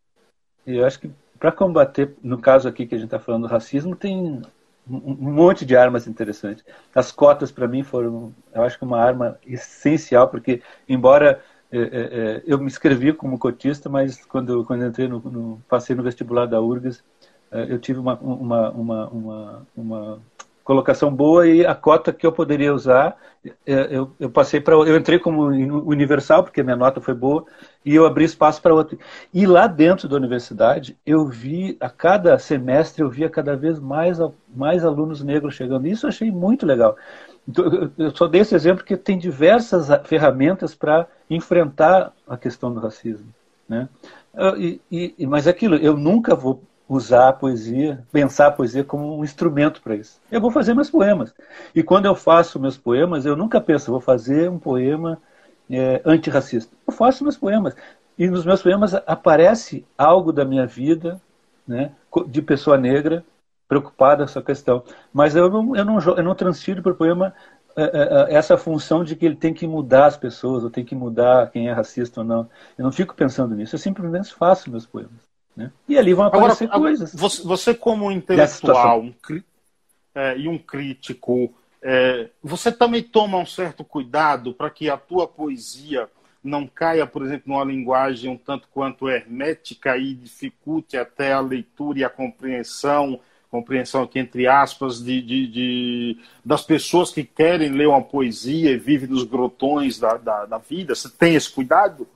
Eu 0.66 0.84
acho 0.84 0.98
que 0.98 1.08
para 1.38 1.52
combater, 1.52 2.16
no 2.20 2.36
caso 2.36 2.68
aqui 2.68 2.84
que 2.84 2.96
a 2.96 2.98
gente 2.98 3.06
está 3.06 3.20
falando 3.20 3.42
do 3.42 3.48
racismo, 3.48 3.94
tem 3.94 4.42
um 4.88 5.32
monte 5.32 5.64
de 5.64 5.76
armas 5.76 6.06
interessantes. 6.06 6.64
As 6.94 7.12
cotas, 7.12 7.52
para 7.52 7.68
mim, 7.68 7.82
foram, 7.82 8.34
eu 8.52 8.62
acho 8.62 8.78
que 8.78 8.84
uma 8.84 9.00
arma 9.00 9.38
essencial, 9.46 10.28
porque, 10.28 10.60
embora 10.88 11.40
é, 11.70 11.78
é, 11.78 11.82
é, 11.82 12.42
eu 12.46 12.58
me 12.58 12.66
inscrevi 12.66 13.12
como 13.12 13.38
cotista, 13.38 13.88
mas 13.88 14.24
quando, 14.26 14.64
quando 14.64 14.84
entrei 14.84 15.08
no, 15.08 15.20
no, 15.20 15.62
passei 15.68 15.96
no 15.96 16.02
vestibular 16.02 16.46
da 16.46 16.60
URGS, 16.60 17.02
é, 17.50 17.72
eu 17.72 17.78
tive 17.78 17.98
uma, 17.98 18.18
uma, 18.18 18.70
uma, 18.70 19.08
uma, 19.08 19.66
uma 19.74 20.22
colocação 20.62 21.14
boa 21.14 21.46
e 21.46 21.64
a 21.64 21.74
cota 21.74 22.12
que 22.12 22.26
eu 22.26 22.32
poderia 22.32 22.74
usar, 22.74 23.16
é, 23.66 23.88
eu, 23.90 24.12
eu 24.20 24.30
passei 24.30 24.60
para. 24.60 24.74
Eu 24.74 24.96
entrei 24.96 25.18
como 25.18 25.44
universal, 25.44 26.42
porque 26.44 26.62
minha 26.62 26.76
nota 26.76 27.00
foi 27.00 27.14
boa, 27.14 27.46
e 27.84 27.94
eu 27.94 28.06
abri 28.06 28.24
espaço 28.24 28.60
para 28.62 28.74
outro. 28.74 28.98
E 29.32 29.46
lá 29.46 29.66
dentro 29.66 30.08
da 30.08 30.16
universidade, 30.16 30.96
eu 31.04 31.26
vi, 31.26 31.76
a 31.80 31.90
cada 31.90 32.38
semestre, 32.38 33.02
eu 33.02 33.10
via 33.10 33.28
cada 33.28 33.56
vez 33.56 33.78
mais, 33.78 34.18
mais 34.54 34.84
alunos 34.84 35.22
negros 35.22 35.54
chegando. 35.54 35.86
Isso 35.86 36.06
eu 36.06 36.08
achei 36.08 36.30
muito 36.30 36.64
legal. 36.64 36.96
Então, 37.48 37.90
eu 37.98 38.14
só 38.14 38.28
dei 38.28 38.42
esse 38.42 38.54
exemplo 38.54 38.78
porque 38.78 38.96
tem 38.96 39.18
diversas 39.18 39.88
ferramentas 40.04 40.74
para 40.74 41.06
enfrentar 41.28 42.12
a 42.26 42.36
questão 42.36 42.72
do 42.72 42.80
racismo. 42.80 43.26
Né? 43.68 43.88
E, 44.58 44.80
e, 44.90 45.26
mas 45.26 45.46
aquilo, 45.46 45.76
eu 45.76 45.96
nunca 45.96 46.34
vou 46.34 46.62
usar 46.88 47.28
a 47.28 47.32
poesia, 47.32 48.04
pensar 48.12 48.48
a 48.48 48.52
poesia 48.52 48.84
como 48.84 49.18
um 49.18 49.24
instrumento 49.24 49.80
para 49.82 49.96
isso. 49.96 50.20
Eu 50.30 50.40
vou 50.40 50.50
fazer 50.50 50.74
meus 50.74 50.90
poemas. 50.90 51.34
E 51.74 51.82
quando 51.82 52.06
eu 52.06 52.14
faço 52.14 52.60
meus 52.60 52.76
poemas, 52.76 53.24
eu 53.24 53.34
nunca 53.34 53.60
penso, 53.60 53.90
vou 53.90 54.00
fazer 54.00 54.50
um 54.50 54.58
poema 54.58 55.18
é, 55.72 56.02
antirracista. 56.04 56.74
Eu 56.86 56.92
faço 56.92 57.24
meus 57.24 57.36
poemas. 57.36 57.74
E 58.18 58.28
nos 58.28 58.44
meus 58.44 58.62
poemas 58.62 58.94
aparece 58.94 59.86
algo 59.96 60.32
da 60.32 60.44
minha 60.44 60.66
vida, 60.66 61.20
né, 61.66 61.92
de 62.28 62.42
pessoa 62.42 62.76
negra, 62.76 63.24
preocupada 63.66 64.18
com 64.18 64.30
essa 64.30 64.42
questão. 64.42 64.84
Mas 65.12 65.34
eu 65.34 65.48
não, 65.50 65.74
eu 65.74 65.84
não, 65.84 65.98
eu 65.98 66.22
não 66.22 66.34
transfiro 66.34 66.82
para 66.82 66.92
o 66.92 66.96
poema 66.96 67.34
é, 67.74 67.82
é, 67.82 68.32
é, 68.32 68.34
essa 68.34 68.58
função 68.58 69.02
de 69.02 69.16
que 69.16 69.24
ele 69.24 69.36
tem 69.36 69.54
que 69.54 69.66
mudar 69.66 70.06
as 70.06 70.16
pessoas, 70.16 70.62
ou 70.62 70.70
tem 70.70 70.84
que 70.84 70.94
mudar 70.94 71.50
quem 71.50 71.68
é 71.68 71.72
racista 71.72 72.20
ou 72.20 72.26
não. 72.26 72.50
Eu 72.76 72.84
não 72.84 72.92
fico 72.92 73.14
pensando 73.14 73.54
nisso, 73.54 73.74
eu 73.74 73.78
simplesmente 73.78 74.34
faço 74.34 74.70
meus 74.70 74.84
poemas. 74.84 75.22
Né? 75.56 75.70
E 75.88 75.96
ali 75.98 76.12
vão 76.12 76.26
aparecer 76.26 76.64
Agora, 76.64 76.80
coisas. 76.80 77.14
Você, 77.14 77.42
você, 77.42 77.74
como 77.74 78.06
um 78.06 78.10
intelectual 78.10 79.02
um, 79.02 79.14
é, 80.14 80.36
e 80.38 80.48
um 80.48 80.58
crítico, 80.58 81.54
é, 81.82 82.28
você 82.42 82.70
também 82.70 83.02
toma 83.02 83.38
um 83.38 83.46
certo 83.46 83.82
cuidado 83.82 84.54
para 84.54 84.70
que 84.70 84.88
a 84.88 84.96
tua 84.96 85.26
poesia 85.26 86.08
não 86.42 86.66
caia, 86.66 87.06
por 87.06 87.22
exemplo, 87.22 87.52
numa 87.52 87.64
linguagem 87.64 88.30
um 88.30 88.36
tanto 88.36 88.68
quanto 88.72 89.08
hermética 89.08 89.96
e 89.96 90.14
dificulte 90.14 90.96
até 90.96 91.32
a 91.32 91.40
leitura 91.40 92.00
e 92.00 92.04
a 92.04 92.10
compreensão, 92.10 93.20
compreensão 93.50 94.02
aqui 94.02 94.18
entre 94.18 94.46
aspas, 94.46 95.02
de, 95.02 95.20
de, 95.20 95.46
de 95.46 96.18
das 96.44 96.62
pessoas 96.62 97.10
que 97.10 97.24
querem 97.24 97.70
ler 97.70 97.88
uma 97.88 98.02
poesia 98.02 98.70
e 98.70 98.78
vivem 98.78 99.08
nos 99.08 99.24
grotões 99.24 99.98
da, 99.98 100.16
da, 100.16 100.46
da 100.46 100.58
vida. 100.58 100.94
Você 100.94 101.08
tem 101.08 101.34
esse 101.34 101.50
cuidado? 101.50 102.06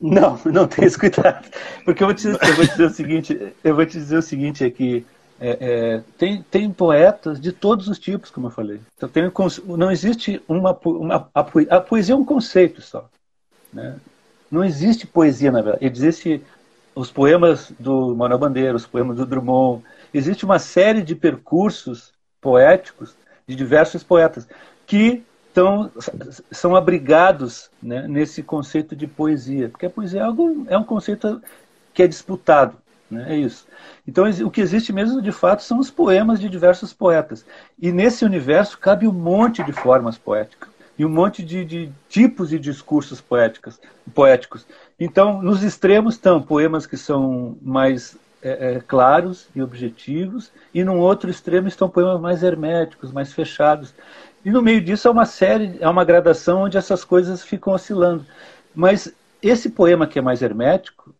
Não, 0.00 0.40
não 0.46 0.66
tenho 0.66 0.88
escutado. 0.88 1.48
Porque 1.84 2.02
eu 2.02 2.08
vou 2.08 2.14
te, 2.14 2.26
eu 2.26 2.54
vou 2.54 2.66
te 2.66 2.70
dizer 2.70 2.86
o 2.86 2.90
seguinte, 2.90 3.52
eu 3.62 3.74
vou 3.74 3.86
te 3.86 3.92
dizer 3.92 4.18
o 4.18 4.22
seguinte 4.22 4.64
aqui. 4.64 5.06
É, 5.40 5.58
é, 5.60 6.02
tem, 6.18 6.42
tem 6.42 6.70
poetas 6.70 7.40
de 7.40 7.50
todos 7.50 7.88
os 7.88 7.98
tipos, 7.98 8.30
como 8.30 8.48
eu 8.48 8.50
falei. 8.50 8.78
Então, 8.94 9.08
tem, 9.08 9.32
não 9.66 9.90
existe 9.90 10.42
uma, 10.46 10.78
uma 10.84 11.30
a, 11.34 11.40
a, 11.40 11.80
poesia 11.80 12.14
é 12.14 12.18
um 12.18 12.24
conceito 12.24 12.82
só. 12.82 13.08
Né? 13.72 13.96
Não 14.50 14.62
existe 14.62 15.06
poesia, 15.06 15.50
na 15.50 15.62
verdade. 15.62 15.86
Existe 15.86 16.42
os 16.94 17.10
poemas 17.10 17.72
do 17.78 18.14
Manuel 18.14 18.38
Bandeira, 18.38 18.76
os 18.76 18.86
poemas 18.86 19.16
do 19.16 19.24
Drummond. 19.24 19.82
Existe 20.12 20.44
uma 20.44 20.58
série 20.58 21.02
de 21.02 21.14
percursos 21.14 22.12
poéticos 22.40 23.14
de 23.46 23.56
diversos 23.56 24.02
poetas 24.02 24.46
que 24.86 25.22
tão, 25.54 25.90
são 26.50 26.76
abrigados 26.76 27.70
né, 27.82 28.06
nesse 28.06 28.42
conceito 28.42 28.94
de 28.94 29.06
poesia, 29.06 29.68
porque 29.68 29.86
a 29.86 29.90
poesia 29.90 30.20
é, 30.20 30.24
algo, 30.24 30.66
é 30.68 30.76
um 30.76 30.84
conceito 30.84 31.42
que 31.94 32.02
é 32.02 32.06
disputado, 32.06 32.76
né, 33.10 33.26
é 33.28 33.36
isso. 33.36 33.66
Então, 34.06 34.24
o 34.44 34.50
que 34.50 34.60
existe 34.60 34.92
mesmo, 34.92 35.20
de 35.20 35.32
fato, 35.32 35.62
são 35.62 35.78
os 35.78 35.90
poemas 35.90 36.38
de 36.38 36.48
diversos 36.48 36.92
poetas. 36.92 37.44
E 37.80 37.90
nesse 37.90 38.24
universo 38.24 38.78
cabe 38.78 39.08
um 39.08 39.12
monte 39.12 39.62
de 39.62 39.72
formas 39.72 40.16
poéticas 40.16 40.70
e 40.98 41.04
um 41.04 41.08
monte 41.08 41.42
de, 41.42 41.64
de 41.64 41.90
tipos 42.08 42.50
de 42.50 42.58
discursos 42.58 43.22
poéticos. 43.22 44.66
Então, 44.98 45.40
nos 45.40 45.62
extremos 45.62 46.14
estão 46.14 46.42
poemas 46.42 46.86
que 46.86 46.96
são 46.96 47.56
mais 47.62 48.16
é, 48.42 48.74
é, 48.74 48.80
claros 48.80 49.48
e 49.54 49.62
objetivos, 49.62 50.52
e 50.74 50.84
num 50.84 50.98
outro 50.98 51.30
extremo 51.30 51.68
estão 51.68 51.88
poemas 51.88 52.20
mais 52.20 52.42
herméticos, 52.42 53.12
mais 53.12 53.32
fechados. 53.32 53.94
E 54.44 54.50
no 54.50 54.62
meio 54.62 54.80
disso 54.80 55.08
é 55.08 55.10
uma 55.10 55.26
série, 55.26 55.78
é 55.80 55.88
uma 55.88 56.04
gradação 56.04 56.62
onde 56.62 56.76
essas 56.76 57.04
coisas 57.04 57.42
ficam 57.42 57.72
oscilando. 57.72 58.24
Mas 58.74 59.12
esse 59.42 59.70
poema 59.70 60.06
que 60.06 60.18
é 60.18 60.22
mais 60.22 60.42
hermético 60.42 61.14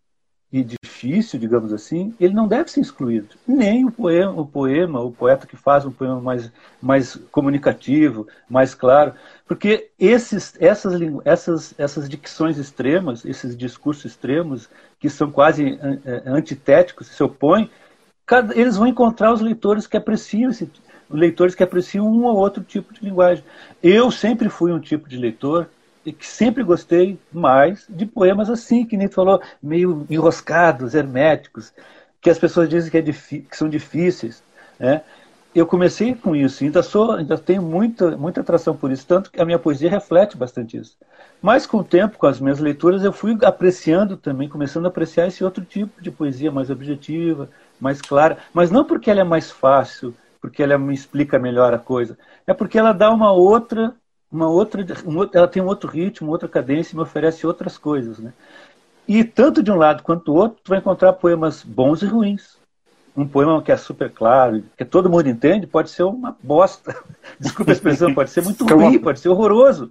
e 0.53 0.65
difícil, 0.65 1.39
digamos 1.39 1.73
assim, 1.73 2.13
ele 2.19 2.35
não 2.35 2.49
deve 2.49 2.71
ser 2.71 2.81
excluído. 2.81 3.29
Nem 3.47 3.85
o 3.85 3.91
poema, 3.91 4.41
o 4.41 4.47
poema, 4.47 5.01
o 5.01 5.13
poeta 5.13 5.47
que 5.47 5.57
faz 5.57 5.85
um 5.85 5.93
poema 5.93 6.21
mais, 6.21 6.53
mais 6.83 7.17
comunicativo, 7.31 8.27
mais 8.49 8.75
claro, 8.75 9.15
porque 9.47 9.91
esses, 9.99 10.55
essas, 10.61 11.01
essas, 11.25 11.75
essas 11.79 12.09
dicções 12.09 12.59
extremas, 12.59 13.25
esses 13.25 13.57
discursos 13.57 14.05
extremos, 14.07 14.69
que 14.99 15.09
são 15.09 15.31
quase 15.31 15.79
é, 16.05 16.23
antitéticos, 16.27 17.07
se 17.07 17.23
opõem, 17.23 17.71
eles 18.55 18.77
vão 18.77 18.87
encontrar 18.87 19.33
os 19.33 19.41
leitores 19.41 19.87
que 19.87 19.97
apreciam 19.97 20.51
esse, 20.51 20.71
leitores 21.11 21.55
que 21.55 21.63
apreciam 21.63 22.07
um 22.07 22.25
ou 22.25 22.37
outro 22.37 22.63
tipo 22.63 22.93
de 22.93 23.05
linguagem. 23.05 23.45
Eu 23.83 24.11
sempre 24.11 24.49
fui 24.49 24.73
um 24.73 24.79
tipo 24.79 25.09
de 25.09 25.17
leitor 25.17 25.69
e 26.05 26.13
que 26.13 26.27
sempre 26.27 26.63
gostei 26.63 27.19
mais 27.33 27.87
de 27.89 28.07
poemas 28.07 28.49
assim, 28.49 28.85
que 28.85 28.97
nem 28.97 29.09
tu 29.09 29.15
falou, 29.15 29.41
meio 29.63 30.07
enroscados, 30.09 30.95
herméticos, 30.95 31.73
que 32.21 32.31
as 32.31 32.39
pessoas 32.39 32.69
dizem 32.69 32.91
que, 32.91 32.99
é 32.99 33.03
que 33.03 33.57
são 33.57 33.69
difíceis. 33.69 34.43
Né? 34.79 35.03
Eu 35.55 35.67
comecei 35.67 36.15
com 36.15 36.35
isso, 36.35 36.63
ainda 36.63 36.83
sou, 36.83 37.13
ainda 37.13 37.37
tenho 37.37 37.63
muita, 37.63 38.17
muita 38.17 38.41
atração 38.41 38.77
por 38.77 38.91
isso, 38.91 39.07
tanto 39.07 39.31
que 39.31 39.41
a 39.41 39.45
minha 39.45 39.59
poesia 39.59 39.91
reflete 39.91 40.37
bastante 40.37 40.77
isso. 40.77 40.97
Mas 41.43 41.67
com 41.67 41.79
o 41.79 41.85
tempo, 41.85 42.19
com 42.19 42.27
as 42.27 42.39
minhas 42.41 42.61
leituras, 42.61 43.03
eu 43.03 43.13
fui 43.13 43.37
apreciando 43.43 44.17
também, 44.17 44.49
começando 44.49 44.87
a 44.87 44.89
apreciar 44.89 45.27
esse 45.27 45.43
outro 45.43 45.65
tipo 45.65 46.01
de 46.01 46.11
poesia 46.11 46.53
mais 46.53 46.71
objetiva, 46.71 47.49
mais 47.81 48.01
clara, 48.01 48.39
mas 48.55 48.71
não 48.71 48.85
porque 48.85 49.11
ela 49.11 49.21
é 49.21 49.25
mais 49.25 49.51
fácil, 49.51 50.15
porque 50.41 50.63
ela 50.63 50.79
me 50.79 50.95
explica 50.95 51.39
melhor 51.39 51.75
a 51.75 51.79
coisa. 51.79 52.17
É 52.47 52.55
porque 52.55 52.79
ela 52.79 52.93
dá 52.93 53.11
uma 53.11 53.33
outra, 53.33 53.95
uma 54.31 54.49
outra, 54.49 54.87
um, 55.05 55.29
ela 55.33 55.49
tem 55.49 55.63
um 55.63 55.67
outro 55.67 55.89
ritmo, 55.89 56.31
outra 56.31 56.49
cadência 56.49 56.95
me 56.95 57.03
oferece 57.03 57.47
outras 57.47 57.77
coisas, 57.77 58.19
né? 58.19 58.33
E 59.09 59.25
tanto 59.25 59.63
de 59.63 59.73
um 59.73 59.77
lado 59.77 60.03
quanto 60.03 60.27
do 60.27 60.35
outro, 60.35 60.61
tu 60.63 60.69
vai 60.69 60.79
encontrar 60.79 61.13
poemas 61.15 61.65
bons 61.65 62.01
e 62.03 62.07
ruins. 62.07 62.59
Um 63.17 63.27
poema 63.27 63.61
que 63.61 63.73
é 63.73 63.77
super 63.77 64.09
claro, 64.09 64.63
que 64.77 64.85
todo 64.85 65.11
mundo 65.11 65.29
entende, 65.29 65.67
pode 65.67 65.91
ser 65.91 66.05
uma 66.05 66.37
bosta. 66.41 66.95
Desculpa 67.41 67.73
a 67.73 67.75
expressão, 67.75 68.15
pode 68.15 68.31
ser 68.31 68.43
muito 68.43 68.65
ruim, 68.73 69.01
pode 69.01 69.19
ser 69.19 69.29
horroroso. 69.29 69.91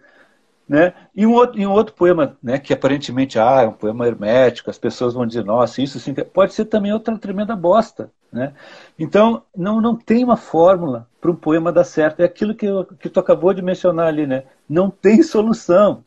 Né? 0.67 0.93
E, 1.13 1.25
um 1.25 1.33
outro, 1.33 1.59
e 1.59 1.67
um 1.67 1.71
outro 1.71 1.93
poema, 1.95 2.37
né, 2.41 2.59
que 2.59 2.71
aparentemente 2.71 3.39
ah, 3.39 3.63
é 3.63 3.67
um 3.67 3.73
poema 3.73 4.07
hermético, 4.07 4.69
as 4.69 4.77
pessoas 4.77 5.15
vão 5.15 5.25
dizer, 5.25 5.43
nossa, 5.43 5.81
isso 5.81 5.99
sim, 5.99 6.13
pode 6.13 6.53
ser 6.53 6.65
também 6.65 6.93
outra 6.93 7.17
tremenda 7.17 7.55
bosta. 7.55 8.11
Né? 8.31 8.53
Então, 8.97 9.43
não, 9.55 9.81
não 9.81 9.95
tem 9.95 10.23
uma 10.23 10.37
fórmula 10.37 11.07
para 11.19 11.31
um 11.31 11.35
poema 11.35 11.71
dar 11.71 11.83
certo. 11.83 12.19
É 12.19 12.25
aquilo 12.25 12.53
que, 12.53 12.65
eu, 12.65 12.85
que 12.85 13.09
tu 13.09 13.19
acabou 13.19 13.53
de 13.53 13.61
mencionar 13.61 14.07
ali, 14.07 14.27
né? 14.27 14.43
Não 14.67 14.89
tem 14.89 15.23
solução. 15.23 16.03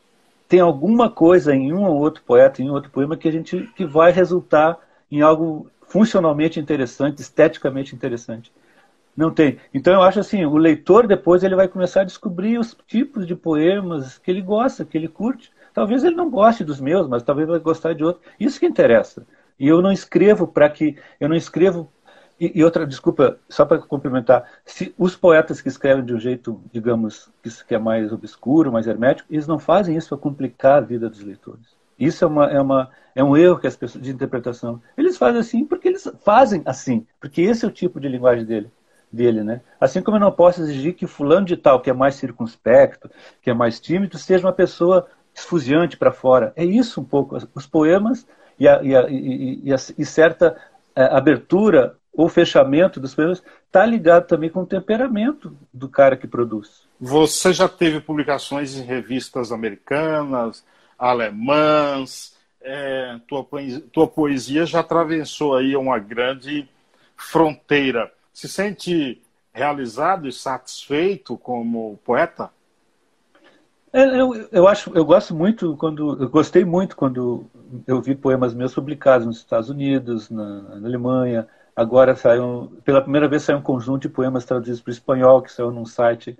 Tem 0.47 0.59
alguma 0.59 1.09
coisa 1.09 1.53
em 1.53 1.73
um 1.73 1.83
ou 1.83 1.97
outro 1.97 2.23
poeta, 2.23 2.61
em 2.61 2.69
um 2.69 2.73
outro 2.73 2.91
poema, 2.91 3.17
que 3.17 3.27
a 3.27 3.31
gente 3.31 3.69
que 3.75 3.85
vai 3.85 4.11
resultar 4.11 4.77
em 5.11 5.21
algo 5.21 5.69
funcionalmente 5.87 6.59
interessante, 6.59 7.21
esteticamente 7.21 7.95
interessante. 7.95 8.51
Não 9.15 9.29
tem. 9.29 9.59
Então 9.73 9.93
eu 9.93 10.01
acho 10.01 10.19
assim, 10.19 10.43
o 10.43 10.57
leitor 10.57 11.05
depois 11.05 11.43
ele 11.43 11.55
vai 11.55 11.67
começar 11.67 12.01
a 12.01 12.05
descobrir 12.05 12.57
os 12.57 12.75
tipos 12.87 13.27
de 13.27 13.35
poemas 13.35 14.17
que 14.17 14.31
ele 14.31 14.41
gosta, 14.41 14.83
que 14.83 14.97
ele 14.97 15.07
curte. 15.07 15.51
Talvez 15.73 16.03
ele 16.03 16.15
não 16.15 16.29
goste 16.29 16.63
dos 16.63 16.79
meus, 16.79 17.07
mas 17.07 17.21
talvez 17.21 17.47
vai 17.47 17.59
gostar 17.59 17.93
de 17.93 18.03
outro. 18.03 18.21
Isso 18.39 18.59
que 18.59 18.65
interessa. 18.65 19.25
E 19.59 19.67
eu 19.67 19.81
não 19.81 19.91
escrevo 19.91 20.47
para 20.47 20.69
que 20.69 20.97
eu 21.19 21.29
não 21.29 21.35
escrevo 21.35 21.91
e, 22.39 22.59
e 22.59 22.63
outra, 22.63 22.85
desculpa, 22.85 23.37
só 23.47 23.65
para 23.65 23.79
complementar, 23.79 24.49
se 24.65 24.93
os 24.97 25.15
poetas 25.15 25.61
que 25.61 25.67
escrevem 25.67 26.03
de 26.03 26.13
um 26.13 26.19
jeito, 26.19 26.61
digamos, 26.71 27.29
que 27.67 27.75
é 27.75 27.79
mais 27.79 28.11
obscuro, 28.11 28.71
mais 28.71 28.87
hermético, 28.87 29.31
eles 29.31 29.47
não 29.47 29.59
fazem 29.59 29.95
isso 29.95 30.09
para 30.09 30.17
complicar 30.17 30.77
a 30.77 30.85
vida 30.85 31.09
dos 31.09 31.21
leitores. 31.21 31.75
Isso 31.97 32.23
é, 32.25 32.27
uma, 32.27 32.45
é, 32.51 32.59
uma, 32.59 32.89
é 33.15 33.23
um 33.23 33.37
erro 33.37 33.59
que 33.59 33.67
as 33.67 33.75
pessoas 33.75 34.03
de 34.03 34.11
interpretação. 34.11 34.81
Eles 34.97 35.17
fazem 35.17 35.39
assim 35.39 35.65
porque 35.65 35.87
eles 35.87 36.11
fazem 36.23 36.61
assim, 36.65 37.05
porque 37.19 37.41
esse 37.41 37.63
é 37.63 37.67
o 37.67 37.71
tipo 37.71 37.99
de 37.99 38.07
linguagem 38.07 38.45
dele 38.45 38.71
dele, 39.11 39.43
né? 39.43 39.61
Assim 39.79 40.01
como 40.01 40.17
eu 40.17 40.21
não 40.21 40.31
posso 40.31 40.61
exigir 40.61 40.95
que 40.95 41.05
fulano 41.05 41.45
de 41.45 41.55
tal, 41.55 41.79
que 41.79 41.89
é 41.89 41.93
mais 41.93 42.15
circunspecto, 42.15 43.11
que 43.43 43.51
é 43.51 43.53
mais 43.53 43.79
tímido, 43.79 44.17
seja 44.17 44.47
uma 44.47 44.51
pessoa 44.51 45.07
esfuziante 45.33 45.95
para 45.95 46.11
fora. 46.11 46.51
É 46.55 46.65
isso 46.65 46.99
um 46.99 47.03
pouco. 47.03 47.37
Os 47.53 47.67
poemas 47.67 48.25
e, 48.59 48.67
a, 48.67 48.81
e, 48.81 48.95
a, 48.95 49.07
e, 49.09 49.71
a, 49.71 49.75
e 49.75 50.05
certa 50.05 50.57
é, 50.95 51.03
abertura 51.05 51.95
ou 52.13 52.29
fechamento 52.29 52.99
dos 52.99 53.15
poemas 53.15 53.43
está 53.65 53.85
ligado 53.85 54.27
também 54.27 54.49
com 54.49 54.61
o 54.61 54.65
temperamento 54.65 55.57
do 55.73 55.89
cara 55.89 56.15
que 56.15 56.27
produz. 56.27 56.83
Você 56.99 57.51
já 57.51 57.67
teve 57.67 57.99
publicações 57.99 58.75
em 58.77 58.83
revistas 58.83 59.51
americanas, 59.51 60.63
alemãs, 60.97 62.37
é, 62.61 63.19
tua, 63.27 63.43
poesia, 63.43 63.83
tua 63.91 64.07
poesia 64.07 64.65
já 64.65 64.79
atravessou 64.79 65.55
aí 65.55 65.75
uma 65.75 65.97
grande 65.99 66.69
fronteira. 67.17 68.11
Se 68.31 68.47
sente 68.47 69.21
realizado 69.51 70.27
e 70.27 70.31
satisfeito 70.31 71.37
como 71.37 71.99
poeta? 72.05 72.49
É, 73.91 74.19
eu, 74.19 74.33
eu 74.51 74.67
acho, 74.67 74.91
eu 74.95 75.05
gosto 75.05 75.35
muito 75.35 75.75
quando, 75.77 76.19
eu 76.21 76.29
gostei 76.29 76.65
muito 76.65 76.95
quando 76.95 77.45
eu 77.85 78.01
vi 78.01 78.15
poemas 78.15 78.53
meus 78.53 78.73
publicados 78.73 79.27
nos 79.27 79.37
Estados 79.37 79.69
Unidos, 79.69 80.31
na, 80.31 80.61
na 80.61 80.87
Alemanha, 80.87 81.47
Agora 81.75 82.15
saiu, 82.15 82.71
pela 82.83 83.01
primeira 83.01 83.27
vez 83.27 83.43
saiu 83.43 83.57
um 83.57 83.61
conjunto 83.61 84.03
de 84.03 84.09
poemas 84.09 84.45
traduzidos 84.45 84.81
para 84.81 84.91
o 84.91 84.93
espanhol, 84.93 85.41
que 85.41 85.51
saiu 85.51 85.71
num 85.71 85.85
site 85.85 86.37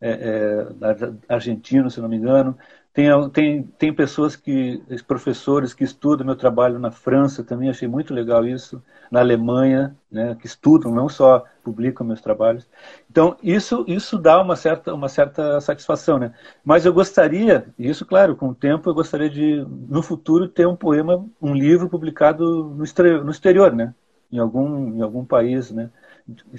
é, 0.00 0.10
é, 0.10 1.12
argentino, 1.28 1.90
se 1.90 2.00
não 2.00 2.08
me 2.08 2.16
engano. 2.16 2.56
Tem, 2.92 3.08
tem, 3.30 3.62
tem 3.78 3.92
pessoas 3.94 4.34
que, 4.34 4.82
professores 5.06 5.72
que 5.72 5.84
estudam 5.84 6.26
meu 6.26 6.34
trabalho 6.34 6.78
na 6.78 6.90
França 6.90 7.44
também, 7.44 7.70
achei 7.70 7.86
muito 7.86 8.12
legal 8.12 8.44
isso, 8.44 8.82
na 9.10 9.20
Alemanha, 9.20 9.96
né, 10.10 10.34
que 10.34 10.46
estudam, 10.46 10.92
não 10.92 11.08
só 11.08 11.44
publicam 11.62 12.04
meus 12.04 12.20
trabalhos. 12.20 12.66
Então, 13.08 13.36
isso, 13.42 13.84
isso 13.86 14.18
dá 14.18 14.42
uma 14.42 14.56
certa, 14.56 14.92
uma 14.92 15.08
certa 15.08 15.60
satisfação, 15.60 16.18
né? 16.18 16.32
Mas 16.64 16.84
eu 16.84 16.92
gostaria, 16.92 17.66
isso, 17.78 18.04
claro, 18.04 18.34
com 18.34 18.48
o 18.48 18.54
tempo, 18.54 18.90
eu 18.90 18.94
gostaria 18.94 19.30
de, 19.30 19.64
no 19.88 20.02
futuro, 20.02 20.48
ter 20.48 20.66
um 20.66 20.74
poema, 20.76 21.24
um 21.40 21.54
livro 21.54 21.88
publicado 21.88 22.64
no 22.64 22.84
no 23.24 23.30
exterior 23.30 23.72
né? 23.72 23.94
Em 24.32 24.38
algum, 24.38 24.96
em 24.96 25.02
algum 25.02 25.24
país, 25.24 25.70
né? 25.70 25.90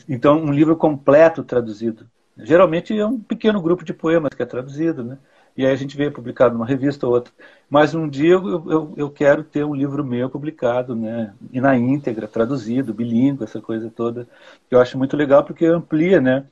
Então, 0.07 0.37
um 0.41 0.51
livro 0.51 0.75
completo 0.75 1.43
traduzido. 1.43 2.05
Geralmente 2.37 2.97
é 2.97 3.05
um 3.05 3.19
pequeno 3.19 3.61
grupo 3.61 3.83
de 3.85 3.93
poemas 3.93 4.33
que 4.33 4.41
é 4.41 4.45
traduzido, 4.45 5.03
né? 5.03 5.17
E 5.55 5.65
aí 5.65 5.71
a 5.71 5.75
gente 5.75 5.97
vê 5.97 6.09
publicado 6.09 6.53
numa 6.53 6.65
revista 6.65 7.05
ou 7.05 7.13
outra. 7.13 7.33
Mas 7.69 7.93
um 7.93 8.07
dia 8.07 8.33
eu, 8.33 8.69
eu, 8.69 8.93
eu, 8.97 9.09
quero 9.09 9.43
ter 9.43 9.65
um 9.65 9.75
livro 9.75 10.03
meu 10.03 10.29
publicado, 10.29 10.95
né? 10.95 11.33
E 11.51 11.59
na 11.59 11.77
íntegra, 11.77 12.27
traduzido, 12.27 12.93
bilíngue, 12.93 13.43
essa 13.43 13.61
coisa 13.61 13.91
toda. 13.93 14.27
Que 14.69 14.75
eu 14.75 14.79
acho 14.79 14.97
muito 14.97 15.17
legal 15.17 15.43
porque 15.43 15.65
amplia, 15.65 16.21
né? 16.21 16.45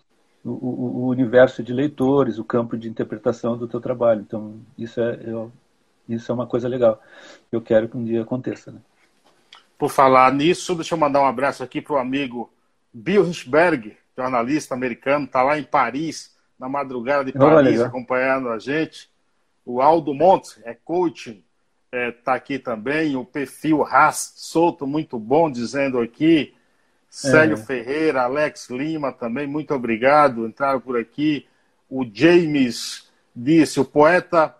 O, 0.43 0.51
o, 0.51 1.05
o, 1.05 1.07
universo 1.07 1.63
de 1.63 1.73
leitores, 1.73 2.37
o 2.37 2.43
campo 2.43 2.77
de 2.77 2.89
interpretação 2.89 3.57
do 3.57 3.67
teu 3.67 3.79
trabalho. 3.79 4.21
Então, 4.21 4.55
isso 4.77 4.99
é, 5.01 5.19
eu, 5.23 5.51
isso 6.07 6.31
é 6.31 6.35
uma 6.35 6.47
coisa 6.47 6.67
legal. 6.67 7.01
Eu 7.51 7.61
quero 7.61 7.87
que 7.89 7.97
um 7.97 8.03
dia 8.03 8.21
aconteça, 8.21 8.71
né? 8.71 8.79
Por 9.79 9.89
falar 9.89 10.33
nisso, 10.33 10.75
deixa 10.75 10.93
eu 10.93 10.99
mandar 10.99 11.21
um 11.21 11.25
abraço 11.25 11.63
aqui 11.63 11.81
para 11.81 11.93
o 11.93 11.97
amigo 11.97 12.51
Bill 12.93 13.25
Hirschberg, 13.25 13.95
jornalista 14.17 14.73
americano, 14.73 15.23
está 15.23 15.41
lá 15.41 15.57
em 15.57 15.63
Paris, 15.63 16.35
na 16.59 16.67
madrugada 16.67 17.23
de 17.23 17.31
Paris, 17.31 17.79
acompanhando 17.79 18.49
a 18.49 18.59
gente. 18.59 19.09
O 19.65 19.81
Aldo 19.81 20.13
Montes, 20.13 20.59
é 20.65 20.73
coaching, 20.73 21.41
está 21.85 21.97
é, 21.97 22.11
tá 22.11 22.33
aqui 22.33 22.59
também. 22.59 23.15
O 23.15 23.23
perfil 23.23 23.85
Haas 23.85 24.33
Solto, 24.35 24.85
muito 24.85 25.17
bom, 25.17 25.49
dizendo 25.49 26.01
aqui. 26.01 26.53
Célio 27.09 27.53
é. 27.53 27.57
Ferreira, 27.57 28.23
Alex 28.23 28.69
Lima 28.69 29.13
também, 29.13 29.47
muito 29.47 29.73
obrigado. 29.73 30.45
Entraram 30.45 30.81
por 30.81 30.99
aqui. 30.99 31.47
O 31.89 32.05
James 32.05 33.09
disse: 33.33 33.79
o 33.79 33.85
poeta 33.85 34.53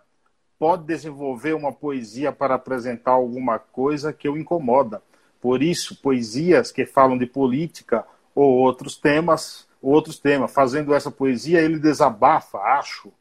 pode 0.58 0.84
desenvolver 0.84 1.52
uma 1.52 1.74
poesia 1.74 2.32
para 2.32 2.54
apresentar 2.54 3.12
alguma 3.12 3.58
coisa 3.58 4.14
que 4.14 4.26
o 4.26 4.38
incomoda. 4.38 5.02
Por 5.40 5.62
isso, 5.62 6.00
poesias 6.00 6.70
que 6.70 6.84
falam 6.84 7.16
de 7.16 7.26
política 7.26 8.04
ou 8.34 8.58
outros 8.58 8.96
temas, 8.96 9.66
outros 9.80 10.18
temas. 10.18 10.52
Fazendo 10.52 10.94
essa 10.94 11.10
poesia, 11.10 11.60
ele 11.60 11.78
desabafa, 11.78 12.58
acho, 12.58 13.12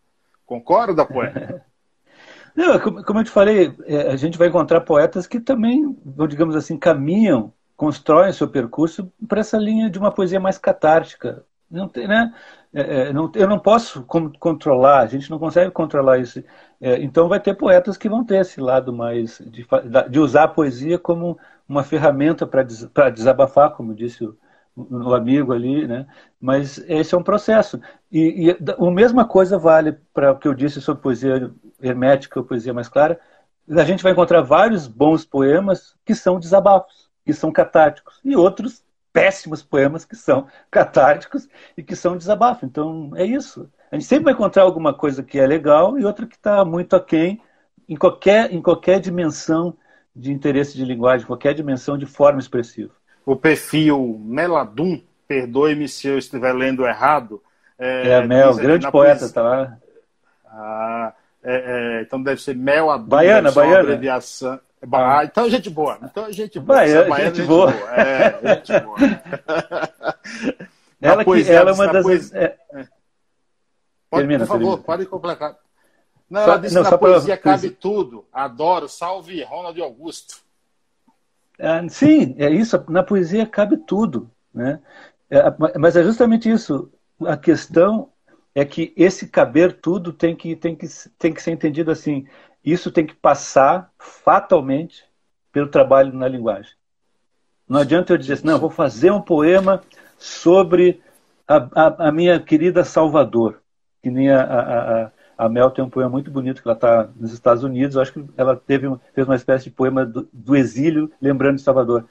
Concorda, 0.49 1.05
poeta? 1.05 1.63
Não, 2.57 2.79
como 3.03 3.19
eu 3.19 3.23
te 3.23 3.29
falei, 3.29 3.71
é, 3.85 4.11
a 4.11 4.15
gente 4.15 4.35
vai 4.35 4.47
encontrar 4.47 4.81
poetas 4.81 5.27
que 5.27 5.39
também, 5.39 5.95
digamos 6.27 6.55
assim, 6.55 6.75
caminham, 6.75 7.53
constroem 7.77 8.33
seu 8.33 8.47
percurso 8.47 9.13
para 9.27 9.41
essa 9.41 9.59
linha 9.59 9.91
de 9.91 9.99
uma 9.99 10.11
poesia 10.11 10.39
mais 10.39 10.57
catártica. 10.57 11.45
Não 11.69 11.87
tem, 11.87 12.07
né? 12.07 12.33
É, 12.73 13.09
é 13.09 13.13
não, 13.13 13.31
eu 13.35 13.47
não 13.47 13.59
posso 13.59 14.03
controlar, 14.03 14.99
a 14.99 15.07
gente 15.07 15.29
não 15.29 15.39
consegue 15.39 15.71
controlar 15.71 16.19
isso. 16.19 16.43
É, 16.79 17.01
então 17.01 17.27
vai 17.27 17.39
ter 17.39 17.55
poetas 17.55 17.97
que 17.97 18.09
vão 18.09 18.23
ter 18.23 18.41
esse 18.41 18.61
lado 18.61 18.93
mais 18.93 19.39
de, 19.39 19.65
de 20.09 20.19
usar 20.19 20.43
a 20.43 20.47
poesia 20.47 20.97
como 20.97 21.37
uma 21.67 21.83
ferramenta 21.83 22.47
para 22.47 23.09
desabafar, 23.09 23.71
como 23.71 23.93
disse 23.93 24.25
o, 24.25 24.37
o 24.75 25.13
amigo 25.13 25.53
ali, 25.53 25.87
né? 25.87 26.07
Mas 26.39 26.77
esse 26.87 27.13
é 27.13 27.17
um 27.17 27.23
processo. 27.23 27.79
E, 28.11 28.49
e 28.49 28.51
a 28.51 28.91
mesma 28.91 29.25
coisa 29.25 29.57
vale 29.57 29.93
para 30.13 30.31
o 30.31 30.37
que 30.37 30.47
eu 30.47 30.53
disse 30.53 30.81
sobre 30.81 31.03
poesia 31.03 31.51
hermética 31.81 32.43
poesia 32.43 32.73
mais 32.73 32.89
clara. 32.89 33.19
A 33.69 33.83
gente 33.83 34.03
vai 34.03 34.11
encontrar 34.13 34.41
vários 34.41 34.87
bons 34.87 35.25
poemas 35.25 35.95
que 36.03 36.15
são 36.15 36.39
desabafos, 36.39 37.09
que 37.25 37.33
são 37.33 37.51
catárticos, 37.51 38.19
e 38.23 38.35
outros 38.35 38.83
péssimos 39.11 39.63
poemas 39.63 40.05
que 40.05 40.15
são 40.15 40.47
catárticos 40.69 41.47
e 41.77 41.83
que 41.83 41.95
são 41.95 42.17
desabafos. 42.17 42.63
Então 42.63 43.11
é 43.15 43.25
isso. 43.25 43.69
A 43.91 43.95
gente 43.95 44.05
sempre 44.05 44.25
vai 44.25 44.33
encontrar 44.33 44.63
alguma 44.63 44.93
coisa 44.93 45.23
que 45.23 45.39
é 45.39 45.47
legal 45.47 45.97
e 45.97 46.05
outra 46.05 46.27
que 46.27 46.35
está 46.35 46.63
muito 46.63 46.95
aquém 46.95 47.41
em 47.87 47.95
qualquer, 47.95 48.53
em 48.53 48.61
qualquer 48.61 48.99
dimensão 48.99 49.75
de 50.15 50.31
interesse 50.31 50.77
de 50.77 50.85
linguagem, 50.85 51.25
qualquer 51.25 51.53
dimensão 51.53 51.97
de 51.97 52.05
forma 52.05 52.39
expressiva 52.39 52.99
o 53.29 53.35
perfil 53.35 54.19
Meladum, 54.25 54.99
perdoe-me 55.27 55.87
se 55.87 56.07
eu 56.07 56.17
estiver 56.17 56.51
lendo 56.51 56.83
errado. 56.83 57.41
É, 57.77 58.09
é 58.09 58.25
Mel, 58.25 58.55
grande 58.55 58.89
poeta, 58.91 59.19
poesia... 59.19 59.33
tá 59.33 59.41
lá. 59.43 59.77
Ah, 60.45 61.13
é, 61.43 61.53
é, 61.53 62.01
então 62.01 62.23
deve 62.23 62.41
ser 62.41 62.55
Mel 62.55 62.89
Adum. 62.89 63.05
Baiana, 63.05 63.51
baiana. 63.51 63.81
Abreviação. 63.81 64.59
Ah. 64.91 65.25
Então, 65.25 65.49
gente 65.49 65.69
boa. 65.69 65.99
Então, 66.03 66.31
gente 66.31 66.59
boa. 66.59 66.79
Baiana, 66.79 67.09
baiana 67.09 67.35
gente, 67.35 67.47
boa. 67.47 67.71
boa. 67.71 67.95
É, 67.95 68.55
gente 68.55 68.79
boa. 68.79 68.97
ela, 71.01 71.25
poesia, 71.25 71.53
que, 71.53 71.59
ela 71.59 71.71
é 71.71 71.73
uma 71.73 71.87
das. 71.87 72.03
Poesia... 72.03 72.39
É. 72.39 72.43
é. 72.79 72.87
Pode, 74.09 74.21
termina, 74.21 74.39
por 74.39 74.47
favor, 74.47 74.65
termina. 74.65 74.83
pode 74.83 75.05
completar. 75.05 75.57
Não, 76.29 76.41
ela 76.41 76.57
disse 76.57 76.75
não, 76.75 76.83
que 76.83 76.91
na 76.91 76.97
poesia 76.97 77.37
pra... 77.37 77.51
cabe 77.51 77.69
tudo. 77.71 78.25
Adoro. 78.31 78.87
Salve 78.87 79.43
Ronald 79.43 79.81
Augusto. 79.81 80.37
Ah, 81.59 81.81
sim, 81.89 82.35
é 82.37 82.49
isso. 82.49 82.81
Na 82.89 83.03
poesia 83.03 83.45
cabe 83.45 83.77
tudo, 83.77 84.31
né? 84.53 84.79
É, 85.29 85.43
mas 85.77 85.95
é 85.95 86.03
justamente 86.03 86.49
isso. 86.49 86.91
A 87.25 87.35
questão 87.35 88.09
é 88.55 88.63
que 88.63 88.93
esse 88.95 89.27
caber 89.27 89.73
tudo 89.73 90.13
tem 90.13 90.35
que, 90.35 90.55
tem 90.55 90.75
que, 90.75 90.87
tem 91.17 91.33
que 91.33 91.41
ser 91.41 91.51
entendido 91.51 91.91
assim. 91.91 92.25
Isso 92.63 92.91
tem 92.91 93.05
que 93.05 93.15
passar 93.15 93.91
fatalmente 93.97 95.05
pelo 95.51 95.67
trabalho 95.67 96.13
na 96.13 96.27
linguagem. 96.27 96.73
Não 97.67 97.79
adianta 97.79 98.13
eu 98.13 98.17
dizer 98.17 98.33
assim, 98.33 98.47
não, 98.47 98.59
vou 98.59 98.69
fazer 98.69 99.11
um 99.11 99.21
poema 99.21 99.81
sobre 100.17 101.01
a, 101.47 101.57
a, 101.57 102.07
a 102.09 102.11
minha 102.11 102.39
querida 102.39 102.83
Salvador, 102.83 103.61
que 104.01 104.09
nem 104.09 104.29
a, 104.31 104.41
a, 104.41 105.11
a 105.39 105.47
Mel 105.47 105.71
tem 105.71 105.83
um 105.83 105.89
poema 105.89 106.09
muito 106.09 106.29
bonito 106.29 106.61
que 106.61 106.67
ela 106.67 106.75
está 106.75 107.09
nos 107.15 107.31
Estados 107.31 107.63
Unidos. 107.63 107.95
Eu 107.95 108.01
acho 108.01 108.11
que 108.11 108.25
ela 108.35 108.55
teve, 108.55 108.93
fez 109.13 109.27
uma 109.27 109.35
espécie 109.35 109.65
de 109.65 109.71
poema 109.71 110.05
do, 110.05 110.27
do, 110.33 110.55
exílio, 110.55 111.11
lembrando 111.21 111.55
de 111.55 111.61
Salvador. 111.61 112.05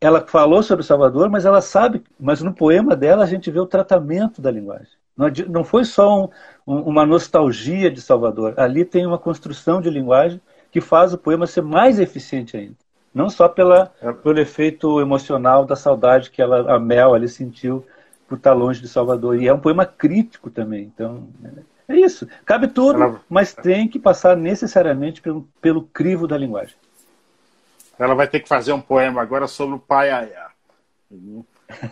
Ela 0.00 0.26
falou 0.26 0.62
sobre 0.62 0.84
Salvador, 0.84 1.28
mas 1.28 1.44
ela 1.44 1.60
sabe, 1.60 2.02
mas 2.18 2.40
no 2.40 2.54
poema 2.54 2.96
dela 2.96 3.22
a 3.22 3.26
gente 3.26 3.50
vê 3.50 3.60
o 3.60 3.66
tratamento 3.66 4.40
da 4.40 4.50
linguagem. 4.50 4.92
Não, 5.14 5.26
não 5.48 5.62
foi 5.62 5.84
só 5.84 6.24
um, 6.24 6.28
uma 6.70 7.04
nostalgia 7.04 7.90
de 7.90 8.00
Salvador. 8.00 8.54
Ali 8.56 8.84
tem 8.84 9.06
uma 9.06 9.18
construção 9.18 9.80
de 9.80 9.90
linguagem 9.90 10.40
que 10.70 10.80
faz 10.80 11.12
o 11.12 11.18
poema 11.18 11.46
ser 11.46 11.62
mais 11.62 11.98
eficiente 11.98 12.56
ainda. 12.56 12.76
Não 13.12 13.28
só 13.28 13.48
pela, 13.48 13.92
é. 14.00 14.12
pelo 14.12 14.38
efeito 14.38 15.00
emocional 15.00 15.64
da 15.64 15.74
saudade 15.74 16.30
que 16.30 16.40
ela, 16.40 16.74
a 16.74 16.78
Mel 16.78 17.12
ali 17.12 17.28
sentiu 17.28 17.84
por 18.28 18.38
estar 18.38 18.52
longe 18.52 18.80
de 18.80 18.86
Salvador. 18.86 19.40
E 19.42 19.48
é 19.48 19.52
um 19.52 19.58
poema 19.58 19.84
crítico 19.84 20.48
também. 20.48 20.84
Então, 20.94 21.28
né? 21.40 21.52
É 21.88 21.96
isso. 21.96 22.28
Cabe 22.44 22.68
tudo, 22.68 23.20
mas 23.28 23.52
tem 23.52 23.88
que 23.88 23.98
passar 23.98 24.36
necessariamente 24.36 25.20
pelo, 25.20 25.48
pelo 25.60 25.82
crivo 25.82 26.28
da 26.28 26.38
linguagem. 26.38 26.76
Ela 27.98 28.14
vai 28.14 28.28
ter 28.28 28.38
que 28.38 28.48
fazer 28.48 28.72
um 28.72 28.80
poema 28.80 29.20
agora 29.20 29.48
sobre 29.48 29.74
o 29.74 29.78
Paiaiá. 29.80 30.50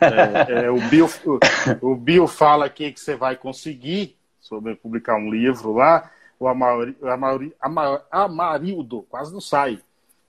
É, 0.00 0.66
é, 0.66 0.70
o, 0.70 0.80
Bill, 0.88 1.10
o, 1.26 1.90
o 1.90 1.96
Bill 1.96 2.28
fala 2.28 2.66
aqui 2.66 2.92
que 2.92 3.00
você 3.00 3.16
vai 3.16 3.34
conseguir 3.34 4.17
sobre 4.48 4.74
publicar 4.74 5.16
um 5.16 5.30
livro 5.30 5.74
lá. 5.74 6.10
O 6.40 6.48
Amari, 6.48 6.96
Amari, 7.02 7.54
Amar, 7.60 8.02
Amarildo, 8.10 9.04
quase 9.10 9.32
não 9.32 9.40
sai. 9.40 9.80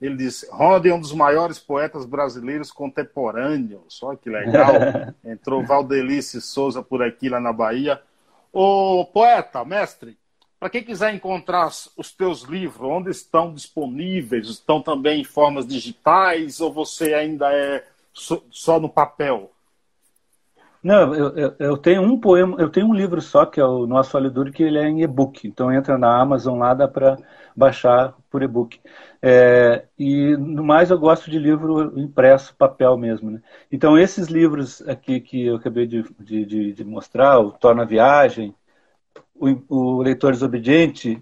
Ele 0.02 0.16
diz: 0.16 0.46
Ronda 0.52 0.90
é 0.90 0.94
um 0.94 1.00
dos 1.00 1.14
maiores 1.14 1.60
poetas 1.60 2.06
brasileiros 2.06 2.72
contemporâneos. 2.72 4.02
Olha 4.04 4.18
que 4.18 4.30
legal. 4.30 4.74
Entrou 5.24 5.66
Valdelice 5.66 6.42
Souza 6.42 6.82
por 6.82 7.02
aqui, 7.02 7.30
lá 7.30 7.40
na 7.40 7.54
Bahia. 7.54 8.02
Ô 8.52 9.06
poeta, 9.06 9.64
mestre, 9.64 10.18
para 10.60 10.70
quem 10.70 10.84
quiser 10.84 11.14
encontrar 11.14 11.70
os 11.96 12.12
teus 12.12 12.42
livros, 12.42 12.90
onde 12.90 13.12
estão 13.12 13.54
disponíveis? 13.54 14.48
Estão 14.48 14.82
também 14.82 15.22
em 15.22 15.24
formas 15.24 15.68
digitais 15.68 16.60
ou 16.60 16.72
você 16.72 17.14
ainda 17.14 17.54
é 17.54 17.86
só 18.14 18.80
no 18.80 18.90
papel? 18.90 19.52
Não, 20.82 21.14
eu, 21.14 21.38
eu, 21.38 21.56
eu, 21.60 21.78
tenho 21.78 22.02
um 22.02 22.18
poema, 22.20 22.56
eu 22.60 22.70
tenho 22.70 22.88
um 22.88 22.94
livro 22.94 23.22
só, 23.22 23.46
que 23.46 23.60
é 23.60 23.66
o 23.66 23.86
Nosso 23.86 24.16
Olho 24.16 24.32
Duro, 24.32 24.52
que 24.52 24.64
ele 24.64 24.78
é 24.78 24.88
em 24.88 25.02
e-book. 25.02 25.46
Então 25.48 25.72
entra 25.72 25.98
na 25.98 26.20
Amazon 26.20 26.58
lá, 26.58 26.74
dá 26.74 26.88
para 26.88 27.18
baixar 27.56 28.14
por 28.30 28.42
e-book. 28.42 28.80
É, 29.22 29.86
e 29.98 30.38
no 30.38 30.64
mais 30.64 30.90
eu 30.90 30.98
gosto 30.98 31.30
de 31.30 31.38
livro 31.38 32.00
impresso, 32.00 32.56
papel 32.56 32.98
mesmo. 32.98 33.30
Né? 33.32 33.42
Então 33.72 33.98
esses 33.98 34.28
livros 34.28 34.82
aqui 34.88 35.20
que 35.20 35.46
eu 35.48 35.58
acabei 35.58 35.86
de, 35.86 36.04
de, 36.20 36.74
de 36.74 36.84
mostrar, 36.86 37.40
o 37.40 37.52
Torna 37.52 37.86
Viagem, 37.86 38.56
o, 39.36 39.48
o 39.68 40.02
Leitor 40.02 40.32
Desobediente 40.32 41.22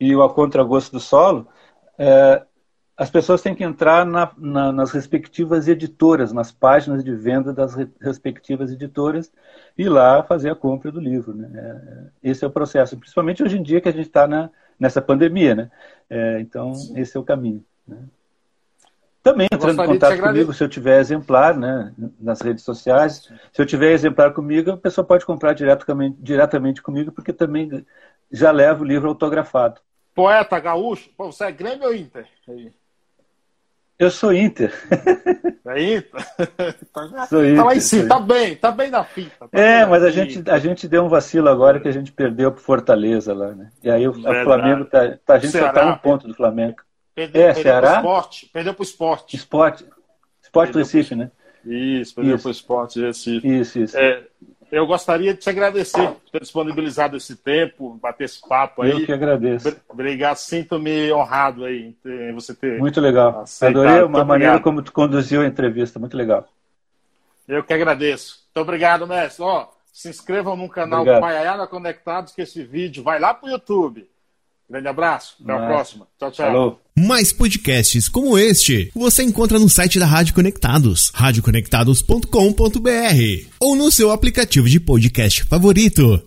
e 0.00 0.14
o 0.16 0.22
A 0.22 0.32
Contragosto 0.32 0.92
do 0.92 1.00
Solo, 1.00 1.46
é, 1.98 2.42
as 2.96 3.10
pessoas 3.10 3.42
têm 3.42 3.54
que 3.54 3.62
entrar 3.62 4.06
na, 4.06 4.32
na, 4.38 4.72
nas 4.72 4.90
respectivas 4.90 5.68
editoras, 5.68 6.32
nas 6.32 6.50
páginas 6.50 7.04
de 7.04 7.14
venda 7.14 7.52
das 7.52 7.74
re, 7.74 7.88
respectivas 8.00 8.72
editoras 8.72 9.30
e 9.76 9.86
lá 9.86 10.22
fazer 10.22 10.50
a 10.50 10.54
compra 10.54 10.90
do 10.90 10.98
livro. 10.98 11.34
Né? 11.34 11.50
É, 11.54 12.30
esse 12.30 12.42
é 12.42 12.48
o 12.48 12.50
processo, 12.50 12.96
principalmente 12.96 13.42
hoje 13.42 13.58
em 13.58 13.62
dia 13.62 13.82
que 13.82 13.88
a 13.88 13.92
gente 13.92 14.06
está 14.06 14.26
nessa 14.80 15.02
pandemia. 15.02 15.54
Né? 15.54 15.70
É, 16.08 16.40
então, 16.40 16.74
Sim. 16.74 16.98
esse 16.98 17.14
é 17.14 17.20
o 17.20 17.24
caminho. 17.24 17.62
Né? 17.86 17.98
Também 19.22 19.48
entrando 19.52 19.82
em 19.82 19.86
contato 19.86 20.18
comigo, 20.18 20.54
se 20.54 20.64
eu 20.64 20.68
tiver 20.68 20.98
exemplar 21.00 21.54
né, 21.54 21.92
nas 22.18 22.40
redes 22.40 22.64
sociais. 22.64 23.30
Se 23.52 23.60
eu 23.60 23.66
tiver 23.66 23.92
exemplar 23.92 24.32
comigo, 24.32 24.70
a 24.70 24.76
pessoa 24.76 25.04
pode 25.04 25.26
comprar 25.26 25.52
diretamente, 25.52 26.16
diretamente 26.20 26.80
comigo, 26.80 27.12
porque 27.12 27.32
também 27.32 27.84
já 28.30 28.50
levo 28.52 28.84
o 28.84 28.86
livro 28.86 29.08
autografado. 29.08 29.80
Poeta 30.14 30.58
gaúcho, 30.58 31.10
Pô, 31.14 31.30
você 31.30 31.44
é 31.44 31.52
Grêmio 31.52 31.88
ou 31.88 31.94
Inter? 31.94 32.26
Eu 33.98 34.10
sou 34.10 34.32
Inter. 34.32 34.72
É 35.66 35.82
Inter? 35.82 36.24
tá, 36.92 37.26
sou 37.26 37.44
Inter, 37.44 37.56
tá 37.56 37.64
lá 37.64 37.74
em 37.74 37.80
cima, 37.80 38.08
tá 38.08 38.20
bem, 38.20 38.56
tá 38.56 38.70
bem 38.70 38.90
na 38.90 39.02
fita. 39.02 39.48
Tá 39.48 39.58
é, 39.58 39.84
mas 39.84 40.02
a 40.02 40.10
gente, 40.10 40.48
a 40.48 40.58
gente 40.58 40.86
deu 40.86 41.04
um 41.04 41.08
vacilo 41.08 41.48
agora 41.48 41.80
que 41.80 41.88
a 41.88 41.92
gente 41.92 42.12
perdeu 42.12 42.52
pro 42.52 42.62
Fortaleza 42.62 43.34
lá, 43.34 43.52
né? 43.52 43.70
E 43.82 43.90
aí 43.90 44.06
o, 44.06 44.12
o 44.12 44.44
Flamengo 44.44 44.84
tá, 44.84 45.18
tá, 45.24 45.34
A 45.34 45.38
gente 45.38 45.50
Ceará, 45.50 45.68
só 45.68 45.74
tá 45.74 45.86
um 45.92 45.98
ponto 45.98 46.28
do 46.28 46.34
Flamengo. 46.34 46.76
Perdeu, 47.14 47.42
é, 47.42 47.46
perdeu 47.46 47.62
Ceará? 47.62 47.88
Pro 47.88 47.96
esporte, 47.98 48.50
perdeu 48.52 48.74
pro 48.74 48.82
esporte. 48.84 49.36
Esporte. 49.36 49.86
Esporte 50.42 50.72
do 50.72 50.78
Recife, 50.78 51.08
pro... 51.08 51.18
né? 51.18 51.30
Isso, 51.64 52.14
perdeu 52.14 52.36
isso. 52.36 52.42
pro 52.42 52.50
esporte 52.52 53.00
Recife. 53.00 53.48
Isso, 53.48 53.78
isso. 53.80 53.98
É, 53.98 54.22
eu 54.70 54.86
gostaria 54.86 55.32
de 55.32 55.40
te 55.40 55.48
agradecer 55.48 56.08
por 56.08 56.30
ter 56.32 56.40
disponibilizado 56.40 57.16
esse 57.16 57.36
tempo, 57.36 57.98
bater 58.02 58.24
esse 58.24 58.40
papo 58.40 58.82
aí. 58.82 58.90
Eu 58.90 59.06
que 59.06 59.12
agradeço. 59.12 59.76
Obrigado, 59.88 60.36
sinto-me 60.36 61.12
honrado 61.12 61.64
aí 61.64 61.94
em 62.04 62.32
você 62.32 62.54
ter. 62.54 62.78
Muito 62.78 63.00
legal. 63.00 63.40
Aceitado. 63.40 63.86
Adorei 63.86 64.20
a 64.20 64.24
maneira 64.24 64.60
como 64.60 64.82
tu 64.82 64.92
conduziu 64.92 65.42
a 65.42 65.46
entrevista, 65.46 65.98
muito 65.98 66.16
legal. 66.16 66.48
Eu 67.46 67.62
que 67.62 67.72
agradeço. 67.72 68.40
Muito 68.46 68.62
obrigado, 68.62 69.06
mestre. 69.06 69.44
Ó, 69.44 69.68
se 69.92 70.08
inscrevam 70.08 70.56
no 70.56 70.68
canal 70.68 71.04
Paiaiana 71.04 71.66
Conectados, 71.66 72.34
que 72.34 72.42
esse 72.42 72.62
vídeo 72.64 73.02
vai 73.02 73.18
lá 73.18 73.32
para 73.32 73.46
o 73.46 73.50
YouTube. 73.50 74.08
Grande 74.68 74.88
abraço, 74.88 75.36
até 75.42 75.52
a 75.52 75.66
próxima. 75.66 76.08
Tchau, 76.18 76.30
tchau. 76.32 76.46
Falou. 76.46 76.80
Mais 76.98 77.32
podcasts 77.32 78.08
como 78.08 78.36
este 78.36 78.90
você 78.94 79.22
encontra 79.22 79.58
no 79.58 79.68
site 79.68 79.98
da 79.98 80.06
Rádio 80.06 80.34
Conectados, 80.34 81.12
radioconectados.com.br 81.14 83.50
ou 83.60 83.76
no 83.76 83.92
seu 83.92 84.10
aplicativo 84.10 84.68
de 84.68 84.80
podcast 84.80 85.44
favorito. 85.44 86.26